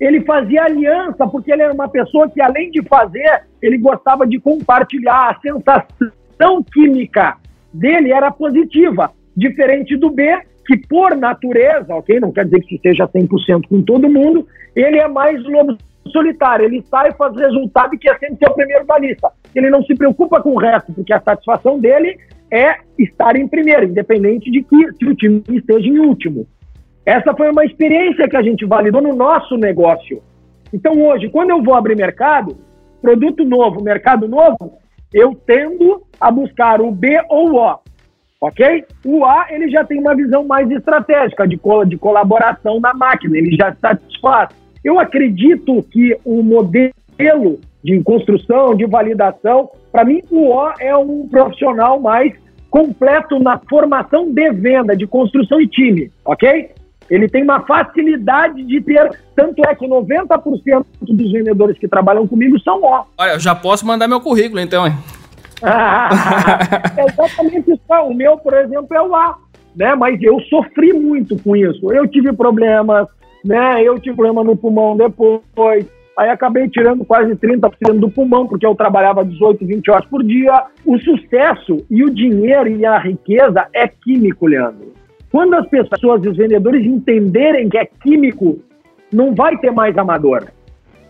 ele 0.00 0.22
fazia 0.22 0.64
aliança, 0.64 1.26
porque 1.26 1.52
ele 1.52 1.62
era 1.62 1.74
uma 1.74 1.88
pessoa 1.88 2.28
que, 2.28 2.40
além 2.40 2.70
de 2.70 2.82
fazer, 2.82 3.42
ele 3.60 3.76
gostava 3.76 4.26
de 4.26 4.40
compartilhar. 4.40 5.30
A 5.30 5.40
sensação 5.40 6.62
química 6.72 7.36
dele 7.72 8.10
era 8.10 8.30
positiva, 8.30 9.10
diferente 9.36 9.96
do 9.96 10.10
B, 10.10 10.40
que 10.66 10.76
por 10.88 11.14
natureza, 11.14 11.94
ok? 11.94 12.18
Não 12.18 12.32
quer 12.32 12.46
dizer 12.46 12.60
que 12.60 12.74
isso 12.74 12.82
seja 12.82 13.06
100% 13.06 13.68
com 13.68 13.82
todo 13.82 14.08
mundo, 14.08 14.46
ele 14.74 14.98
é 14.98 15.06
mais 15.06 15.42
lobo 15.44 15.76
solitário. 16.08 16.64
Ele 16.64 16.82
sai, 16.82 17.12
faz 17.12 17.36
resultado 17.36 17.94
e 17.94 17.98
quer 17.98 18.18
sempre 18.18 18.36
ser 18.36 18.50
o 18.50 18.54
primeiro 18.54 18.86
da 18.86 18.98
lista. 18.98 19.30
Ele 19.54 19.68
não 19.68 19.82
se 19.82 19.94
preocupa 19.94 20.40
com 20.40 20.52
o 20.52 20.58
resto, 20.58 20.92
porque 20.92 21.12
a 21.12 21.20
satisfação 21.20 21.78
dele 21.78 22.16
é 22.50 22.76
estar 22.98 23.36
em 23.36 23.46
primeiro, 23.46 23.84
independente 23.84 24.50
de 24.50 24.62
que 24.62 24.92
se 24.94 25.04
o 25.06 25.14
time 25.14 25.42
esteja 25.50 25.88
em 25.88 25.98
último. 25.98 26.46
Essa 27.04 27.34
foi 27.34 27.50
uma 27.50 27.64
experiência 27.64 28.28
que 28.28 28.36
a 28.36 28.42
gente 28.42 28.64
validou 28.64 29.00
no 29.00 29.14
nosso 29.14 29.56
negócio. 29.56 30.22
Então, 30.72 30.92
hoje, 31.02 31.28
quando 31.28 31.50
eu 31.50 31.62
vou 31.62 31.74
abrir 31.74 31.96
mercado, 31.96 32.56
produto 33.00 33.44
novo, 33.44 33.82
mercado 33.82 34.28
novo, 34.28 34.78
eu 35.12 35.34
tendo 35.46 36.02
a 36.20 36.30
buscar 36.30 36.80
o 36.80 36.90
B 36.90 37.20
ou 37.28 37.52
o 37.52 37.56
O, 37.56 37.78
ok? 38.40 38.84
O 39.04 39.24
A, 39.24 39.46
ele 39.50 39.68
já 39.68 39.84
tem 39.84 39.98
uma 39.98 40.14
visão 40.14 40.44
mais 40.44 40.70
estratégica 40.70 41.46
de, 41.48 41.56
co 41.56 41.84
de 41.84 41.96
colaboração 41.96 42.78
na 42.78 42.94
máquina, 42.94 43.36
ele 43.36 43.56
já 43.56 43.74
satisfaz. 43.74 44.50
Eu 44.84 45.00
acredito 45.00 45.82
que 45.90 46.16
o 46.24 46.42
modelo 46.42 47.58
de 47.82 48.00
construção, 48.02 48.74
de 48.74 48.86
validação, 48.86 49.70
para 49.90 50.04
mim, 50.04 50.22
o 50.30 50.50
O 50.50 50.72
é 50.78 50.96
um 50.96 51.26
profissional 51.28 51.98
mais 51.98 52.32
completo 52.70 53.38
na 53.40 53.58
formação 53.58 54.32
de 54.32 54.52
venda, 54.52 54.96
de 54.96 55.06
construção 55.06 55.58
de 55.58 55.66
time, 55.66 56.10
ok? 56.24 56.70
Ele 57.10 57.28
tem 57.28 57.42
uma 57.42 57.60
facilidade 57.62 58.62
de 58.62 58.80
ter, 58.80 59.10
tanto 59.34 59.60
é 59.66 59.74
que 59.74 59.86
90% 59.86 60.86
dos 61.02 61.32
vendedores 61.32 61.76
que 61.76 61.88
trabalham 61.88 62.26
comigo 62.26 62.58
são 62.60 62.80
ó. 62.84 63.04
Olha, 63.18 63.32
eu 63.32 63.40
já 63.40 63.54
posso 63.54 63.84
mandar 63.84 64.06
meu 64.06 64.20
currículo 64.20 64.60
então, 64.60 64.86
hein? 64.86 64.94
é 66.96 67.04
exatamente 67.04 67.72
isso. 67.72 67.80
O 67.88 68.14
meu, 68.14 68.38
por 68.38 68.54
exemplo, 68.54 68.96
é 68.96 69.02
o 69.02 69.14
A, 69.14 69.36
né? 69.74 69.94
Mas 69.94 70.22
eu 70.22 70.40
sofri 70.42 70.92
muito 70.92 71.36
com 71.42 71.56
isso. 71.56 71.92
Eu 71.92 72.06
tive 72.06 72.32
problemas, 72.32 73.08
né? 73.44 73.82
Eu 73.82 73.98
tive 73.98 74.14
problema 74.14 74.44
no 74.44 74.56
pulmão 74.56 74.96
depois. 74.96 75.84
Aí 76.16 76.28
acabei 76.28 76.68
tirando 76.68 77.04
quase 77.04 77.34
30% 77.34 77.98
do 77.98 78.10
pulmão, 78.10 78.46
porque 78.46 78.66
eu 78.66 78.74
trabalhava 78.74 79.24
18, 79.24 79.66
20 79.66 79.90
horas 79.90 80.06
por 80.06 80.22
dia. 80.22 80.64
O 80.84 80.98
sucesso 80.98 81.84
e 81.90 82.04
o 82.04 82.10
dinheiro 82.10 82.68
e 82.68 82.84
a 82.84 82.98
riqueza 82.98 83.66
é 83.72 83.88
químico, 83.88 84.46
Leandro. 84.46 84.99
Quando 85.30 85.54
as 85.54 85.66
pessoas 85.68 86.24
e 86.24 86.28
os 86.28 86.36
vendedores 86.36 86.84
entenderem 86.84 87.68
que 87.68 87.78
é 87.78 87.86
químico, 87.86 88.58
não 89.12 89.34
vai 89.34 89.56
ter 89.58 89.70
mais 89.70 89.96
amador. 89.96 90.48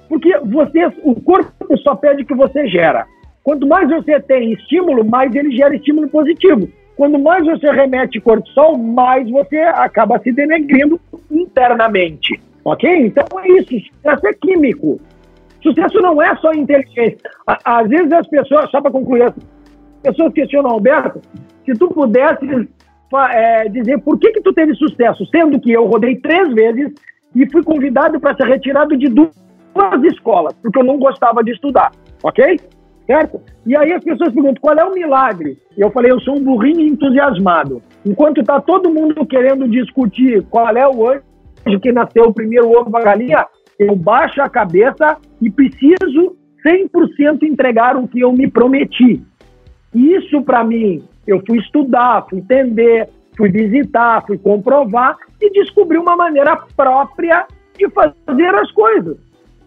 Porque 0.09 0.37
você, 0.39 0.87
o 1.03 1.15
corpo 1.21 1.79
só 1.79 1.95
pede 1.95 2.25
que 2.25 2.35
você 2.35 2.67
gera. 2.69 3.07
Quanto 3.43 3.67
mais 3.67 3.89
você 3.89 4.21
tem 4.21 4.53
estímulo, 4.53 5.05
mais 5.05 5.35
ele 5.35 5.57
gera 5.57 5.75
estímulo 5.75 6.09
positivo. 6.09 6.69
Quando 6.97 7.19
mais 7.19 7.47
você 7.47 7.71
remete 7.71 8.21
cortisol, 8.21 8.77
mais 8.77 9.31
você 9.31 9.57
acaba 9.57 10.19
se 10.19 10.33
denegrindo 10.33 11.01
internamente. 11.31 12.39
Ok? 12.65 13.07
Então 13.07 13.25
é 13.41 13.49
isso. 13.53 13.71
Sucesso 13.71 14.27
é 14.27 14.35
químico. 14.35 15.01
Sucesso 15.63 15.99
não 16.01 16.21
é 16.21 16.35
só 16.37 16.53
inteligência. 16.53 17.19
Às 17.47 17.89
vezes 17.89 18.13
as 18.13 18.27
pessoas, 18.27 18.71
só 18.71 18.83
para 18.83 18.91
concluir, 18.91 19.23
as 19.23 19.35
pessoas 20.03 20.33
questionam, 20.35 20.71
Alberto, 20.71 21.21
se 21.65 21.73
tu 21.73 21.89
pudesse 21.89 22.69
é, 23.31 23.69
dizer 23.69 23.99
por 24.03 24.19
que, 24.19 24.33
que 24.33 24.41
tu 24.41 24.53
teve 24.53 24.75
sucesso, 24.75 25.25
sendo 25.27 25.61
que 25.61 25.73
eu 25.73 25.87
rodei 25.87 26.17
três 26.17 26.53
vezes 26.53 26.93
e 27.35 27.51
fui 27.51 27.63
convidado 27.63 28.21
para 28.21 28.37
ser 28.37 28.47
retirado 28.47 28.97
de 28.97 29.09
duas 29.09 29.33
escolas, 30.05 30.55
porque 30.63 30.79
eu 30.79 30.85
não 30.85 30.99
gostava 30.99 31.43
de 31.43 31.53
estudar. 31.53 31.93
Ok? 32.23 32.59
certo? 33.11 33.41
E 33.67 33.77
aí 33.77 33.93
as 33.93 34.05
pessoas 34.05 34.33
perguntam, 34.33 34.61
qual 34.61 34.77
é 34.77 34.85
o 34.85 34.95
milagre? 34.95 35.59
Eu 35.77 35.91
falei, 35.91 36.13
eu 36.13 36.21
sou 36.21 36.39
um 36.39 36.45
burrinho 36.45 36.81
entusiasmado. 36.81 37.83
Enquanto 38.07 38.41
está 38.41 38.61
todo 38.61 38.89
mundo 38.89 39.27
querendo 39.27 39.69
discutir 39.69 40.45
qual 40.49 40.69
é 40.77 40.87
o 40.87 41.09
anjo 41.09 41.81
que 41.83 41.91
nasceu 41.91 42.27
o 42.27 42.33
primeiro 42.33 42.71
ovo 42.71 42.89
da 42.89 43.01
galinha, 43.01 43.45
eu 43.81 43.97
baixo 43.97 44.41
a 44.41 44.49
cabeça 44.49 45.17
e 45.43 45.51
preciso 45.51 46.37
100% 46.65 47.43
entregar 47.43 47.97
o 47.97 48.07
que 48.07 48.21
eu 48.21 48.33
me 48.33 48.49
prometi. 48.49 49.21
Isso, 49.93 50.41
para 50.43 50.63
mim, 50.63 51.03
eu 51.33 51.43
fui 51.47 51.59
estudar, 51.59 52.27
fui 52.29 52.39
entender, 52.39 53.09
fui 53.37 53.51
visitar, 53.51 54.25
fui 54.27 54.39
comprovar 54.39 55.17
e 55.41 55.51
descobri 55.51 55.99
uma 55.99 56.17
maneira 56.17 56.57
própria 56.77 57.47
de 57.77 57.89
fazer 57.91 58.55
as 58.55 58.71
coisas. 58.73 59.17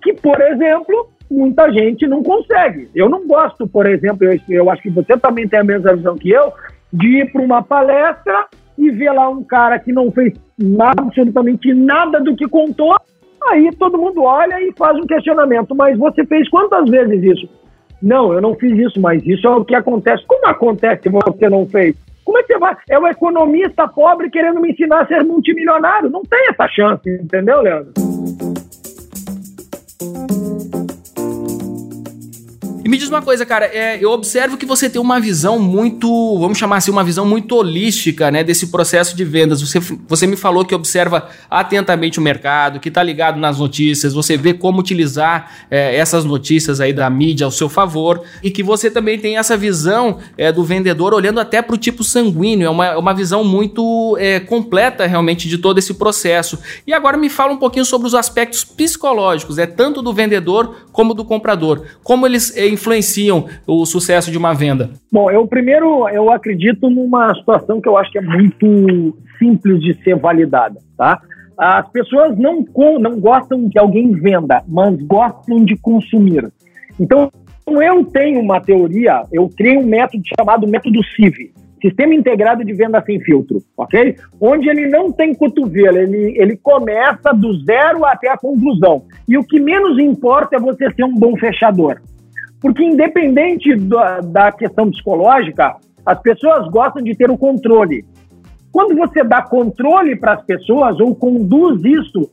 Que, 0.02 0.14
por 0.14 0.40
exemplo, 0.42 1.10
muita 1.30 1.72
gente 1.72 2.06
não 2.08 2.22
consegue. 2.22 2.90
Eu 2.94 3.10
não 3.10 3.28
gosto, 3.28 3.68
por 3.68 3.86
exemplo, 3.86 4.26
eu, 4.26 4.40
eu 4.50 4.70
acho 4.70 4.82
que 4.82 4.90
você 4.90 5.18
também 5.18 5.48
tem 5.48 5.60
a 5.60 5.64
mesma 5.64 5.96
visão 5.96 6.18
que 6.18 6.30
eu, 6.30 6.54
de 6.92 7.20
ir 7.20 7.32
para 7.32 7.42
uma 7.42 7.64
palestra 7.64 8.46
e 8.78 8.90
ver 8.92 9.12
lá 9.12 9.30
um 9.30 9.44
cara 9.44 9.80
que 9.80 9.92
não 9.92 10.12
fez 10.12 10.34
nada, 10.58 11.02
absolutamente 11.02 11.74
nada 11.74 12.20
do 12.20 12.36
que 12.36 12.48
contou, 12.48 12.96
aí 13.50 13.70
todo 13.78 13.98
mundo 13.98 14.24
olha 14.24 14.62
e 14.62 14.72
faz 14.78 14.98
um 14.98 15.08
questionamento. 15.08 15.76
Mas 15.76 15.98
você 15.98 16.26
fez 16.26 16.50
quantas 16.50 16.90
vezes 16.90 17.24
isso? 17.24 17.50
Não, 18.04 18.34
eu 18.34 18.42
não 18.42 18.54
fiz 18.54 18.78
isso, 18.78 19.00
mas 19.00 19.26
isso 19.26 19.48
é 19.48 19.50
o 19.50 19.64
que 19.64 19.74
acontece. 19.74 20.26
Como 20.28 20.46
acontece 20.46 21.04
se 21.04 21.10
você 21.10 21.50
não 21.50 21.66
fez? 21.66 21.96
Como 22.26 22.38
é 22.38 22.44
que 22.44 22.54
você 22.54 22.60
vai? 22.60 22.76
É 22.90 23.00
o 23.00 23.08
economista 23.08 23.88
pobre 23.88 24.30
querendo 24.30 24.60
me 24.60 24.72
ensinar 24.72 25.04
a 25.04 25.08
ser 25.08 25.24
multimilionário. 25.24 26.10
Não 26.10 26.22
tem 26.24 26.50
essa 26.50 26.68
chance, 26.68 27.10
entendeu, 27.10 27.62
Leandro? 27.62 27.94
Me 32.94 32.98
diz 32.98 33.10
uma 33.10 33.24
coisa, 33.24 33.44
cara, 33.44 33.66
é, 33.66 33.98
eu 34.00 34.12
observo 34.12 34.56
que 34.56 34.68
você 34.68 34.88
tem 34.88 35.02
uma 35.02 35.20
visão 35.20 35.58
muito, 35.58 36.38
vamos 36.40 36.60
chamar 36.60 36.78
assim, 36.78 36.92
uma 36.92 37.04
visão 37.04 37.26
muito 37.26 37.56
holística, 37.56 38.30
né, 38.30 38.44
desse 38.44 38.68
processo 38.68 39.18
de 39.18 39.26
vendas. 39.26 39.64
Você, 39.64 39.80
você 40.08 40.28
me 40.28 40.36
falou 40.36 40.64
que 40.64 40.76
observa 40.76 41.28
atentamente 41.50 42.20
o 42.20 42.22
mercado, 42.22 42.80
que 42.80 42.90
está 42.90 43.02
ligado 43.02 43.40
nas 43.40 43.58
notícias, 43.58 44.14
você 44.14 44.38
vê 44.38 44.54
como 44.54 44.80
utilizar 44.80 45.66
é, 45.72 45.96
essas 45.96 46.24
notícias 46.24 46.80
aí 46.80 46.94
da 46.94 47.10
mídia 47.10 47.46
ao 47.46 47.52
seu 47.52 47.68
favor 47.68 48.22
e 48.44 48.52
que 48.52 48.62
você 48.62 48.92
também 48.92 49.18
tem 49.18 49.38
essa 49.38 49.58
visão 49.58 50.20
é, 50.38 50.52
do 50.52 50.64
vendedor 50.64 51.16
olhando 51.16 51.40
até 51.40 51.64
para 51.64 51.74
o 51.74 51.78
tipo 51.80 52.04
sanguíneo. 52.04 52.68
É 52.68 52.70
uma, 52.70 52.96
uma 52.96 53.14
visão 53.16 53.44
muito 53.44 54.16
é, 54.20 54.40
completa 54.40 55.08
realmente 55.08 55.50
de 55.50 55.58
todo 55.58 55.80
esse 55.80 55.96
processo. 55.96 56.60
E 56.86 56.94
agora 56.94 57.18
me 57.18 57.28
fala 57.28 57.54
um 57.54 57.58
pouquinho 57.58 57.86
sobre 57.86 58.06
os 58.06 58.14
aspectos 58.14 58.64
psicológicos, 58.64 59.58
é 59.58 59.66
tanto 59.66 60.00
do 60.00 60.14
vendedor 60.14 60.86
como 60.92 61.16
do 61.16 61.26
comprador. 61.26 61.86
Como 62.04 62.28
eles 62.28 62.56
é, 62.56 62.68
influenciam 62.84 63.46
o 63.66 63.86
sucesso 63.86 64.30
de 64.30 64.38
uma 64.38 64.54
venda? 64.54 64.90
Bom, 65.12 65.32
eu 65.32 65.48
primeiro 65.48 66.08
eu 66.10 66.30
acredito 66.32 66.90
numa 66.90 67.34
situação 67.36 67.80
que 67.80 67.88
eu 67.88 67.98
acho 67.98 68.12
que 68.12 68.18
é 68.18 68.22
muito 68.22 69.18
simples 69.40 69.82
de 69.82 69.94
ser 70.04 70.18
validada, 70.18 70.80
tá? 70.98 71.22
As 71.58 71.88
pessoas 71.90 72.38
não, 72.38 72.66
não 73.00 73.20
gostam 73.20 73.70
que 73.70 73.80
alguém 73.80 74.12
venda, 74.12 74.64
mas 74.68 74.96
gostam 75.04 75.64
de 75.64 75.78
consumir. 75.78 76.52
Então, 77.00 77.32
eu 77.68 78.04
tenho 78.06 78.42
uma 78.42 78.60
teoria, 78.60 79.24
eu 79.32 79.50
criei 79.56 79.78
um 79.78 79.86
método 79.86 80.24
chamado 80.38 80.68
método 80.68 81.04
CIV, 81.16 81.54
Sistema 81.82 82.16
Integrado 82.16 82.64
de 82.64 82.74
Venda 82.74 83.04
Sem 83.06 83.20
Filtro, 83.22 83.62
ok? 83.78 84.16
Onde 84.40 84.70
ele 84.70 84.88
não 84.88 85.12
tem 85.12 85.36
cotovelo, 85.36 85.98
ele, 85.98 86.34
ele 86.38 86.58
começa 86.58 87.34
do 87.34 87.54
zero 87.66 88.04
até 88.06 88.30
a 88.30 88.38
conclusão. 88.38 89.04
E 89.28 89.38
o 89.38 89.44
que 89.44 89.60
menos 89.60 90.00
importa 90.00 90.56
é 90.56 90.60
você 90.60 90.90
ser 90.92 91.04
um 91.04 91.14
bom 91.14 91.36
fechador. 91.38 92.02
Porque, 92.64 92.82
independente 92.82 93.76
da, 93.76 94.22
da 94.22 94.50
questão 94.50 94.90
psicológica, 94.90 95.76
as 96.06 96.18
pessoas 96.22 96.66
gostam 96.70 97.04
de 97.04 97.14
ter 97.14 97.30
o 97.30 97.38
controle. 97.38 98.06
Quando 98.72 98.96
você 98.96 99.22
dá 99.22 99.42
controle 99.42 100.16
para 100.16 100.36
as 100.36 100.46
pessoas 100.46 100.98
ou 101.02 101.14
conduz 101.14 101.84
isso, 101.84 102.32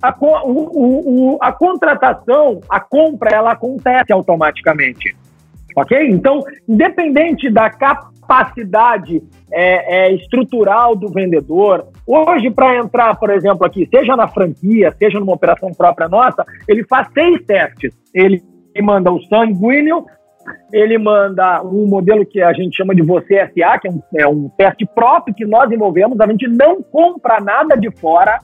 a, 0.00 0.16
o, 0.20 1.34
o, 1.34 1.38
a 1.40 1.50
contratação, 1.50 2.60
a 2.68 2.78
compra, 2.78 3.34
ela 3.34 3.52
acontece 3.52 4.12
automaticamente. 4.12 5.16
Ok? 5.76 5.98
Então, 6.10 6.44
independente 6.68 7.50
da 7.50 7.68
capacidade 7.68 9.20
é, 9.50 10.10
é, 10.10 10.14
estrutural 10.14 10.94
do 10.94 11.08
vendedor, 11.08 11.88
hoje, 12.06 12.52
para 12.52 12.76
entrar, 12.76 13.16
por 13.16 13.30
exemplo, 13.30 13.66
aqui, 13.66 13.88
seja 13.92 14.14
na 14.14 14.28
franquia, 14.28 14.94
seja 14.96 15.18
numa 15.18 15.34
operação 15.34 15.72
própria 15.72 16.08
nossa, 16.08 16.44
ele 16.68 16.84
faz 16.84 17.08
seis 17.12 17.44
testes. 17.44 17.92
Ele 18.14 18.40
ele 18.74 18.84
manda 18.84 19.12
o 19.12 19.22
sanguíneo, 19.24 20.06
ele 20.72 20.98
manda 20.98 21.62
um 21.62 21.86
modelo 21.86 22.26
que 22.26 22.42
a 22.42 22.52
gente 22.52 22.76
chama 22.76 22.94
de 22.94 23.02
Você 23.02 23.46
SA, 23.46 23.78
que 23.78 23.88
é 23.88 23.90
um, 23.90 24.02
é 24.16 24.26
um 24.26 24.48
teste 24.56 24.86
próprio 24.86 25.34
que 25.34 25.44
nós 25.44 25.68
desenvolvemos, 25.68 26.18
a 26.20 26.26
gente 26.26 26.48
não 26.48 26.82
compra 26.82 27.40
nada 27.40 27.76
de 27.76 27.90
fora, 27.98 28.38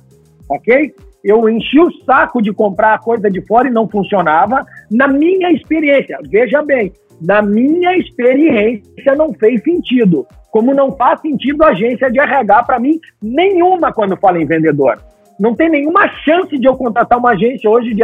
ok? 0.48 0.94
Eu 1.24 1.48
enchi 1.48 1.80
o 1.80 1.90
saco 2.04 2.40
de 2.40 2.52
comprar 2.52 3.00
coisa 3.00 3.28
de 3.30 3.44
fora 3.46 3.68
e 3.68 3.72
não 3.72 3.88
funcionava. 3.88 4.64
Na 4.90 5.08
minha 5.08 5.50
experiência, 5.50 6.18
veja 6.30 6.62
bem, 6.62 6.92
na 7.20 7.42
minha 7.42 7.96
experiência 7.96 9.14
não 9.16 9.32
fez 9.34 9.62
sentido. 9.62 10.26
Como 10.52 10.72
não 10.72 10.92
faz 10.92 11.20
sentido 11.20 11.64
a 11.64 11.68
agência 11.68 12.10
de 12.10 12.20
RH 12.20 12.62
para 12.62 12.78
mim 12.78 13.00
nenhuma 13.20 13.92
quando 13.92 14.16
fala 14.16 14.40
em 14.40 14.46
vendedor. 14.46 14.98
Não 15.40 15.54
tem 15.54 15.68
nenhuma 15.68 16.08
chance 16.24 16.56
de 16.56 16.66
eu 16.66 16.76
contratar 16.76 17.18
uma 17.18 17.30
agência 17.30 17.68
hoje 17.68 17.94
de 17.94 18.02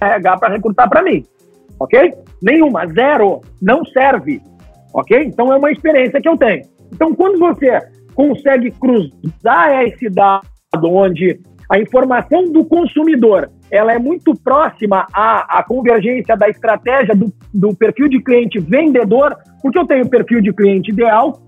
RH 0.00 0.36
para 0.38 0.54
recrutar 0.54 0.88
para 0.88 1.02
mim 1.02 1.24
ok? 1.78 2.12
Nenhuma, 2.42 2.86
zero, 2.86 3.40
não 3.60 3.84
serve, 3.84 4.40
ok? 4.92 5.24
Então 5.24 5.52
é 5.52 5.56
uma 5.56 5.70
experiência 5.70 6.20
que 6.20 6.28
eu 6.28 6.36
tenho. 6.36 6.62
Então 6.92 7.14
quando 7.14 7.38
você 7.38 7.78
consegue 8.14 8.70
cruzar 8.72 9.84
esse 9.84 10.08
dado 10.08 10.42
onde 10.84 11.38
a 11.70 11.78
informação 11.78 12.44
do 12.52 12.64
consumidor 12.64 13.50
ela 13.70 13.92
é 13.92 13.98
muito 13.98 14.34
próxima 14.34 15.06
à, 15.12 15.58
à 15.58 15.62
convergência 15.64 16.36
da 16.36 16.48
estratégia 16.48 17.14
do, 17.14 17.32
do 17.52 17.74
perfil 17.74 18.08
de 18.08 18.22
cliente 18.22 18.58
vendedor, 18.60 19.36
porque 19.60 19.78
eu 19.78 19.86
tenho 19.86 20.04
o 20.04 20.08
perfil 20.08 20.40
de 20.40 20.52
cliente 20.52 20.90
ideal, 20.90 21.40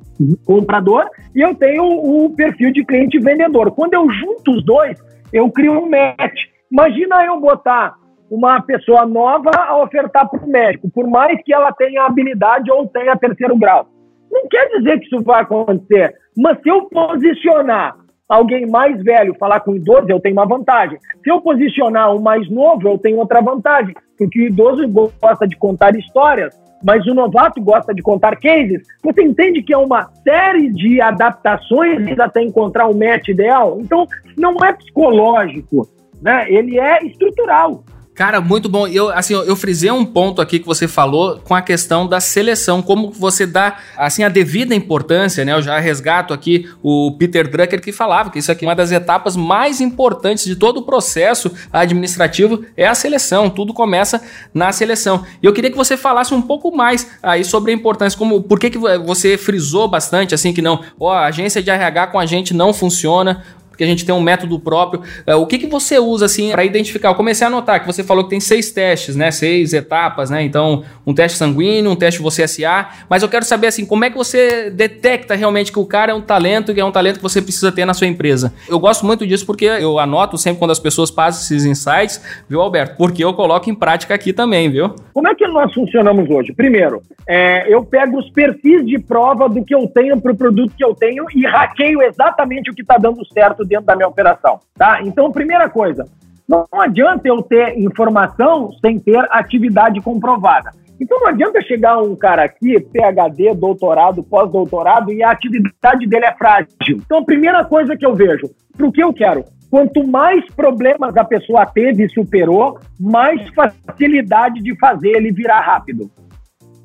comprador, 0.45 1.07
e 1.35 1.41
eu 1.41 1.55
tenho 1.55 1.85
o 1.85 2.35
perfil 2.35 2.73
de 2.73 2.85
cliente 2.85 3.19
vendedor. 3.19 3.71
Quando 3.71 3.95
eu 3.95 4.11
junto 4.11 4.51
os 4.53 4.65
dois, 4.65 4.99
eu 5.33 5.51
crio 5.51 5.73
um 5.73 5.89
match. 5.89 6.41
Imagina 6.71 7.25
eu 7.25 7.41
botar 7.41 7.95
uma 8.31 8.61
pessoa 8.61 9.07
nova 9.07 9.51
a 9.55 9.83
ofertar 9.83 10.29
para 10.29 10.45
o 10.45 10.49
médico, 10.49 10.91
por 10.91 11.07
mais 11.07 11.41
que 11.43 11.53
ela 11.53 11.73
tenha 11.73 12.05
habilidade 12.05 12.71
ou 12.71 12.87
tenha 12.87 13.17
terceiro 13.17 13.57
grau. 13.57 13.87
Não 14.31 14.47
quer 14.49 14.69
dizer 14.69 15.01
que 15.01 15.07
isso 15.07 15.23
vai 15.23 15.43
acontecer, 15.43 16.15
mas 16.37 16.61
se 16.63 16.69
eu 16.69 16.83
posicionar 16.91 17.97
alguém 18.29 18.67
mais 18.67 19.03
velho 19.03 19.35
falar 19.39 19.61
com 19.61 19.75
idoso, 19.75 20.07
eu 20.09 20.21
tenho 20.21 20.35
uma 20.35 20.47
vantagem. 20.47 20.99
Se 21.25 21.31
eu 21.31 21.41
posicionar 21.41 22.15
o 22.15 22.23
mais 22.23 22.49
novo, 22.51 22.87
eu 22.87 22.99
tenho 22.99 23.19
outra 23.19 23.41
vantagem, 23.41 23.95
porque 24.19 24.43
o 24.43 24.47
idoso 24.47 24.87
gosta 24.89 25.47
de 25.47 25.57
contar 25.57 25.97
histórias 25.97 26.55
mas 26.83 27.05
o 27.07 27.15
novato 27.15 27.61
gosta 27.61 27.95
de 27.95 28.03
contar 28.03 28.37
cases. 28.37 28.83
Você 29.03 29.23
entende 29.23 29.63
que 29.63 29.73
é 29.73 29.79
uma 29.79 30.11
série 30.23 30.71
de 30.73 31.01
adaptações 31.01 32.19
até 32.19 32.43
encontrar 32.43 32.87
o 32.87 32.97
match 32.97 33.29
ideal? 33.29 33.79
Então, 33.81 34.07
não 34.37 34.55
é 34.65 34.73
psicológico, 34.73 35.89
né? 36.23 36.51
Ele 36.51 36.79
é 36.79 37.05
estrutural. 37.05 37.83
Cara, 38.19 38.41
muito 38.41 38.69
bom. 38.69 38.89
Eu, 38.89 39.11
assim, 39.11 39.33
eu 39.33 39.55
frisei 39.55 39.93
um 39.93 40.05
ponto 40.05 40.43
aqui 40.43 40.59
que 40.59 40.67
você 40.67 40.89
falou 40.89 41.39
com 41.45 41.55
a 41.55 41.63
questão 41.63 42.05
da 42.05 42.19
seleção, 42.19 42.83
como 42.83 43.13
você 43.13 43.47
dá, 43.47 43.77
assim, 43.97 44.25
a 44.25 44.29
devida 44.29 44.75
importância, 44.75 45.45
né? 45.45 45.53
Eu 45.53 45.63
já 45.63 45.79
resgato 45.79 46.35
aqui 46.35 46.69
o 46.83 47.13
Peter 47.17 47.49
Drucker 47.49 47.81
que 47.81 47.93
falava 47.93 48.29
que 48.29 48.41
isso 48.41 48.51
aqui 48.51 48.65
é 48.65 48.69
uma 48.69 48.75
das 48.75 48.91
etapas 48.91 49.37
mais 49.37 49.81
importantes 49.81 50.47
de 50.47 50.57
todo 50.57 50.79
o 50.79 50.83
processo 50.83 51.49
administrativo 51.73 52.65
é 52.77 52.89
a 52.89 52.95
seleção. 52.97 53.49
Tudo 53.49 53.73
começa 53.73 54.21
na 54.53 54.73
seleção. 54.73 55.25
E 55.41 55.47
eu 55.47 55.53
queria 55.53 55.71
que 55.71 55.77
você 55.77 55.97
falasse 55.97 56.35
um 56.35 56.43
pouco 56.43 56.77
mais 56.77 57.09
aí 57.23 57.45
sobre 57.45 57.71
a 57.71 57.75
importância, 57.77 58.19
como 58.19 58.43
por 58.43 58.59
que, 58.59 58.69
que 58.69 58.79
você 58.79 59.39
frisou 59.39 59.87
bastante, 59.87 60.35
assim, 60.35 60.53
que 60.53 60.61
não, 60.61 60.83
ó, 60.99 61.13
a 61.13 61.27
agência 61.27 61.63
de 61.63 61.71
RH 61.71 62.09
com 62.09 62.19
a 62.19 62.27
gente 62.27 62.53
não 62.53 62.75
funciona, 62.75 63.45
porque 63.79 63.85
a 63.85 63.87
gente 63.87 64.05
tem 64.05 64.13
um 64.13 64.21
método 64.21 64.59
próprio. 64.59 65.03
Uh, 65.25 65.37
o 65.37 65.47
que, 65.47 65.57
que 65.57 65.69
você 65.69 66.01
usa 66.01 66.27
assim 66.27 66.51
para 66.51 66.65
identificar? 66.65 67.11
Eu 67.11 67.15
comecei 67.15 67.47
a 67.47 67.51
notar 67.51 67.79
que 67.79 67.87
você 67.87 68.03
falou 68.03 68.25
que 68.25 68.31
tem 68.31 68.41
seis 68.41 68.73
testes, 68.73 69.15
né? 69.15 69.31
Seis 69.31 69.73
etapas, 69.73 70.31
né? 70.31 70.43
Então, 70.43 70.83
um 71.07 71.15
teste 71.15 71.39
sanguíneo, 71.39 71.93
um 71.93 71.95
teste 71.95 72.21
você 72.21 72.49
SA, 72.49 72.89
mas 73.09 73.23
eu 73.23 73.29
quero 73.29 73.45
saber 73.45 73.69
assim, 73.69 73.87
como 73.87 74.05
é 74.05 74.11
que 74.11 74.17
você 74.17 74.69
detecta 74.69 75.37
realmente 75.37 75.71
que 75.71 75.79
o 75.79 75.87
cara 75.87 76.11
é 76.11 76.15
um 76.15 76.21
talento, 76.21 76.75
que 76.75 76.81
é 76.81 76.85
um 76.85 76.91
talento 76.91 77.19
que 77.19 77.23
você 77.23 77.41
precisa 77.41 77.71
ter 77.71 77.85
na 77.85 77.95
sua 77.95 78.09
empresa? 78.09 78.53
Eu 78.69 78.81
gosto 78.81 79.07
muito 79.07 79.25
disso 79.25 79.47
porque 79.47 79.67
eu 79.67 80.01
anoto 80.01 80.37
sempre 80.37 80.59
quando 80.59 80.73
as 80.73 80.81
pessoas 80.81 81.09
passam 81.09 81.41
esses 81.43 81.65
insights, 81.65 82.21
viu, 82.49 82.61
Alberto? 82.61 82.97
Porque 82.97 83.23
eu 83.23 83.33
coloco 83.33 83.71
em 83.71 83.77
prática 83.77 84.13
aqui 84.13 84.33
também, 84.33 84.69
viu? 84.69 84.93
Como 85.15 85.29
é 85.29 85.37
que 85.37 85.47
nós 85.47 85.73
funcionamos 85.73 86.29
hoje? 86.29 86.53
Primeiro, 86.53 87.01
é, 87.29 87.73
eu 87.73 87.85
pego 87.85 88.19
os 88.19 88.29
perfis 88.31 88.85
de 88.85 88.99
prova 88.99 89.49
do 89.49 89.65
que 89.65 89.75
eu 89.75 89.87
tenho 89.87 90.21
para 90.21 90.33
o 90.33 90.37
produto 90.37 90.73
que 90.77 90.85
eu 90.85 90.97
tenho 90.97 91.27
e 91.33 91.47
hackeio 91.47 92.03
exatamente 92.03 92.71
o 92.71 92.75
que 92.75 92.83
está 92.83 92.97
dando 92.97 93.25
certo 93.33 93.68
dentro 93.69 93.87
da 93.87 93.95
minha 93.95 94.09
operação, 94.09 94.59
tá? 94.75 95.01
Então, 95.03 95.31
primeira 95.31 95.69
coisa, 95.69 96.07
não 96.49 96.67
adianta 96.73 97.29
eu 97.29 97.43
ter 97.43 97.79
informação 97.79 98.71
sem 98.81 98.99
ter 98.99 99.19
atividade 99.31 100.01
comprovada. 100.01 100.71
Então 101.01 101.21
não 101.21 101.29
adianta 101.29 101.63
chegar 101.63 101.99
um 102.03 102.17
cara 102.17 102.43
aqui, 102.45 102.81
PhD, 102.81 103.55
doutorado, 103.55 104.23
pós-doutorado, 104.23 105.13
e 105.13 105.23
a 105.23 105.31
atividade 105.31 106.07
dele 106.07 106.25
é 106.25 106.35
frágil. 106.35 106.69
Então, 106.91 107.19
a 107.19 107.25
primeira 107.25 107.65
coisa 107.65 107.97
que 107.97 108.05
eu 108.05 108.15
vejo, 108.15 108.51
para 108.77 108.87
o 108.87 108.93
que 108.93 109.03
eu 109.03 109.13
quero? 109.13 109.45
Quanto 109.71 110.05
mais 110.07 110.45
problemas 110.55 111.17
a 111.17 111.25
pessoa 111.25 111.67
teve 111.67 112.05
e 112.05 112.09
superou, 112.09 112.81
mais 112.99 113.41
facilidade 113.51 114.61
de 114.61 114.77
fazer 114.79 115.11
ele 115.11 115.31
virar 115.31 115.61
rápido. 115.61 116.11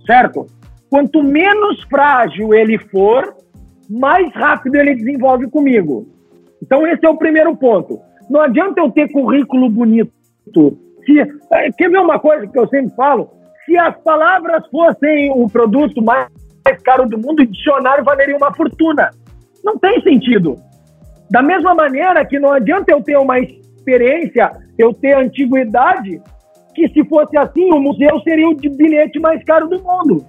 Certo? 0.06 0.46
Quanto 0.90 1.24
menos 1.24 1.82
frágil 1.84 2.54
ele 2.54 2.78
for, 2.78 3.36
mais 3.90 4.32
rápido 4.34 4.76
ele 4.76 4.96
desenvolve 4.96 5.50
comigo. 5.50 6.13
Então, 6.64 6.88
esse 6.88 7.06
é 7.06 7.10
o 7.10 7.18
primeiro 7.18 7.54
ponto. 7.58 8.00
Não 8.30 8.40
adianta 8.40 8.80
eu 8.80 8.90
ter 8.90 9.12
currículo 9.12 9.70
bonito. 9.70 10.14
Se, 11.06 11.20
é, 11.20 11.72
quer 11.74 11.90
ver 11.90 12.00
uma 12.00 12.18
coisa 12.18 12.48
que 12.48 12.58
eu 12.58 12.68
sempre 12.70 12.96
falo? 12.96 13.30
Se 13.66 13.78
as 13.78 13.96
palavras 14.02 14.66
fossem 14.72 15.30
o 15.32 15.50
produto 15.50 16.02
mais 16.02 16.30
caro 16.84 17.08
do 17.08 17.18
mundo, 17.18 17.42
o 17.42 17.46
dicionário 17.46 18.06
valeria 18.06 18.38
uma 18.38 18.54
fortuna. 18.54 19.10
Não 19.62 19.78
tem 19.78 20.02
sentido. 20.04 20.56
Da 21.30 21.42
mesma 21.42 21.76
maneira 21.76 22.26
que 22.26 22.40
não 22.40 22.54
adianta 22.54 22.94
eu 22.94 23.04
ter 23.04 23.18
uma 23.18 23.40
experiência, 23.40 24.50
eu 24.78 24.94
ter 24.94 25.18
antiguidade, 25.18 26.22
que 26.74 26.88
se 26.90 27.04
fosse 27.10 27.38
assim, 27.38 27.74
o 27.74 27.80
museu 27.80 28.22
seria 28.22 28.48
o 28.48 28.56
bilhete 28.56 29.20
mais 29.20 29.44
caro 29.44 29.68
do 29.68 29.84
mundo. 29.84 30.26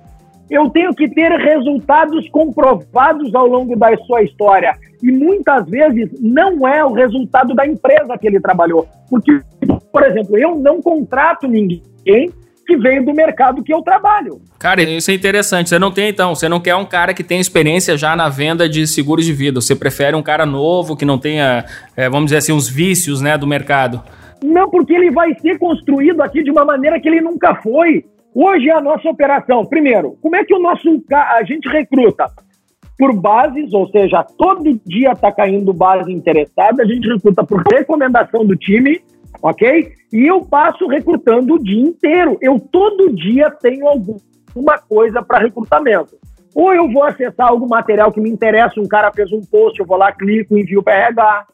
Eu 0.51 0.69
tenho 0.71 0.95
que 0.95 1.09
ter 1.09 1.31
resultados 1.33 2.29
comprovados 2.29 3.35
ao 3.35 3.47
longo 3.47 3.77
da 3.77 3.97
sua 3.99 4.23
história. 4.23 4.75
E 5.03 5.11
muitas 5.11 5.69
vezes 5.69 6.11
não 6.21 6.67
é 6.67 6.85
o 6.85 6.93
resultado 6.93 7.55
da 7.55 7.67
empresa 7.67 8.17
que 8.19 8.27
ele 8.27 8.41
trabalhou. 8.41 8.87
Porque, 9.09 9.41
por 9.93 10.03
exemplo, 10.03 10.37
eu 10.37 10.55
não 10.57 10.83
contrato 10.83 11.49
ninguém 11.49 12.31
que 12.67 12.77
veio 12.77 13.05
do 13.05 13.13
mercado 13.13 13.63
que 13.63 13.73
eu 13.73 13.83
trabalho. 13.83 14.41
Cara, 14.59 14.83
isso 14.83 15.11
é 15.11 15.15
interessante. 15.15 15.69
Você 15.69 15.79
não 15.79 15.91
tem, 15.91 16.09
então, 16.09 16.35
você 16.35 16.49
não 16.49 16.61
quer 16.61 16.75
um 16.75 16.85
cara 16.85 17.13
que 17.13 17.23
tenha 17.23 17.41
experiência 17.41 17.97
já 17.97 18.17
na 18.17 18.29
venda 18.29 18.69
de 18.69 18.87
seguros 18.87 19.25
de 19.25 19.33
vida. 19.33 19.61
Você 19.61 19.77
prefere 19.77 20.17
um 20.17 20.23
cara 20.23 20.47
novo 20.47 20.97
que 20.97 21.05
não 21.05 21.19
tenha, 21.19 21.65
é, 21.97 22.09
vamos 22.09 22.27
dizer 22.27 22.39
assim, 22.39 22.53
os 22.53 22.69
vícios 22.69 23.21
né, 23.21 23.37
do 23.37 23.47
mercado. 23.47 24.03
Não, 24.43 24.69
porque 24.69 24.93
ele 24.93 25.11
vai 25.11 25.35
ser 25.41 25.59
construído 25.59 26.21
aqui 26.23 26.43
de 26.43 26.51
uma 26.51 26.65
maneira 26.65 27.01
que 27.01 27.09
ele 27.09 27.21
nunca 27.21 27.55
foi. 27.57 28.05
Hoje 28.35 28.69
é 28.69 28.73
a 28.73 28.81
nossa 28.81 29.09
operação. 29.09 29.65
Primeiro, 29.65 30.19
como 30.21 30.35
é 30.35 30.45
que 30.45 30.53
o 30.53 30.59
nosso 30.59 30.89
a 31.13 31.45
gente 31.45 31.69
recruta? 31.69 32.27
Por 32.99 33.15
bases, 33.15 33.73
ou 33.73 33.89
seja, 33.89 34.25
todo 34.37 34.81
dia 34.85 35.13
está 35.13 35.31
caindo 35.31 35.73
base 35.73 36.13
interessada, 36.13 36.83
a 36.83 36.87
gente 36.87 37.09
recruta 37.09 37.45
por 37.45 37.63
recomendação 37.63 38.45
do 38.45 38.57
time, 38.57 39.01
ok? 39.41 39.93
E 40.13 40.27
eu 40.27 40.45
passo 40.45 40.89
recrutando 40.89 41.55
o 41.55 41.63
dia 41.63 41.81
inteiro. 41.81 42.37
Eu 42.41 42.59
todo 42.59 43.15
dia 43.15 43.51
tenho 43.51 43.87
alguma 43.87 44.79
coisa 44.89 45.23
para 45.23 45.39
recrutamento. 45.39 46.17
Ou 46.55 46.73
eu 46.73 46.91
vou 46.91 47.05
acessar 47.05 47.49
algum 47.49 47.69
material 47.69 48.13
que 48.13 48.21
me 48.21 48.31
interessa, 48.31 48.81
um 48.81 48.89
cara 48.89 49.13
fez 49.13 49.33
um 49.33 49.41
post, 49.41 49.79
eu 49.79 49.87
vou 49.87 49.97
lá, 49.97 50.13
clico, 50.13 50.57
envio 50.57 50.83
para 50.83 50.95
RH, 50.95 51.47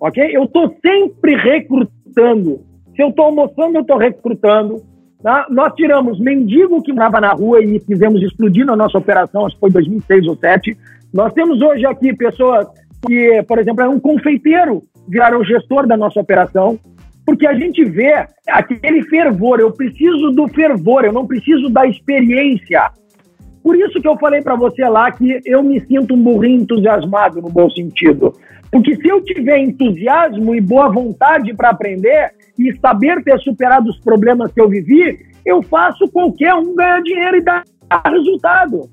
ok? 0.00 0.36
Eu 0.36 0.44
estou 0.44 0.74
sempre 0.84 1.36
recrutando. 1.36 2.60
Se 2.94 3.02
eu 3.02 3.08
estou 3.08 3.26
almoçando, 3.26 3.78
eu 3.78 3.82
estou 3.82 3.96
recrutando. 3.96 4.82
Tá? 5.22 5.46
Nós 5.50 5.74
tiramos 5.74 6.20
mendigo 6.20 6.82
que 6.82 6.92
morava 6.92 7.20
na 7.20 7.32
rua 7.32 7.62
e 7.62 7.80
fizemos 7.80 8.22
explodir 8.22 8.64
na 8.64 8.76
nossa 8.76 8.98
operação, 8.98 9.46
acho 9.46 9.56
que 9.56 9.60
foi 9.60 9.70
2006 9.70 10.28
ou 10.28 10.36
2007. 10.36 10.78
Nós 11.12 11.32
temos 11.32 11.60
hoje 11.60 11.84
aqui 11.86 12.14
pessoas 12.14 12.66
que, 13.04 13.42
por 13.42 13.58
exemplo, 13.58 13.82
é 13.82 13.88
um 13.88 13.98
confeiteiro, 13.98 14.82
viraram 15.08 15.44
gestor 15.44 15.86
da 15.86 15.96
nossa 15.96 16.20
operação, 16.20 16.78
porque 17.26 17.46
a 17.46 17.54
gente 17.54 17.84
vê 17.84 18.26
aquele 18.48 19.02
fervor, 19.02 19.60
eu 19.60 19.72
preciso 19.72 20.30
do 20.30 20.46
fervor, 20.48 21.04
eu 21.04 21.12
não 21.12 21.26
preciso 21.26 21.68
da 21.68 21.86
experiência. 21.86 22.90
Por 23.62 23.76
isso 23.76 24.00
que 24.00 24.08
eu 24.08 24.16
falei 24.18 24.40
para 24.40 24.54
você 24.54 24.88
lá 24.88 25.10
que 25.10 25.40
eu 25.44 25.62
me 25.62 25.80
sinto 25.80 26.14
um 26.14 26.22
burrinho 26.22 26.62
entusiasmado 26.62 27.42
no 27.42 27.50
bom 27.50 27.68
sentido. 27.70 28.32
Porque 28.70 28.96
se 28.96 29.08
eu 29.08 29.22
tiver 29.22 29.58
entusiasmo 29.58 30.54
e 30.54 30.60
boa 30.60 30.88
vontade 30.88 31.54
para 31.54 31.70
aprender 31.70 32.32
e 32.58 32.76
saber 32.78 33.22
ter 33.22 33.38
superado 33.40 33.88
os 33.88 33.98
problemas 34.00 34.52
que 34.52 34.60
eu 34.60 34.68
vivi, 34.68 35.26
eu 35.44 35.62
faço 35.62 36.08
qualquer 36.08 36.54
um 36.54 36.74
ganhar 36.74 37.00
dinheiro 37.02 37.36
e 37.36 37.42
dar 37.42 37.64
resultado. 38.06 38.90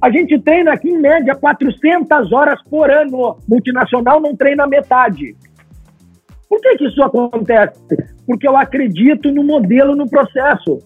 A 0.00 0.10
gente 0.10 0.38
treina 0.38 0.74
aqui 0.74 0.90
em 0.90 0.98
média 0.98 1.34
400 1.34 2.30
horas 2.32 2.62
por 2.68 2.90
ano. 2.90 3.38
Multinacional 3.48 4.20
não 4.20 4.36
treina 4.36 4.66
metade. 4.66 5.34
Por 6.48 6.60
que, 6.60 6.76
que 6.76 6.86
isso 6.86 7.02
acontece? 7.02 7.80
Porque 8.26 8.46
eu 8.46 8.56
acredito 8.56 9.32
no 9.32 9.42
modelo, 9.42 9.96
no 9.96 10.08
processo. 10.08 10.78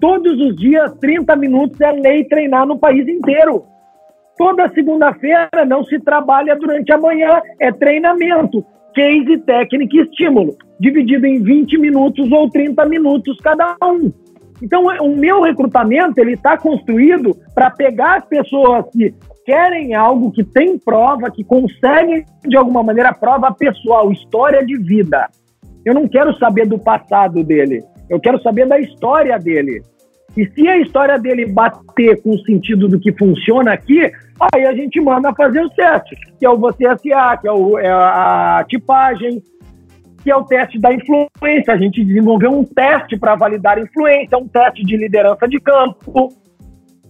Todos 0.00 0.32
os 0.40 0.56
dias, 0.56 0.92
30 1.00 1.36
minutos 1.36 1.80
é 1.80 1.92
lei 1.92 2.24
treinar 2.24 2.66
no 2.66 2.78
país 2.78 3.06
inteiro. 3.06 3.64
Toda 4.36 4.68
segunda-feira 4.70 5.64
não 5.66 5.84
se 5.84 6.00
trabalha 6.00 6.56
durante 6.56 6.92
a 6.92 6.98
manhã, 6.98 7.40
é 7.60 7.70
treinamento, 7.70 8.64
case, 8.92 9.38
técnica 9.38 9.96
e 9.96 10.00
estímulo, 10.00 10.56
dividido 10.78 11.26
em 11.26 11.42
20 11.42 11.78
minutos 11.78 12.30
ou 12.30 12.48
30 12.50 12.84
minutos 12.86 13.36
cada 13.42 13.76
um. 13.82 14.12
Então, 14.62 14.84
o 14.84 15.16
meu 15.16 15.42
recrutamento 15.42 16.20
ele 16.20 16.34
está 16.34 16.56
construído 16.56 17.36
para 17.54 17.70
pegar 17.70 18.18
as 18.18 18.24
pessoas 18.26 18.84
que 18.92 19.12
querem 19.44 19.94
algo, 19.94 20.30
que 20.30 20.44
tem 20.44 20.78
prova, 20.78 21.30
que 21.30 21.42
conseguem 21.42 22.24
de 22.46 22.56
alguma 22.56 22.82
maneira 22.82 23.12
prova 23.12 23.52
pessoal, 23.52 24.12
história 24.12 24.64
de 24.64 24.76
vida. 24.76 25.28
Eu 25.84 25.94
não 25.94 26.06
quero 26.06 26.36
saber 26.38 26.66
do 26.66 26.78
passado 26.78 27.42
dele, 27.42 27.82
eu 28.08 28.20
quero 28.20 28.40
saber 28.40 28.68
da 28.68 28.78
história 28.78 29.36
dele. 29.36 29.82
E 30.36 30.46
se 30.46 30.66
a 30.66 30.78
história 30.78 31.18
dele 31.18 31.46
bater 31.46 32.22
com 32.22 32.30
o 32.30 32.38
sentido 32.44 32.88
do 32.88 32.98
que 32.98 33.12
funciona 33.12 33.72
aqui, 33.72 34.10
aí 34.54 34.66
a 34.66 34.74
gente 34.74 35.00
manda 35.00 35.32
fazer 35.34 35.60
o 35.60 35.70
teste, 35.70 36.16
que 36.38 36.46
é 36.46 36.50
o 36.50 36.58
você 36.58 36.84
SA, 36.84 37.36
que 37.36 37.48
é, 37.48 37.52
o, 37.52 37.78
é 37.78 37.90
a 37.90 38.64
tipagem, 38.66 39.42
que 40.22 40.30
é 40.30 40.36
o 40.36 40.44
teste 40.44 40.78
da 40.80 40.92
influência. 40.92 41.74
A 41.74 41.76
gente 41.76 42.02
desenvolveu 42.02 42.50
um 42.50 42.64
teste 42.64 43.18
para 43.18 43.34
validar 43.34 43.78
influência, 43.78 44.38
um 44.38 44.48
teste 44.48 44.84
de 44.84 44.96
liderança 44.96 45.46
de 45.46 45.60
campo. 45.60 46.28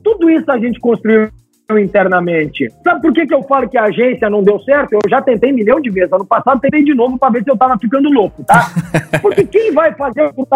Tudo 0.03 0.29
isso 0.29 0.51
a 0.51 0.59
gente 0.59 0.81
construiu 0.81 1.31
internamente. 1.79 2.68
Sabe 2.85 3.01
por 3.01 3.12
que, 3.12 3.27
que 3.27 3.35
eu 3.35 3.43
falo 3.45 3.68
que 3.68 3.79
a 3.79 3.85
agência 3.85 4.29
não 4.29 4.43
deu 4.43 4.59
certo? 4.61 4.95
Eu 4.95 5.01
já 5.09 5.23
tentei 5.23 5.53
milhão 5.53 5.81
de 5.81 5.91
vezes. 5.91 6.12
Ano 6.12 6.27
passado 6.27 6.61
tentei 6.61 6.83
de 6.83 6.95
novo 6.95 7.18
para 7.18 7.33
ver 7.33 7.45
se 7.45 7.51
eu 7.51 7.55
estava 7.55 7.79
ficando 7.79 8.11
louco, 8.11 8.45
tá? 8.45 8.66
Porque 9.23 9.45
quem 9.45 9.73
vai 9.73 9.95
fazer 9.95 10.33
o 10.37 10.47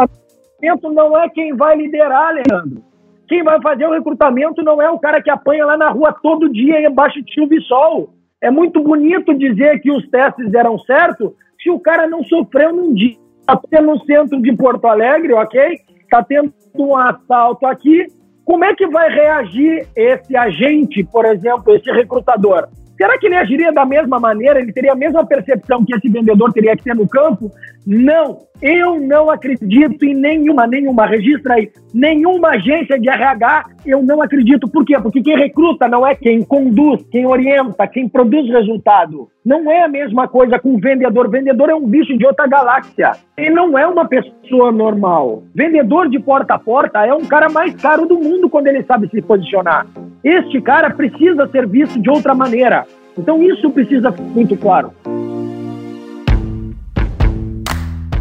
recrutamento 0.61 0.93
não 0.93 1.17
é 1.19 1.29
quem 1.29 1.55
vai 1.55 1.77
liderar, 1.77 2.35
Leandro. 2.35 2.83
Quem 3.29 3.43
vai 3.43 3.61
fazer 3.61 3.87
o 3.87 3.93
recrutamento 3.93 4.63
não 4.63 4.81
é 4.81 4.89
o 4.91 4.99
cara 4.99 5.21
que 5.21 5.31
apanha 5.31 5.67
lá 5.67 5.77
na 5.77 5.89
rua 5.91 6.15
todo 6.23 6.53
dia 6.53 6.87
embaixo 6.87 7.23
de 7.23 7.35
chuva 7.35 7.55
e 7.55 7.61
sol. 7.63 8.11
É 8.41 8.51
muito 8.51 8.83
bonito 8.83 9.35
dizer 9.35 9.81
que 9.81 9.91
os 9.91 10.09
testes 10.09 10.51
deram 10.51 10.79
certo 10.81 11.35
se 11.61 11.71
o 11.71 11.81
cara 11.81 12.07
não 12.07 12.23
sofreu 12.25 12.73
num 12.73 12.95
dia. 12.95 13.17
Está 13.41 13.61
tendo 13.71 13.87
no 13.87 14.05
centro 14.05 14.41
de 14.41 14.53
Porto 14.57 14.87
Alegre, 14.87 15.33
ok? 15.33 15.81
Está 16.03 16.23
tendo 16.23 16.53
um 16.75 16.97
assalto 16.97 17.67
aqui 17.67 18.07
como 18.47 18.65
é 18.65 18.73
que 18.75 18.87
vai 18.87 19.13
reagir 19.13 19.89
esse 19.97 20.37
agente, 20.37 21.03
por 21.03 21.25
exemplo, 21.25 21.75
esse 21.75 21.91
recrutador? 21.91 22.69
Será 22.97 23.19
que 23.19 23.27
ele 23.27 23.35
agiria 23.35 23.73
da 23.73 23.85
mesma 23.85 24.21
maneira? 24.21 24.61
Ele 24.61 24.73
teria 24.73 24.93
a 24.93 24.97
mesma 24.97 25.27
percepção 25.27 25.85
que 25.85 25.93
esse 25.93 26.09
vendedor 26.09 26.53
teria 26.53 26.77
que 26.77 26.85
ter 26.85 26.95
no 26.95 27.09
campo? 27.09 27.51
Não, 27.87 28.39
eu 28.61 28.99
não 28.99 29.31
acredito 29.31 30.05
em 30.05 30.13
nenhuma, 30.13 30.67
nenhuma, 30.67 31.07
registra 31.07 31.55
aí, 31.55 31.71
nenhuma 31.95 32.49
agência 32.49 32.99
de 32.99 33.09
RH, 33.09 33.65
eu 33.87 34.03
não 34.03 34.21
acredito. 34.21 34.69
Por 34.69 34.85
quê? 34.85 34.99
Porque 35.01 35.23
quem 35.23 35.37
recruta 35.37 35.87
não 35.87 36.05
é 36.05 36.13
quem 36.13 36.43
conduz, 36.43 37.07
quem 37.13 37.25
orienta, 37.27 37.87
quem 37.87 38.09
produz 38.09 38.51
resultado. 38.51 39.29
Não 39.45 39.71
é 39.71 39.85
a 39.85 39.89
mesma 39.89 40.27
coisa 40.27 40.59
com 40.59 40.75
o 40.75 40.81
vendedor. 40.81 41.31
Vendedor 41.31 41.71
é 41.71 41.77
um 41.77 41.87
bicho 41.87 42.19
de 42.19 42.27
outra 42.27 42.49
galáxia. 42.49 43.13
Ele 43.37 43.51
não 43.51 43.79
é 43.79 43.87
uma 43.87 44.09
pessoa 44.09 44.73
normal. 44.73 45.45
Vendedor 45.55 46.09
de 46.09 46.19
porta 46.19 46.55
a 46.55 46.59
porta 46.59 47.07
é 47.07 47.15
um 47.15 47.25
cara 47.25 47.49
mais 47.49 47.73
caro 47.77 48.05
do 48.05 48.19
mundo 48.19 48.51
quando 48.51 48.67
ele 48.67 48.83
sabe 48.83 49.09
se 49.11 49.23
posicionar. 49.23 49.87
Este 50.25 50.61
cara 50.61 50.91
precisa 50.91 51.47
ser 51.47 51.69
visto 51.69 52.01
de 52.01 52.11
outra 52.11 52.35
maneira. 52.35 52.85
Então 53.17 53.41
isso 53.45 53.71
precisa 53.71 54.11
muito 54.35 54.57
claro. 54.57 54.91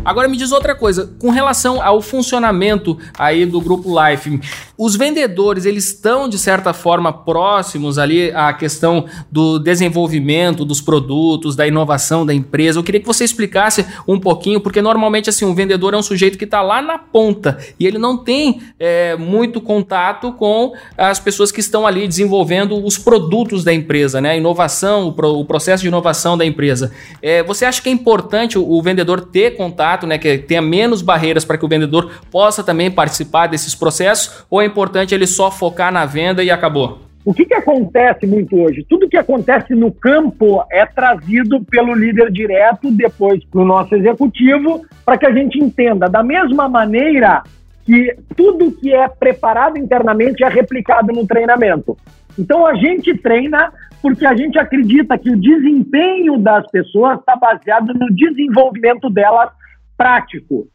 Agora 0.05 0.27
me 0.27 0.37
diz 0.37 0.51
outra 0.51 0.75
coisa, 0.75 1.11
com 1.17 1.31
relação 1.31 1.81
ao 1.81 1.99
funcionamento 1.99 2.95
aí 3.17 3.43
do 3.43 3.59
grupo 3.59 3.89
Life, 3.99 4.39
os 4.77 4.95
vendedores 4.95 5.65
eles 5.65 5.85
estão 5.85 6.29
de 6.29 6.37
certa 6.37 6.73
forma 6.73 7.11
próximos 7.11 7.97
ali 7.97 8.29
à 8.31 8.53
questão 8.53 9.05
do 9.31 9.57
desenvolvimento 9.57 10.63
dos 10.63 10.79
produtos, 10.79 11.55
da 11.55 11.65
inovação 11.65 12.23
da 12.23 12.35
empresa. 12.35 12.77
Eu 12.77 12.83
queria 12.83 13.01
que 13.01 13.07
você 13.07 13.23
explicasse 13.23 13.83
um 14.07 14.19
pouquinho, 14.19 14.61
porque 14.61 14.79
normalmente 14.79 15.27
assim 15.27 15.43
um 15.43 15.55
vendedor 15.55 15.95
é 15.95 15.97
um 15.97 16.03
sujeito 16.03 16.37
que 16.37 16.43
está 16.43 16.61
lá 16.61 16.83
na 16.83 16.99
ponta 16.99 17.57
e 17.79 17.87
ele 17.87 17.97
não 17.97 18.15
tem 18.15 18.61
é, 18.79 19.15
muito 19.15 19.59
contato 19.59 20.33
com 20.33 20.73
as 20.95 21.19
pessoas 21.19 21.51
que 21.51 21.61
estão 21.61 21.87
ali 21.87 22.07
desenvolvendo 22.07 22.83
os 22.85 22.97
produtos 22.97 23.63
da 23.63 23.73
empresa, 23.73 24.21
né? 24.21 24.31
A 24.31 24.37
inovação, 24.37 25.07
o, 25.07 25.13
pro, 25.13 25.39
o 25.39 25.45
processo 25.45 25.81
de 25.81 25.87
inovação 25.87 26.37
da 26.37 26.45
empresa. 26.45 26.91
É, 27.23 27.41
você 27.41 27.65
acha 27.65 27.81
que 27.81 27.89
é 27.89 27.91
importante 27.91 28.59
o, 28.59 28.69
o 28.69 28.83
vendedor 28.83 29.21
ter 29.21 29.55
contato 29.55 29.94
né, 30.03 30.17
que 30.17 30.37
tenha 30.37 30.61
menos 30.61 31.01
barreiras 31.01 31.45
para 31.45 31.57
que 31.57 31.65
o 31.65 31.69
vendedor 31.69 32.11
possa 32.31 32.63
também 32.63 32.91
participar 32.91 33.47
desses 33.47 33.75
processos, 33.75 34.45
ou 34.49 34.61
é 34.61 34.65
importante 34.65 35.13
ele 35.13 35.27
só 35.27 35.49
focar 35.51 35.91
na 35.91 36.05
venda 36.05 36.43
e 36.43 36.51
acabou? 36.51 37.05
O 37.23 37.33
que, 37.33 37.43
que 37.43 37.55
acontece 37.55 38.27
muito 38.27 38.55
hoje? 38.55 38.85
Tudo 38.87 39.09
que 39.09 39.17
acontece 39.17 39.73
no 39.73 39.91
campo 39.91 40.63
é 40.71 40.85
trazido 40.85 41.63
pelo 41.63 41.95
líder 41.95 42.31
direto, 42.31 42.91
depois 42.91 43.43
para 43.45 43.61
o 43.61 43.65
nosso 43.65 43.95
executivo, 43.95 44.85
para 45.03 45.17
que 45.17 45.25
a 45.25 45.31
gente 45.31 45.57
entenda. 45.57 46.07
Da 46.07 46.21
mesma 46.21 46.69
maneira 46.69 47.41
que 47.83 48.15
tudo 48.35 48.71
que 48.71 48.93
é 48.93 49.07
preparado 49.07 49.77
internamente 49.77 50.43
é 50.43 50.49
replicado 50.49 51.11
no 51.11 51.25
treinamento. 51.25 51.97
Então 52.37 52.65
a 52.65 52.75
gente 52.75 53.17
treina 53.17 53.71
porque 54.03 54.23
a 54.23 54.35
gente 54.35 54.59
acredita 54.59 55.17
que 55.17 55.31
o 55.31 55.39
desempenho 55.39 56.37
das 56.37 56.69
pessoas 56.69 57.17
está 57.19 57.35
baseado 57.35 57.91
no 57.91 58.13
desenvolvimento 58.13 59.09
delas 59.09 59.49
prático, 59.97 60.67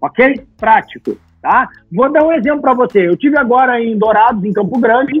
ok? 0.00 0.46
Prático, 0.56 1.16
tá? 1.42 1.68
Vou 1.92 2.10
dar 2.10 2.24
um 2.24 2.32
exemplo 2.32 2.62
para 2.62 2.74
você. 2.74 3.08
Eu 3.08 3.16
tive 3.16 3.38
agora 3.38 3.80
em 3.80 3.96
Dourados, 3.98 4.44
em 4.44 4.52
Campo 4.52 4.78
Grande, 4.78 5.20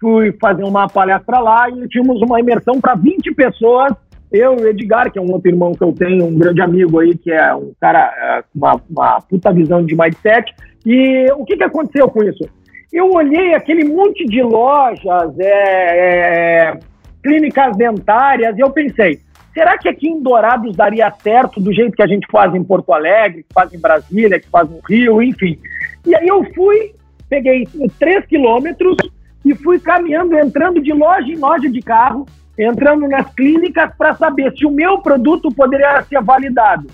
fui 0.00 0.32
fazer 0.40 0.64
uma 0.64 0.88
palestra 0.88 1.38
lá 1.38 1.68
e 1.68 1.88
tínhamos 1.88 2.20
uma 2.22 2.40
imersão 2.40 2.80
para 2.80 2.94
20 2.94 3.34
pessoas. 3.34 3.92
Eu 4.30 4.58
e 4.58 4.62
o 4.62 4.68
Edgar, 4.68 5.10
que 5.10 5.18
é 5.18 5.22
um 5.22 5.32
outro 5.32 5.50
irmão 5.50 5.72
que 5.72 5.82
eu 5.82 5.92
tenho, 5.92 6.26
um 6.26 6.38
grande 6.38 6.60
amigo 6.60 7.00
aí, 7.00 7.16
que 7.16 7.32
é 7.32 7.54
um 7.54 7.72
cara 7.80 8.12
é, 8.16 8.42
com 8.42 8.58
uma, 8.58 8.80
uma 8.88 9.20
puta 9.22 9.52
visão 9.52 9.84
de 9.84 9.96
mindset. 9.96 10.54
E 10.84 11.30
o 11.32 11.44
que, 11.44 11.56
que 11.56 11.64
aconteceu 11.64 12.08
com 12.08 12.22
isso? 12.22 12.46
Eu 12.92 13.10
olhei 13.10 13.54
aquele 13.54 13.84
monte 13.84 14.24
de 14.26 14.42
lojas, 14.42 15.38
é, 15.38 16.68
é, 16.68 16.78
clínicas 17.22 17.76
dentárias, 17.76 18.56
e 18.56 18.60
eu 18.60 18.70
pensei, 18.70 19.18
Será 19.52 19.78
que 19.78 19.88
aqui 19.88 20.08
em 20.08 20.22
Dourados 20.22 20.76
daria 20.76 21.10
certo 21.10 21.60
do 21.60 21.72
jeito 21.72 21.96
que 21.96 22.02
a 22.02 22.06
gente 22.06 22.26
faz 22.30 22.54
em 22.54 22.62
Porto 22.62 22.92
Alegre, 22.92 23.42
que 23.42 23.52
faz 23.52 23.72
em 23.72 23.80
Brasília, 23.80 24.38
que 24.38 24.48
faz 24.48 24.68
no 24.68 24.80
Rio, 24.88 25.22
enfim? 25.22 25.58
E 26.06 26.14
aí 26.14 26.28
eu 26.28 26.44
fui, 26.54 26.94
peguei 27.28 27.66
três 27.98 28.24
quilômetros 28.26 28.96
e 29.44 29.54
fui 29.54 29.80
caminhando, 29.80 30.38
entrando 30.38 30.80
de 30.80 30.92
loja 30.92 31.28
em 31.28 31.36
loja 31.36 31.68
de 31.68 31.80
carro, 31.80 32.26
entrando 32.58 33.08
nas 33.08 33.32
clínicas 33.34 33.90
para 33.96 34.14
saber 34.14 34.52
se 34.56 34.66
o 34.66 34.70
meu 34.70 34.98
produto 34.98 35.48
poderia 35.50 36.02
ser 36.02 36.22
validado. 36.22 36.88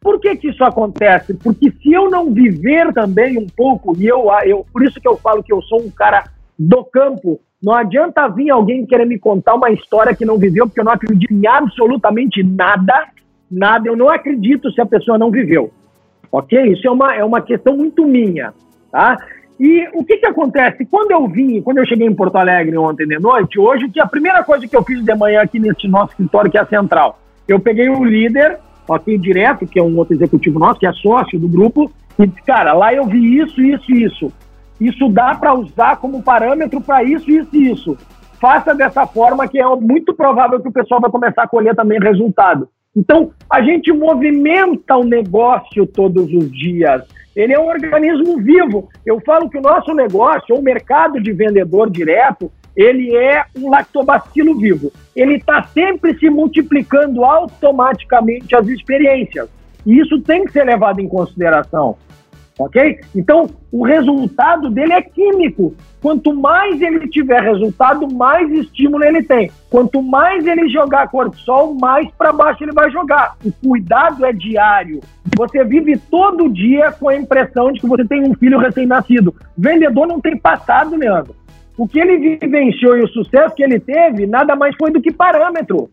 Por 0.00 0.20
que, 0.20 0.34
que 0.36 0.48
isso 0.48 0.64
acontece? 0.64 1.34
Porque 1.34 1.70
se 1.70 1.92
eu 1.92 2.10
não 2.10 2.32
viver 2.32 2.92
também 2.92 3.38
um 3.38 3.46
pouco, 3.46 3.96
e 3.96 4.06
eu, 4.06 4.26
eu 4.44 4.66
por 4.72 4.84
isso 4.84 5.00
que 5.00 5.06
eu 5.06 5.16
falo 5.16 5.42
que 5.42 5.52
eu 5.52 5.62
sou 5.62 5.80
um 5.80 5.90
cara 5.90 6.24
do 6.58 6.84
campo, 6.84 7.40
não 7.62 7.74
adianta 7.74 8.28
vir 8.28 8.50
alguém 8.50 8.84
querer 8.84 9.06
me 9.06 9.18
contar 9.18 9.54
uma 9.54 9.70
história 9.70 10.14
que 10.14 10.24
não 10.24 10.36
viveu, 10.36 10.66
porque 10.66 10.80
eu 10.80 10.84
não 10.84 10.92
acredito 10.92 11.32
em 11.32 11.46
absolutamente 11.46 12.42
nada, 12.42 13.06
nada. 13.50 13.88
Eu 13.88 13.96
não 13.96 14.08
acredito 14.08 14.70
se 14.72 14.80
a 14.80 14.86
pessoa 14.86 15.16
não 15.16 15.30
viveu. 15.30 15.70
Ok? 16.30 16.72
Isso 16.72 16.86
é 16.88 16.90
uma, 16.90 17.14
é 17.14 17.24
uma 17.24 17.40
questão 17.40 17.76
muito 17.76 18.04
minha, 18.06 18.52
tá? 18.90 19.16
E 19.60 19.86
o 19.94 20.04
que 20.04 20.16
que 20.16 20.26
acontece? 20.26 20.84
Quando 20.86 21.12
eu 21.12 21.28
vim, 21.28 21.62
quando 21.62 21.78
eu 21.78 21.86
cheguei 21.86 22.06
em 22.06 22.14
Porto 22.14 22.36
Alegre 22.36 22.76
ontem 22.76 23.06
de 23.06 23.18
noite, 23.20 23.60
hoje, 23.60 23.88
que 23.88 24.00
a 24.00 24.06
primeira 24.06 24.42
coisa 24.42 24.66
que 24.66 24.76
eu 24.76 24.82
fiz 24.82 25.04
de 25.04 25.14
manhã 25.14 25.42
aqui 25.42 25.60
nesse 25.60 25.86
nosso 25.86 26.12
escritório, 26.12 26.50
que 26.50 26.58
é 26.58 26.62
a 26.62 26.66
central, 26.66 27.20
eu 27.46 27.60
peguei 27.60 27.88
o 27.88 28.02
líder, 28.02 28.58
ok, 28.88 29.16
direto, 29.18 29.66
que 29.66 29.78
é 29.78 29.82
um 29.82 29.96
outro 29.96 30.14
executivo 30.14 30.58
nosso, 30.58 30.80
que 30.80 30.86
é 30.86 30.92
sócio 30.92 31.38
do 31.38 31.46
grupo, 31.46 31.92
e 32.18 32.26
disse, 32.26 32.42
cara, 32.42 32.72
lá 32.72 32.92
eu 32.92 33.06
vi 33.06 33.38
isso, 33.38 33.60
isso, 33.62 33.92
isso. 33.92 34.32
Isso 34.82 35.08
dá 35.08 35.32
para 35.36 35.54
usar 35.54 35.96
como 35.98 36.24
parâmetro 36.24 36.80
para 36.80 37.04
isso, 37.04 37.30
isso 37.30 37.48
e 37.52 37.70
isso. 37.70 37.96
Faça 38.40 38.74
dessa 38.74 39.06
forma 39.06 39.46
que 39.46 39.60
é 39.60 39.76
muito 39.76 40.12
provável 40.12 40.60
que 40.60 40.68
o 40.68 40.72
pessoal 40.72 41.00
vai 41.00 41.08
começar 41.08 41.44
a 41.44 41.48
colher 41.48 41.76
também 41.76 42.00
resultado. 42.00 42.68
Então, 42.96 43.30
a 43.48 43.62
gente 43.62 43.92
movimenta 43.92 44.96
o 44.96 45.04
negócio 45.04 45.86
todos 45.86 46.24
os 46.24 46.50
dias. 46.50 47.04
Ele 47.36 47.52
é 47.52 47.60
um 47.60 47.68
organismo 47.68 48.38
vivo. 48.38 48.88
Eu 49.06 49.20
falo 49.20 49.48
que 49.48 49.56
o 49.56 49.62
nosso 49.62 49.94
negócio, 49.94 50.56
o 50.56 50.62
mercado 50.62 51.22
de 51.22 51.32
vendedor 51.32 51.88
direto, 51.88 52.50
ele 52.76 53.14
é 53.14 53.44
um 53.56 53.70
lactobacilo 53.70 54.58
vivo. 54.58 54.90
Ele 55.14 55.36
está 55.36 55.62
sempre 55.62 56.18
se 56.18 56.28
multiplicando 56.28 57.24
automaticamente 57.24 58.56
as 58.56 58.66
experiências. 58.66 59.48
E 59.86 60.00
isso 60.00 60.20
tem 60.22 60.44
que 60.44 60.52
ser 60.52 60.64
levado 60.64 61.00
em 61.00 61.08
consideração 61.08 61.96
ok? 62.58 63.00
Então, 63.14 63.48
o 63.70 63.84
resultado 63.84 64.70
dele 64.70 64.92
é 64.92 65.02
químico. 65.02 65.74
Quanto 66.00 66.34
mais 66.34 66.80
ele 66.82 67.08
tiver 67.08 67.40
resultado, 67.42 68.12
mais 68.12 68.50
estímulo 68.50 69.04
ele 69.04 69.22
tem. 69.22 69.50
Quanto 69.70 70.02
mais 70.02 70.46
ele 70.46 70.68
jogar 70.68 71.08
cortisol, 71.08 71.74
mais 71.74 72.08
para 72.18 72.32
baixo 72.32 72.64
ele 72.64 72.72
vai 72.72 72.90
jogar. 72.90 73.36
O 73.44 73.52
cuidado 73.52 74.24
é 74.24 74.32
diário. 74.32 75.00
Você 75.36 75.64
vive 75.64 75.96
todo 76.10 76.52
dia 76.52 76.92
com 76.92 77.08
a 77.08 77.16
impressão 77.16 77.72
de 77.72 77.80
que 77.80 77.86
você 77.86 78.04
tem 78.04 78.22
um 78.22 78.34
filho 78.34 78.58
recém-nascido. 78.58 79.34
Vendedor 79.56 80.06
não 80.06 80.20
tem 80.20 80.36
passado, 80.36 80.96
Leandro. 80.96 81.36
O 81.78 81.88
que 81.88 81.98
ele 81.98 82.36
vivenciou 82.36 82.96
e 82.96 83.02
o 83.02 83.08
sucesso 83.08 83.54
que 83.54 83.62
ele 83.62 83.80
teve, 83.80 84.26
nada 84.26 84.54
mais 84.54 84.74
foi 84.76 84.90
do 84.90 85.00
que 85.00 85.10
parâmetro. 85.10 85.88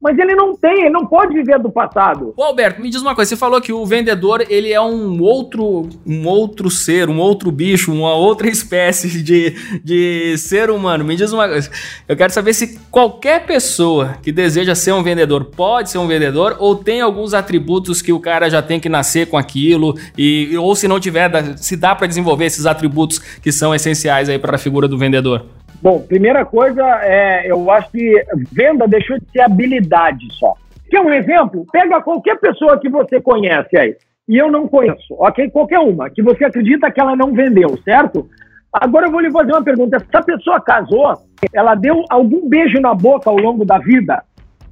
Mas 0.00 0.16
ele 0.16 0.36
não 0.36 0.56
tem, 0.56 0.82
ele 0.82 0.90
não 0.90 1.06
pode 1.06 1.34
viver 1.34 1.58
do 1.58 1.70
passado. 1.70 2.32
Ô 2.36 2.42
Alberto, 2.44 2.80
me 2.80 2.88
diz 2.88 3.02
uma 3.02 3.16
coisa, 3.16 3.30
você 3.30 3.36
falou 3.36 3.60
que 3.60 3.72
o 3.72 3.84
vendedor, 3.84 4.46
ele 4.48 4.72
é 4.72 4.80
um 4.80 5.20
outro, 5.20 5.88
um 6.06 6.26
outro 6.26 6.70
ser, 6.70 7.08
um 7.10 7.18
outro 7.18 7.50
bicho, 7.50 7.92
uma 7.92 8.14
outra 8.14 8.46
espécie 8.48 9.22
de, 9.22 9.80
de 9.82 10.38
ser 10.38 10.70
humano. 10.70 11.04
Me 11.04 11.16
diz 11.16 11.32
uma 11.32 11.48
coisa, 11.48 11.68
eu 12.06 12.16
quero 12.16 12.32
saber 12.32 12.54
se 12.54 12.78
qualquer 12.90 13.44
pessoa 13.44 14.16
que 14.22 14.30
deseja 14.30 14.74
ser 14.76 14.92
um 14.92 15.02
vendedor 15.02 15.46
pode 15.46 15.90
ser 15.90 15.98
um 15.98 16.06
vendedor 16.06 16.56
ou 16.60 16.76
tem 16.76 17.00
alguns 17.00 17.34
atributos 17.34 18.00
que 18.00 18.12
o 18.12 18.20
cara 18.20 18.48
já 18.48 18.62
tem 18.62 18.78
que 18.78 18.88
nascer 18.88 19.26
com 19.26 19.36
aquilo 19.36 19.96
e 20.16 20.56
ou 20.56 20.76
se 20.76 20.86
não 20.86 21.00
tiver, 21.00 21.56
se 21.56 21.76
dá 21.76 21.94
para 21.94 22.06
desenvolver 22.06 22.44
esses 22.44 22.66
atributos 22.66 23.18
que 23.18 23.50
são 23.50 23.74
essenciais 23.74 24.28
aí 24.28 24.38
para 24.38 24.54
a 24.54 24.58
figura 24.58 24.86
do 24.86 24.96
vendedor. 24.96 25.44
Bom, 25.80 26.00
primeira 26.00 26.44
coisa, 26.44 26.82
é, 27.02 27.50
eu 27.50 27.70
acho 27.70 27.90
que 27.90 28.24
venda 28.52 28.86
deixou 28.88 29.18
de 29.18 29.30
ser 29.30 29.40
habilidade 29.40 30.26
só. 30.32 30.54
Quer 30.90 31.00
um 31.00 31.12
exemplo? 31.12 31.64
Pega 31.70 32.02
qualquer 32.02 32.38
pessoa 32.40 32.80
que 32.80 32.88
você 32.88 33.20
conhece 33.20 33.76
aí, 33.76 33.96
e 34.28 34.36
eu 34.36 34.50
não 34.50 34.66
conheço, 34.66 35.14
ok? 35.18 35.48
Qualquer 35.50 35.78
uma, 35.78 36.10
que 36.10 36.22
você 36.22 36.44
acredita 36.44 36.90
que 36.90 37.00
ela 37.00 37.14
não 37.14 37.32
vendeu, 37.32 37.78
certo? 37.84 38.28
Agora 38.72 39.06
eu 39.06 39.12
vou 39.12 39.20
lhe 39.20 39.30
fazer 39.30 39.52
uma 39.52 39.64
pergunta. 39.64 39.96
Essa 39.96 40.22
pessoa 40.22 40.60
casou, 40.60 41.12
ela 41.52 41.74
deu 41.74 42.04
algum 42.10 42.48
beijo 42.48 42.80
na 42.80 42.94
boca 42.94 43.30
ao 43.30 43.36
longo 43.36 43.64
da 43.64 43.78
vida? 43.78 44.22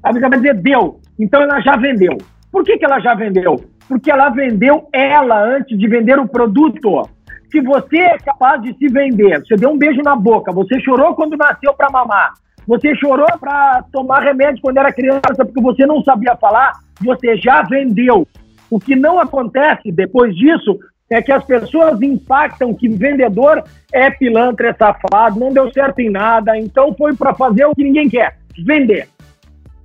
A 0.02 0.12
pessoa 0.12 0.30
vai 0.30 0.38
dizer, 0.38 0.54
deu. 0.54 1.00
Então 1.18 1.42
ela 1.42 1.61
já 1.61 1.76
vendeu. 1.76 2.16
Por 2.52 2.64
que, 2.64 2.76
que 2.76 2.84
ela 2.84 3.00
já 3.00 3.14
vendeu? 3.14 3.57
Porque 3.88 4.11
ela 4.11 4.28
vendeu 4.30 4.88
ela 4.92 5.42
antes 5.42 5.78
de 5.78 5.88
vender 5.88 6.18
o 6.18 6.28
produto 6.28 7.09
se 7.51 7.61
você 7.61 7.99
é 7.99 8.18
capaz 8.18 8.62
de 8.62 8.76
se 8.76 8.88
vender, 8.88 9.40
você 9.40 9.57
deu 9.57 9.70
um 9.70 9.78
beijo 9.78 10.03
na 10.03 10.16
boca, 10.16 10.53
você 10.53 10.80
chorou 10.80 11.14
quando 11.14 11.36
nasceu 11.36 11.72
para 11.74 11.90
mamar, 11.90 12.32
você 12.66 12.94
chorou 12.97 13.26
para 13.38 13.84
tomar 13.92 14.20
remédio 14.20 14.61
quando 14.61 14.78
era 14.78 14.92
criança 14.92 15.44
porque 15.44 15.61
você 15.61 15.86
não 15.86 16.03
sabia 16.03 16.36
falar, 16.36 16.72
você 17.01 17.36
já 17.36 17.62
vendeu. 17.62 18.26
O 18.68 18.80
que 18.80 18.97
não 18.97 19.20
acontece 19.20 19.92
depois 19.92 20.34
disso, 20.34 20.76
é 21.09 21.22
que 21.22 21.32
as 21.32 21.44
pessoas 21.44 22.01
impactam 22.03 22.74
que 22.74 22.88
vendedor 22.88 23.62
é 23.92 24.11
pilantra, 24.11 24.70
é 24.70 24.74
safado, 24.74 25.38
não 25.38 25.53
deu 25.53 25.72
certo 25.72 26.01
em 26.01 26.11
nada, 26.11 26.59
então 26.59 26.94
foi 26.94 27.14
para 27.14 27.34
fazer 27.34 27.64
o 27.64 27.74
que 27.74 27.84
ninguém 27.84 28.09
quer, 28.09 28.38
vender. 28.64 29.09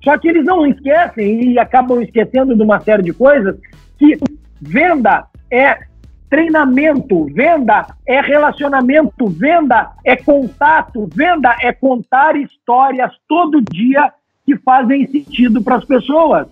Só 0.03 0.17
que 0.17 0.27
eles 0.27 0.43
não 0.43 0.65
esquecem 0.65 1.51
e 1.51 1.59
acabam 1.59 2.01
esquecendo 2.01 2.55
de 2.55 2.63
uma 2.63 2.79
série 2.79 3.03
de 3.03 3.13
coisas 3.13 3.55
que 3.99 4.17
venda 4.59 5.25
é 5.51 5.77
treinamento, 6.31 7.25
venda 7.25 7.87
é 8.07 8.21
relacionamento, 8.21 9.27
venda 9.27 9.91
é 10.05 10.15
contato, 10.15 11.07
venda 11.13 11.53
é 11.61 11.73
contar 11.73 12.37
histórias 12.37 13.11
todo 13.27 13.61
dia 13.61 14.13
que 14.45 14.55
fazem 14.57 15.05
sentido 15.07 15.61
para 15.61 15.75
as 15.75 15.85
pessoas. 15.85 16.47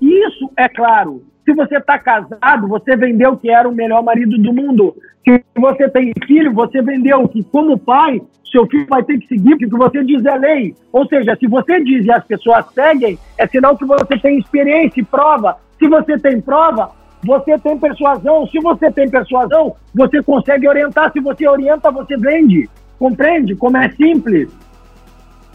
Isso 0.00 0.48
é 0.56 0.68
claro, 0.68 1.24
se 1.44 1.52
você 1.52 1.78
está 1.78 1.98
casado, 1.98 2.68
você 2.68 2.96
vendeu 2.96 3.36
que 3.36 3.50
era 3.50 3.68
o 3.68 3.74
melhor 3.74 4.04
marido 4.04 4.38
do 4.38 4.52
mundo. 4.52 4.94
Se 5.24 5.44
você 5.56 5.88
tem 5.88 6.12
filho, 6.26 6.52
você 6.52 6.80
vendeu 6.80 7.26
que, 7.28 7.42
como 7.42 7.76
pai, 7.76 8.22
seu 8.50 8.66
filho 8.68 8.86
vai 8.88 9.02
ter 9.02 9.18
que 9.18 9.26
seguir 9.26 9.56
porque 9.58 9.76
você 9.76 10.04
diz 10.04 10.24
é 10.24 10.36
lei. 10.36 10.76
Ou 10.92 11.06
seja, 11.08 11.36
se 11.36 11.48
você 11.48 11.82
diz 11.82 12.06
e 12.06 12.12
as 12.12 12.24
pessoas 12.24 12.64
seguem, 12.72 13.18
é 13.36 13.46
sinal 13.48 13.76
que 13.76 13.84
você 13.84 14.16
tem 14.18 14.38
experiência 14.38 15.00
e 15.00 15.04
prova. 15.04 15.56
Se 15.78 15.88
você 15.88 16.16
tem 16.18 16.40
prova, 16.40 16.92
você 17.24 17.58
tem 17.58 17.78
persuasão. 17.78 18.46
Se 18.48 18.60
você 18.60 18.90
tem 18.90 19.08
persuasão, 19.08 19.74
você 19.94 20.22
consegue 20.22 20.68
orientar. 20.68 21.12
Se 21.12 21.20
você 21.20 21.48
orienta, 21.48 21.90
você 21.90 22.16
vende. 22.16 22.68
Compreende 22.98 23.56
como 23.56 23.76
é 23.76 23.90
simples? 23.90 24.48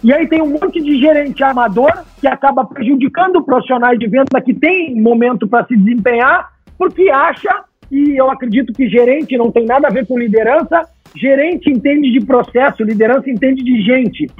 E 0.04 0.14
aí 0.14 0.28
tem 0.28 0.42
um 0.42 0.50
monte 0.50 0.82
de 0.82 0.98
gerente 0.98 1.44
amador 1.44 1.92
que 2.20 2.28
acaba 2.28 2.66
prejudicando 2.66 3.44
profissionais 3.44 4.00
de 4.00 4.08
venda 4.08 4.42
que 4.44 4.54
tem 4.54 4.96
momento 5.00 5.48
para 5.48 5.66
se 5.66 5.76
desempenhar, 5.76 6.50
porque 6.78 7.10
acha, 7.10 7.64
e 7.92 8.16
eu 8.16 8.32
acredito 8.32 8.72
que 8.72 8.88
gerente 8.88 9.38
não 9.38 9.52
tem 9.52 9.66
nada 9.66 9.88
a 9.88 9.92
ver 9.92 10.08
com 10.08 10.18
liderança, 10.18 10.88
gerente 11.16 11.70
entende 11.70 12.12
de 12.12 12.26
processo, 12.26 12.84
liderança 12.84 13.30
entende 13.30 13.62
de 13.62 13.82
gente. 13.82 14.32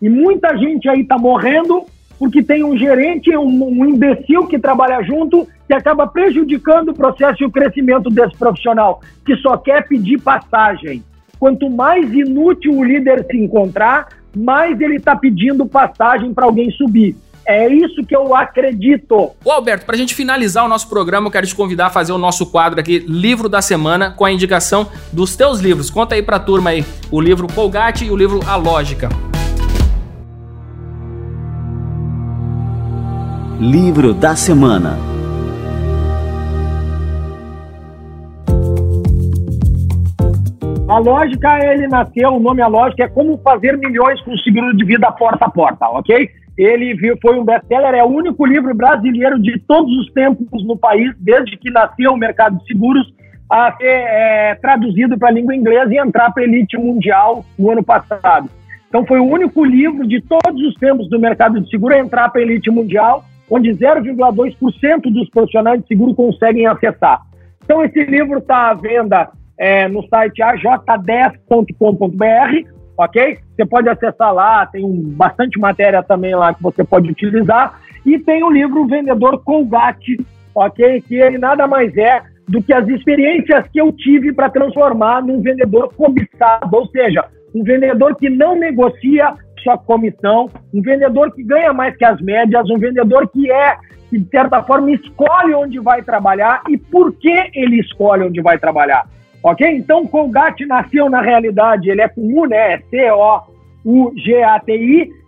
E 0.00 0.08
muita 0.08 0.56
gente 0.56 0.88
aí 0.88 1.02
está 1.02 1.18
morrendo 1.18 1.84
porque 2.18 2.42
tem 2.42 2.64
um 2.64 2.76
gerente, 2.76 3.36
um, 3.36 3.64
um 3.64 3.84
imbecil 3.84 4.46
que 4.46 4.58
trabalha 4.58 5.02
junto, 5.02 5.46
que 5.66 5.74
acaba 5.74 6.06
prejudicando 6.06 6.90
o 6.90 6.94
processo 6.94 7.42
e 7.42 7.46
o 7.46 7.50
crescimento 7.50 8.10
desse 8.10 8.36
profissional, 8.36 9.00
que 9.24 9.36
só 9.36 9.56
quer 9.56 9.86
pedir 9.86 10.20
passagem. 10.20 11.02
Quanto 11.38 11.68
mais 11.70 12.12
inútil 12.12 12.76
o 12.76 12.84
líder 12.84 13.26
se 13.30 13.36
encontrar, 13.36 14.08
mais 14.36 14.80
ele 14.80 14.96
está 14.96 15.16
pedindo 15.16 15.66
passagem 15.66 16.32
para 16.32 16.44
alguém 16.44 16.70
subir. 16.70 17.16
É 17.46 17.68
isso 17.68 18.02
que 18.04 18.16
eu 18.16 18.34
acredito. 18.34 19.32
Ô 19.44 19.50
Alberto, 19.50 19.84
para 19.84 19.94
a 19.94 19.98
gente 19.98 20.14
finalizar 20.14 20.64
o 20.64 20.68
nosso 20.68 20.88
programa, 20.88 21.26
eu 21.26 21.30
quero 21.30 21.46
te 21.46 21.54
convidar 21.54 21.86
a 21.86 21.90
fazer 21.90 22.12
o 22.12 22.18
nosso 22.18 22.46
quadro 22.46 22.80
aqui, 22.80 23.00
Livro 23.06 23.50
da 23.50 23.60
Semana, 23.60 24.10
com 24.10 24.24
a 24.24 24.32
indicação 24.32 24.88
dos 25.12 25.36
teus 25.36 25.60
livros. 25.60 25.90
Conta 25.90 26.14
aí 26.14 26.22
para 26.22 26.36
a 26.36 26.40
turma 26.40 26.70
aí 26.70 26.84
o 27.10 27.20
livro 27.20 27.46
Colgate 27.52 28.06
e 28.06 28.10
o 28.10 28.16
livro 28.16 28.40
A 28.46 28.56
Lógica. 28.56 29.10
Livro 33.60 34.14
da 34.14 34.34
Semana 34.34 35.13
A 40.94 40.98
lógica, 40.98 41.58
ele 41.58 41.88
nasceu, 41.88 42.34
o 42.34 42.38
nome 42.38 42.62
A 42.62 42.68
Lógica 42.68 43.02
é 43.02 43.08
Como 43.08 43.36
Fazer 43.38 43.76
Milhões 43.76 44.20
com 44.20 44.38
Seguro 44.38 44.72
de 44.76 44.84
Vida 44.84 45.10
Porta 45.10 45.46
a 45.46 45.50
Porta, 45.50 45.88
ok? 45.88 46.30
Ele 46.56 46.96
foi 47.20 47.36
um 47.36 47.44
best-seller, 47.44 47.94
é 47.96 48.04
o 48.04 48.06
único 48.06 48.46
livro 48.46 48.72
brasileiro 48.72 49.36
de 49.42 49.58
todos 49.66 49.92
os 49.98 50.12
tempos 50.12 50.64
no 50.64 50.76
país, 50.76 51.12
desde 51.18 51.56
que 51.56 51.68
nasceu 51.68 52.12
o 52.12 52.16
mercado 52.16 52.58
de 52.58 52.66
seguros, 52.68 53.12
a 53.50 53.76
ser 53.76 53.88
é, 53.88 54.54
traduzido 54.54 55.18
para 55.18 55.30
a 55.30 55.32
língua 55.32 55.56
inglesa 55.56 55.92
e 55.92 55.98
entrar 55.98 56.32
para 56.32 56.44
a 56.44 56.46
elite 56.46 56.78
mundial 56.78 57.44
no 57.58 57.72
ano 57.72 57.82
passado. 57.82 58.48
Então 58.88 59.04
foi 59.04 59.18
o 59.18 59.26
único 59.26 59.64
livro 59.64 60.06
de 60.06 60.20
todos 60.20 60.62
os 60.62 60.76
tempos 60.76 61.10
do 61.10 61.18
mercado 61.18 61.60
de 61.60 61.68
seguro 61.70 61.92
a 61.92 61.98
entrar 61.98 62.28
para 62.28 62.40
a 62.40 62.44
elite 62.44 62.70
mundial, 62.70 63.24
onde 63.50 63.70
0,2% 63.70 65.12
dos 65.12 65.28
profissionais 65.28 65.82
de 65.82 65.88
seguro 65.88 66.14
conseguem 66.14 66.68
acessar. 66.68 67.20
Então 67.64 67.82
esse 67.82 68.00
livro 68.04 68.38
está 68.38 68.70
à 68.70 68.74
venda 68.74 69.28
é, 69.58 69.88
no 69.88 70.06
site 70.08 70.42
aj10.com.br, 70.42 72.68
ok? 72.96 73.38
Você 73.54 73.66
pode 73.66 73.88
acessar 73.88 74.32
lá, 74.32 74.66
tem 74.66 74.84
bastante 75.12 75.58
matéria 75.58 76.02
também 76.02 76.34
lá 76.34 76.54
que 76.54 76.62
você 76.62 76.84
pode 76.84 77.10
utilizar. 77.10 77.80
E 78.04 78.18
tem 78.18 78.42
o 78.42 78.50
livro 78.50 78.86
Vendedor 78.86 79.42
Colgate, 79.42 80.18
ok? 80.54 81.00
Que 81.02 81.16
ele 81.16 81.38
nada 81.38 81.66
mais 81.66 81.96
é 81.96 82.22
do 82.48 82.62
que 82.62 82.72
as 82.72 82.86
experiências 82.88 83.66
que 83.72 83.80
eu 83.80 83.90
tive 83.92 84.32
para 84.32 84.50
transformar 84.50 85.22
num 85.22 85.40
vendedor 85.40 85.92
cobiçado, 85.94 86.76
ou 86.76 86.86
seja, 86.88 87.24
um 87.54 87.62
vendedor 87.62 88.16
que 88.16 88.28
não 88.28 88.54
negocia 88.54 89.34
sua 89.62 89.78
comissão, 89.78 90.50
um 90.72 90.82
vendedor 90.82 91.32
que 91.32 91.42
ganha 91.42 91.72
mais 91.72 91.96
que 91.96 92.04
as 92.04 92.20
médias, 92.20 92.68
um 92.68 92.78
vendedor 92.78 93.28
que 93.28 93.50
é, 93.50 93.76
que 94.10 94.18
de 94.18 94.28
certa 94.28 94.62
forma, 94.62 94.90
escolhe 94.90 95.54
onde 95.54 95.80
vai 95.80 96.02
trabalhar 96.02 96.62
e 96.68 96.76
por 96.76 97.14
que 97.14 97.50
ele 97.54 97.80
escolhe 97.80 98.24
onde 98.24 98.42
vai 98.42 98.58
trabalhar. 98.58 99.06
Ok? 99.44 99.60
Então, 99.76 100.06
Colgate 100.06 100.64
nasceu 100.64 101.10
na 101.10 101.20
realidade, 101.20 101.90
ele 101.90 102.00
é 102.00 102.08
comum, 102.08 102.46
né? 102.46 102.72
É 102.72 102.78
C-O-U-G-A-T-I. 102.88 104.32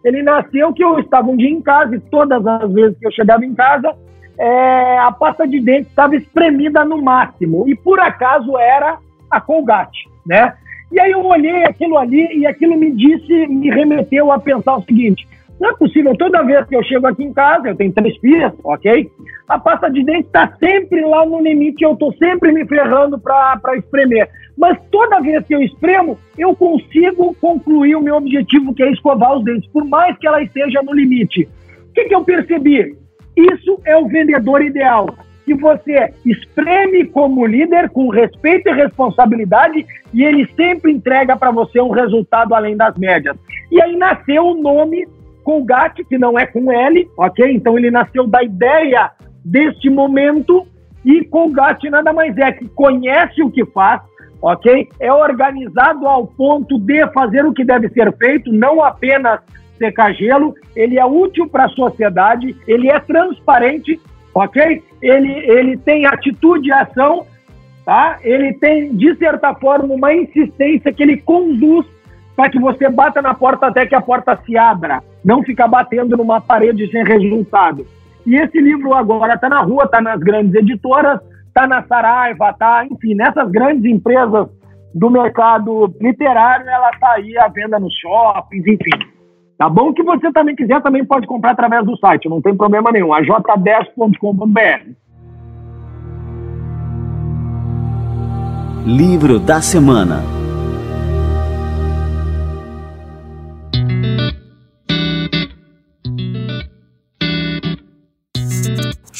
Ele 0.02 0.22
nasceu 0.22 0.72
que 0.72 0.82
eu 0.82 0.98
estava 0.98 1.30
um 1.30 1.36
dia 1.36 1.50
em 1.50 1.60
casa 1.60 1.96
e 1.96 2.00
todas 2.00 2.46
as 2.46 2.72
vezes 2.72 2.98
que 2.98 3.06
eu 3.06 3.12
chegava 3.12 3.44
em 3.44 3.54
casa, 3.54 3.94
é, 4.38 4.98
a 4.98 5.12
pasta 5.12 5.46
de 5.46 5.60
dente 5.60 5.88
estava 5.88 6.16
espremida 6.16 6.82
no 6.82 7.02
máximo. 7.02 7.68
E 7.68 7.74
por 7.74 8.00
acaso 8.00 8.56
era 8.56 8.96
a 9.30 9.38
Colgate, 9.38 10.08
né? 10.24 10.54
E 10.90 10.98
aí 10.98 11.12
eu 11.12 11.22
olhei 11.22 11.64
aquilo 11.64 11.98
ali 11.98 12.38
e 12.38 12.46
aquilo 12.46 12.74
me 12.74 12.90
disse, 12.92 13.46
me 13.48 13.68
remeteu 13.68 14.32
a 14.32 14.38
pensar 14.38 14.76
o 14.76 14.82
seguinte: 14.82 15.28
não 15.58 15.70
é 15.70 15.74
possível, 15.74 16.14
toda 16.16 16.42
vez 16.42 16.66
que 16.66 16.76
eu 16.76 16.82
chego 16.82 17.06
aqui 17.06 17.24
em 17.24 17.32
casa, 17.32 17.68
eu 17.68 17.76
tenho 17.76 17.92
três 17.92 18.16
filhas, 18.18 18.52
ok? 18.62 19.10
A 19.48 19.58
pasta 19.58 19.90
de 19.90 20.04
dente 20.04 20.26
está 20.26 20.52
sempre 20.58 21.00
lá 21.00 21.24
no 21.24 21.40
limite, 21.40 21.82
eu 21.82 21.92
estou 21.92 22.12
sempre 22.14 22.52
me 22.52 22.66
ferrando 22.66 23.18
para 23.18 23.76
espremer. 23.76 24.28
Mas 24.56 24.78
toda 24.90 25.20
vez 25.20 25.46
que 25.46 25.54
eu 25.54 25.62
espremo, 25.62 26.18
eu 26.36 26.54
consigo 26.54 27.34
concluir 27.40 27.94
o 27.96 28.02
meu 28.02 28.16
objetivo, 28.16 28.74
que 28.74 28.82
é 28.82 28.90
escovar 28.90 29.36
os 29.36 29.44
dentes, 29.44 29.70
por 29.70 29.84
mais 29.84 30.16
que 30.18 30.26
ela 30.26 30.42
esteja 30.42 30.82
no 30.82 30.92
limite. 30.92 31.48
O 31.88 31.92
que, 31.94 32.04
que 32.04 32.14
eu 32.14 32.24
percebi? 32.24 32.94
Isso 33.34 33.80
é 33.86 33.96
o 33.96 34.06
vendedor 34.06 34.62
ideal. 34.62 35.08
Que 35.46 35.54
você 35.54 36.12
espreme 36.24 37.06
como 37.06 37.46
líder, 37.46 37.88
com 37.90 38.08
respeito 38.08 38.68
e 38.68 38.74
responsabilidade, 38.74 39.86
e 40.12 40.24
ele 40.24 40.46
sempre 40.54 40.92
entrega 40.92 41.36
para 41.36 41.50
você 41.50 41.80
um 41.80 41.90
resultado 41.90 42.54
além 42.54 42.76
das 42.76 42.96
médias. 42.98 43.36
E 43.70 43.80
aí 43.80 43.96
nasceu 43.96 44.44
o 44.44 44.60
nome 44.60 45.06
Colgate, 45.46 46.02
que 46.02 46.18
não 46.18 46.36
é 46.36 46.44
com 46.44 46.72
L, 46.72 47.08
ok? 47.16 47.52
Então 47.52 47.78
ele 47.78 47.88
nasceu 47.88 48.26
da 48.26 48.42
ideia 48.42 49.12
deste 49.44 49.88
momento 49.88 50.66
e 51.04 51.24
Colgate 51.24 51.88
nada 51.88 52.12
mais 52.12 52.36
é 52.36 52.50
que 52.50 52.66
conhece 52.70 53.40
o 53.44 53.48
que 53.48 53.64
faz, 53.66 54.02
ok? 54.42 54.88
É 54.98 55.12
organizado 55.12 56.04
ao 56.08 56.26
ponto 56.26 56.80
de 56.80 57.06
fazer 57.12 57.46
o 57.46 57.52
que 57.52 57.64
deve 57.64 57.88
ser 57.90 58.12
feito, 58.16 58.52
não 58.52 58.82
apenas 58.82 59.38
secar 59.78 60.12
gelo, 60.14 60.52
ele 60.74 60.98
é 60.98 61.06
útil 61.06 61.48
para 61.48 61.66
a 61.66 61.68
sociedade, 61.68 62.56
ele 62.66 62.90
é 62.90 62.98
transparente, 62.98 64.00
ok? 64.34 64.82
Ele, 65.00 65.32
ele 65.48 65.76
tem 65.76 66.06
atitude 66.06 66.70
e 66.70 66.72
ação, 66.72 67.24
tá? 67.84 68.18
Ele 68.24 68.52
tem, 68.54 68.96
de 68.96 69.14
certa 69.14 69.54
forma, 69.54 69.94
uma 69.94 70.12
insistência 70.12 70.92
que 70.92 71.04
ele 71.04 71.18
conduz 71.18 71.86
para 72.36 72.50
que 72.50 72.60
você 72.60 72.88
bata 72.90 73.22
na 73.22 73.32
porta 73.32 73.66
até 73.66 73.86
que 73.86 73.94
a 73.94 74.00
porta 74.00 74.38
se 74.44 74.56
abra, 74.58 75.02
não 75.24 75.42
ficar 75.42 75.66
batendo 75.66 76.16
numa 76.16 76.40
parede 76.40 76.88
sem 76.90 77.02
resultado. 77.02 77.86
E 78.26 78.36
esse 78.36 78.60
livro 78.60 78.92
agora 78.92 79.34
está 79.34 79.48
na 79.48 79.62
rua, 79.62 79.84
está 79.84 80.00
nas 80.02 80.20
grandes 80.20 80.54
editoras, 80.54 81.18
está 81.46 81.66
na 81.66 81.82
Saraiva, 81.84 82.50
está, 82.50 82.84
enfim, 82.84 83.14
nessas 83.14 83.50
grandes 83.50 83.90
empresas 83.90 84.48
do 84.94 85.10
mercado 85.10 85.94
literário, 86.00 86.68
ela 86.68 86.90
está 86.90 87.12
aí 87.12 87.38
à 87.38 87.48
venda 87.48 87.78
nos 87.78 87.94
shoppings, 87.98 88.66
enfim. 88.66 89.06
Tá 89.56 89.70
bom? 89.70 89.92
Que 89.94 90.02
você 90.02 90.30
também 90.32 90.54
quiser, 90.54 90.82
também 90.82 91.04
pode 91.04 91.26
comprar 91.26 91.52
através 91.52 91.84
do 91.86 91.96
site, 91.96 92.28
não 92.28 92.42
tem 92.42 92.54
problema 92.54 92.92
nenhum, 92.92 93.14
a 93.14 93.22
j10.com.br. 93.22 94.90
Livro 98.84 99.40
da 99.40 99.60
Semana 99.60 100.45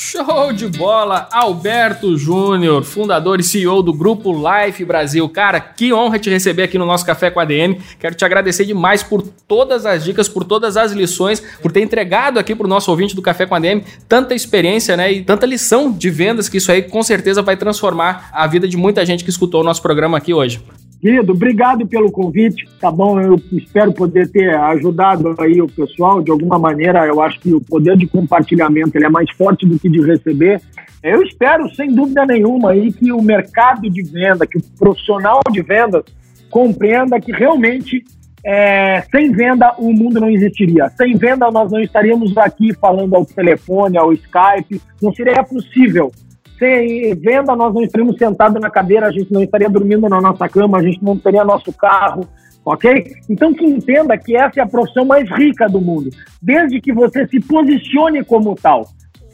Show 0.09 0.53
de 0.53 0.69
bola! 0.69 1.29
Alberto 1.33 2.17
Júnior, 2.17 2.85
fundador 2.85 3.41
e 3.41 3.43
CEO 3.43 3.83
do 3.83 3.93
Grupo 3.93 4.33
Life 4.33 4.85
Brasil. 4.85 5.29
Cara, 5.29 5.59
que 5.59 5.93
honra 5.93 6.17
te 6.17 6.31
receber 6.31 6.63
aqui 6.63 6.79
no 6.79 6.87
nosso 6.87 7.05
Café 7.05 7.29
com 7.29 7.41
a 7.41 7.43
ADM. 7.43 7.81
Quero 7.99 8.15
te 8.15 8.25
agradecer 8.25 8.65
demais 8.65 9.03
por 9.03 9.21
todas 9.21 9.85
as 9.85 10.05
dicas, 10.05 10.29
por 10.29 10.45
todas 10.45 10.77
as 10.77 10.93
lições, 10.93 11.43
por 11.61 11.73
ter 11.73 11.81
entregado 11.81 12.39
aqui 12.39 12.55
para 12.55 12.67
o 12.67 12.71
nosso 12.71 12.89
ouvinte 12.89 13.17
do 13.17 13.23
Café 13.23 13.47
com 13.47 13.57
a 13.57 13.59
ADM 13.59 13.83
tanta 14.09 14.33
experiência 14.33 14.97
né, 14.97 15.11
e 15.11 15.25
tanta 15.25 15.45
lição 15.45 15.91
de 15.91 16.09
vendas 16.09 16.49
que 16.49 16.59
isso 16.59 16.71
aí 16.71 16.83
com 16.83 17.03
certeza 17.03 17.43
vai 17.43 17.57
transformar 17.57 18.31
a 18.33 18.47
vida 18.47 18.69
de 18.69 18.77
muita 18.77 19.05
gente 19.05 19.25
que 19.25 19.31
escutou 19.31 19.63
o 19.63 19.65
nosso 19.65 19.83
programa 19.83 20.19
aqui 20.19 20.33
hoje. 20.33 20.63
Querido, 21.01 21.33
obrigado 21.33 21.87
pelo 21.87 22.11
convite, 22.11 22.67
tá 22.81 22.91
bom? 22.91 23.21
Eu 23.21 23.41
espero 23.53 23.93
poder 23.93 24.31
ter 24.31 24.55
ajudado 24.55 25.35
aí 25.39 25.61
o 25.61 25.69
pessoal 25.69 26.23
de 26.23 26.31
alguma 26.31 26.59
maneira. 26.59 27.07
Eu 27.07 27.21
acho 27.21 27.39
que 27.39 27.53
o 27.53 27.61
poder 27.61 27.97
de 27.97 28.07
compartilhamento 28.07 28.97
ele 28.97 29.05
é 29.05 29.11
mais 29.11 29.31
forte 29.33 29.67
do 29.67 29.79
que 29.79 29.89
de 29.89 30.01
receber. 30.01 30.61
Eu 31.03 31.23
espero, 31.23 31.73
sem 31.75 31.95
dúvida 31.95 32.25
nenhuma, 32.25 32.71
aí 32.71 32.91
que 32.93 33.13
o 33.13 33.21
mercado 33.21 33.89
de 33.91 34.03
venda, 34.03 34.47
que 34.47 34.59
o 34.59 34.63
profissional 34.79 35.41
de 35.53 35.61
vendas 35.63 36.03
compreenda 36.51 37.21
que 37.21 37.31
realmente 37.31 38.03
é, 38.45 39.03
sem 39.11 39.31
venda 39.33 39.75
o 39.79 39.93
mundo 39.93 40.19
não 40.19 40.31
existiria. 40.31 40.89
Sem 40.97 41.17
venda 41.17 41.51
nós 41.51 41.71
não 41.71 41.81
estaríamos 41.81 42.37
aqui 42.39 42.73
falando 42.75 43.15
ao 43.15 43.27
telefone, 43.27 43.99
ao 43.99 44.13
Skype, 44.13 44.81
não 45.03 45.13
seria 45.13 45.45
possível 45.45 46.11
sem 46.59 47.15
venda, 47.15 47.55
nós 47.55 47.75
não 47.75 47.83
estaríamos 47.83 48.17
sentados 48.17 48.61
na 48.61 48.71
cadeira, 48.71 49.07
a 49.07 49.13
gente 49.13 49.33
não 49.33 49.43
estaria 49.43 49.69
dormindo 49.69 50.09
na 50.09 50.21
nossa 50.21 50.49
cama, 50.49 50.79
a 50.79 50.83
gente 50.83 51.03
não 51.03 51.17
teria 51.17 51.45
nosso 51.45 51.73
carro, 51.73 52.27
ok? 52.65 53.05
Então 53.29 53.55
que 53.55 53.65
entenda 53.65 54.17
que 54.17 54.37
essa 54.37 54.61
é 54.61 54.63
a 54.63 54.67
profissão 54.67 55.05
mais 55.05 55.31
rica 55.31 55.69
do 55.69 55.81
mundo, 55.81 56.11
desde 56.41 56.81
que 56.81 56.93
você 56.93 57.27
se 57.27 57.41
posicione 57.41 58.25
como 58.25 58.55
tal. 58.55 58.87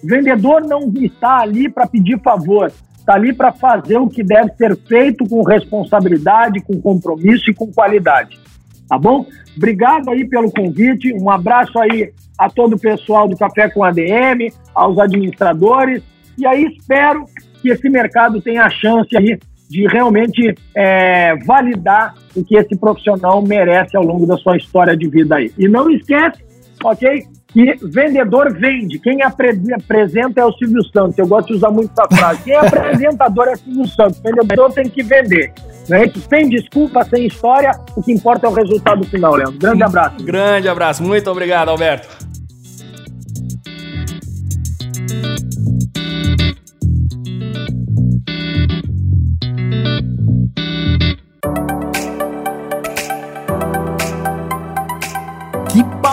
Vendedor 0.05 0.63
não 0.67 0.93
está 1.01 1.39
ali 1.39 1.69
para 1.69 1.87
pedir 1.87 2.21
favor, 2.21 2.73
está 2.97 3.15
ali 3.15 3.33
para 3.33 3.53
fazer 3.53 3.99
o 3.99 4.09
que 4.09 4.23
deve 4.23 4.53
ser 4.55 4.77
feito 4.77 5.25
com 5.29 5.43
responsabilidade, 5.43 6.61
com 6.61 6.81
compromisso 6.81 7.51
e 7.51 7.55
com 7.55 7.73
qualidade. 7.73 8.39
Tá 8.89 8.99
bom? 8.99 9.25
Obrigado 9.57 10.11
aí 10.11 10.29
pelo 10.29 10.51
convite, 10.51 11.15
um 11.15 11.31
abraço 11.31 11.79
aí 11.79 12.13
a 12.39 12.51
todo 12.51 12.75
o 12.75 12.79
pessoal 12.79 13.29
do 13.29 13.37
Café 13.37 13.69
com 13.71 13.85
ADM, 13.85 14.53
aos 14.75 14.99
administradores 14.99 16.03
e 16.39 16.47
aí 16.47 16.65
espero 16.65 17.25
que 17.61 17.71
esse 17.71 17.89
mercado 17.89 18.41
tenha 18.41 18.65
a 18.65 18.71
chance 18.71 19.17
aí 19.17 19.39
de 19.73 19.87
realmente 19.87 20.55
é, 20.77 21.35
validar 21.47 22.15
o 22.37 22.45
que 22.45 22.57
esse 22.57 22.77
profissional 22.77 23.41
merece 23.41 23.97
ao 23.97 24.03
longo 24.03 24.27
da 24.27 24.37
sua 24.37 24.57
história 24.57 24.95
de 24.97 25.09
vida 25.09 25.37
aí. 25.37 25.51
E 25.57 25.67
não 25.67 25.91
esquece, 25.91 26.45
ok? 26.85 27.23
Que 27.49 27.75
vendedor 27.83 28.53
vende. 28.53 28.99
Quem 28.99 29.19
apresenta 29.23 30.41
é 30.41 30.45
o 30.45 30.53
Silvio 30.53 30.83
Santos. 30.85 31.17
Eu 31.19 31.27
gosto 31.27 31.49
de 31.49 31.55
usar 31.55 31.71
muito 31.71 31.91
essa 31.93 32.17
frase. 32.17 32.43
Quem 32.43 32.55
é 32.55 32.59
apresentador 32.67 33.49
é 33.49 33.53
o 33.53 33.57
Silvio 33.57 33.87
Santos. 33.89 34.21
vendedor 34.21 34.73
tem 34.73 34.89
que 34.89 35.03
vender. 35.03 35.53
Né? 35.89 36.11
Sem 36.29 36.49
desculpa, 36.49 37.05
sem 37.05 37.27
história, 37.27 37.73
o 37.97 38.03
que 38.03 38.13
importa 38.13 38.47
é 38.47 38.51
o 38.51 38.53
resultado 38.53 39.05
final, 39.05 39.35
Leandro. 39.35 39.59
Grande 39.59 39.83
abraço. 39.83 40.25
Grande 40.25 40.69
abraço. 40.69 41.03
Muito 41.03 41.31
obrigado, 41.31 41.71
Alberto. 41.71 42.32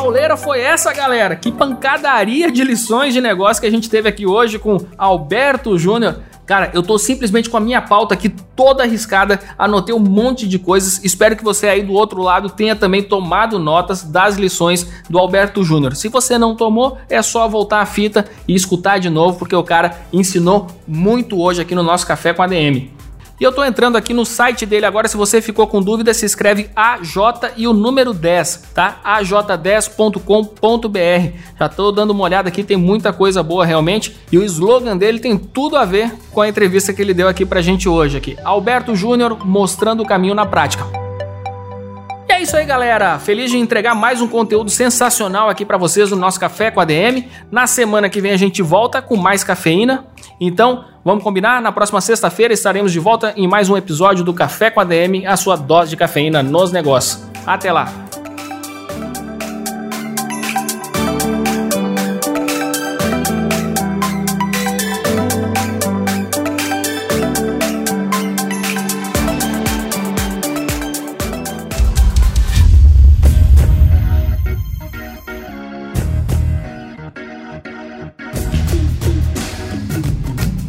Pauleira 0.10 0.36
foi 0.38 0.60
essa, 0.62 0.92
galera? 0.92 1.36
Que 1.36 1.52
pancadaria 1.52 2.52
de 2.52 2.64
lições 2.64 3.14
de 3.14 3.22
negócio 3.22 3.62
que 3.62 3.68
a 3.68 3.72
gente 3.72 3.90
teve 3.90 4.10
aqui 4.10 4.26
hoje 4.26 4.58
com 4.58 4.78
Alberto 4.98 5.78
Júnior. 5.78 6.22
Cara, 6.50 6.72
eu 6.74 6.82
tô 6.82 6.98
simplesmente 6.98 7.48
com 7.48 7.58
a 7.58 7.60
minha 7.60 7.80
pauta 7.80 8.16
aqui 8.16 8.28
toda 8.28 8.82
arriscada, 8.82 9.40
anotei 9.56 9.94
um 9.94 10.00
monte 10.00 10.48
de 10.48 10.58
coisas. 10.58 11.00
Espero 11.04 11.38
que 11.38 11.44
você 11.44 11.68
aí 11.68 11.84
do 11.84 11.94
outro 11.94 12.24
lado 12.24 12.50
tenha 12.50 12.76
também 12.76 13.04
tomado 13.04 13.60
notas 13.60 14.02
das 14.02 14.36
lições 14.36 14.90
do 15.08 15.20
Alberto 15.20 15.64
Júnior. 15.64 15.96
Se 15.96 16.08
você 16.08 16.40
não 16.40 16.56
tomou, 16.56 16.98
é 17.08 17.22
só 17.22 17.48
voltar 17.48 17.82
a 17.82 17.86
fita 17.86 18.26
e 18.48 18.56
escutar 18.56 18.98
de 18.98 19.12
novo, 19.12 19.38
porque 19.38 19.56
o 19.56 19.62
cara 19.62 20.02
ensinou 20.12 20.66
muito 20.88 21.40
hoje 21.40 21.62
aqui 21.62 21.76
no 21.76 21.84
nosso 21.84 22.08
Café 22.08 22.34
com 22.34 22.42
a 22.42 22.48
DM. 22.48 22.99
E 23.40 23.44
eu 23.44 23.54
tô 23.54 23.64
entrando 23.64 23.96
aqui 23.96 24.14
no 24.14 24.26
site 24.26 24.66
dele 24.66 24.86
agora, 24.86 25.08
se 25.08 25.16
você 25.16 25.42
ficou 25.42 25.66
com 25.66 25.82
dúvida, 25.82 26.14
se 26.14 26.26
escreve 26.26 26.70
AJ 26.76 27.54
e 27.56 27.68
o 27.68 27.74
número 27.74 28.14
10, 28.14 28.72
tá? 28.74 29.00
aj10.com.br. 29.06 31.38
Já 31.58 31.70
tô 31.70 31.90
dando 31.92 32.12
uma 32.12 32.26
olhada 32.26 32.50
aqui, 32.50 32.66
tem 32.66 32.76
muita 32.76 33.14
coisa 33.14 33.42
boa 33.42 33.66
realmente, 33.66 34.18
e 34.30 34.38
o 34.38 34.44
slogan 34.44 34.98
dele 34.98 35.20
tem 35.20 35.38
tudo 35.38 35.78
a 35.78 35.86
ver 35.86 36.12
com 36.32 36.42
a 36.42 36.50
entrevista 36.50 36.92
que 36.92 37.02
ele 37.02 37.14
deu 37.14 37.30
aqui 37.30 37.46
pra 37.46 37.62
gente 37.62 37.88
hoje 37.88 38.18
aqui. 38.18 38.36
Alberto 38.44 38.94
Júnior 38.94 39.38
mostrando 39.46 40.04
o 40.04 40.06
caminho 40.06 40.36
na 40.36 40.46
prática. 40.46 40.99
É 42.40 42.44
isso 42.44 42.56
aí, 42.56 42.66
galera. 42.66 43.20
Feliz 43.20 43.52
de 43.52 43.58
entregar 43.58 43.94
mais 43.94 44.22
um 44.22 44.28
conteúdo 44.28 44.72
sensacional 44.72 45.50
aqui 45.50 45.66
para 45.66 45.78
vocês 45.78 46.10
no 46.10 46.16
nosso 46.16 46.40
Café 46.40 46.72
com 46.72 46.80
a 46.80 46.86
DM. 46.86 47.28
Na 47.52 47.68
semana 47.68 48.08
que 48.08 48.22
vem 48.22 48.32
a 48.32 48.38
gente 48.38 48.62
volta 48.62 49.02
com 49.02 49.18
mais 49.18 49.44
cafeína. 49.44 50.06
Então, 50.40 50.86
vamos 51.04 51.22
combinar? 51.22 51.62
Na 51.62 51.74
próxima 51.74 52.00
sexta-feira 52.00 52.54
estaremos 52.54 52.94
de 52.94 53.00
volta 53.00 53.34
em 53.36 53.46
mais 53.46 53.70
um 53.70 53.76
episódio 53.76 54.24
do 54.24 54.34
Café 54.34 54.72
com 54.72 54.80
a 54.80 54.86
DM, 54.86 55.28
a 55.28 55.36
sua 55.36 55.58
dose 55.58 55.90
de 55.90 55.98
cafeína 55.98 56.42
nos 56.42 56.72
negócios. 56.72 57.22
Até 57.46 57.74
lá! 57.74 58.09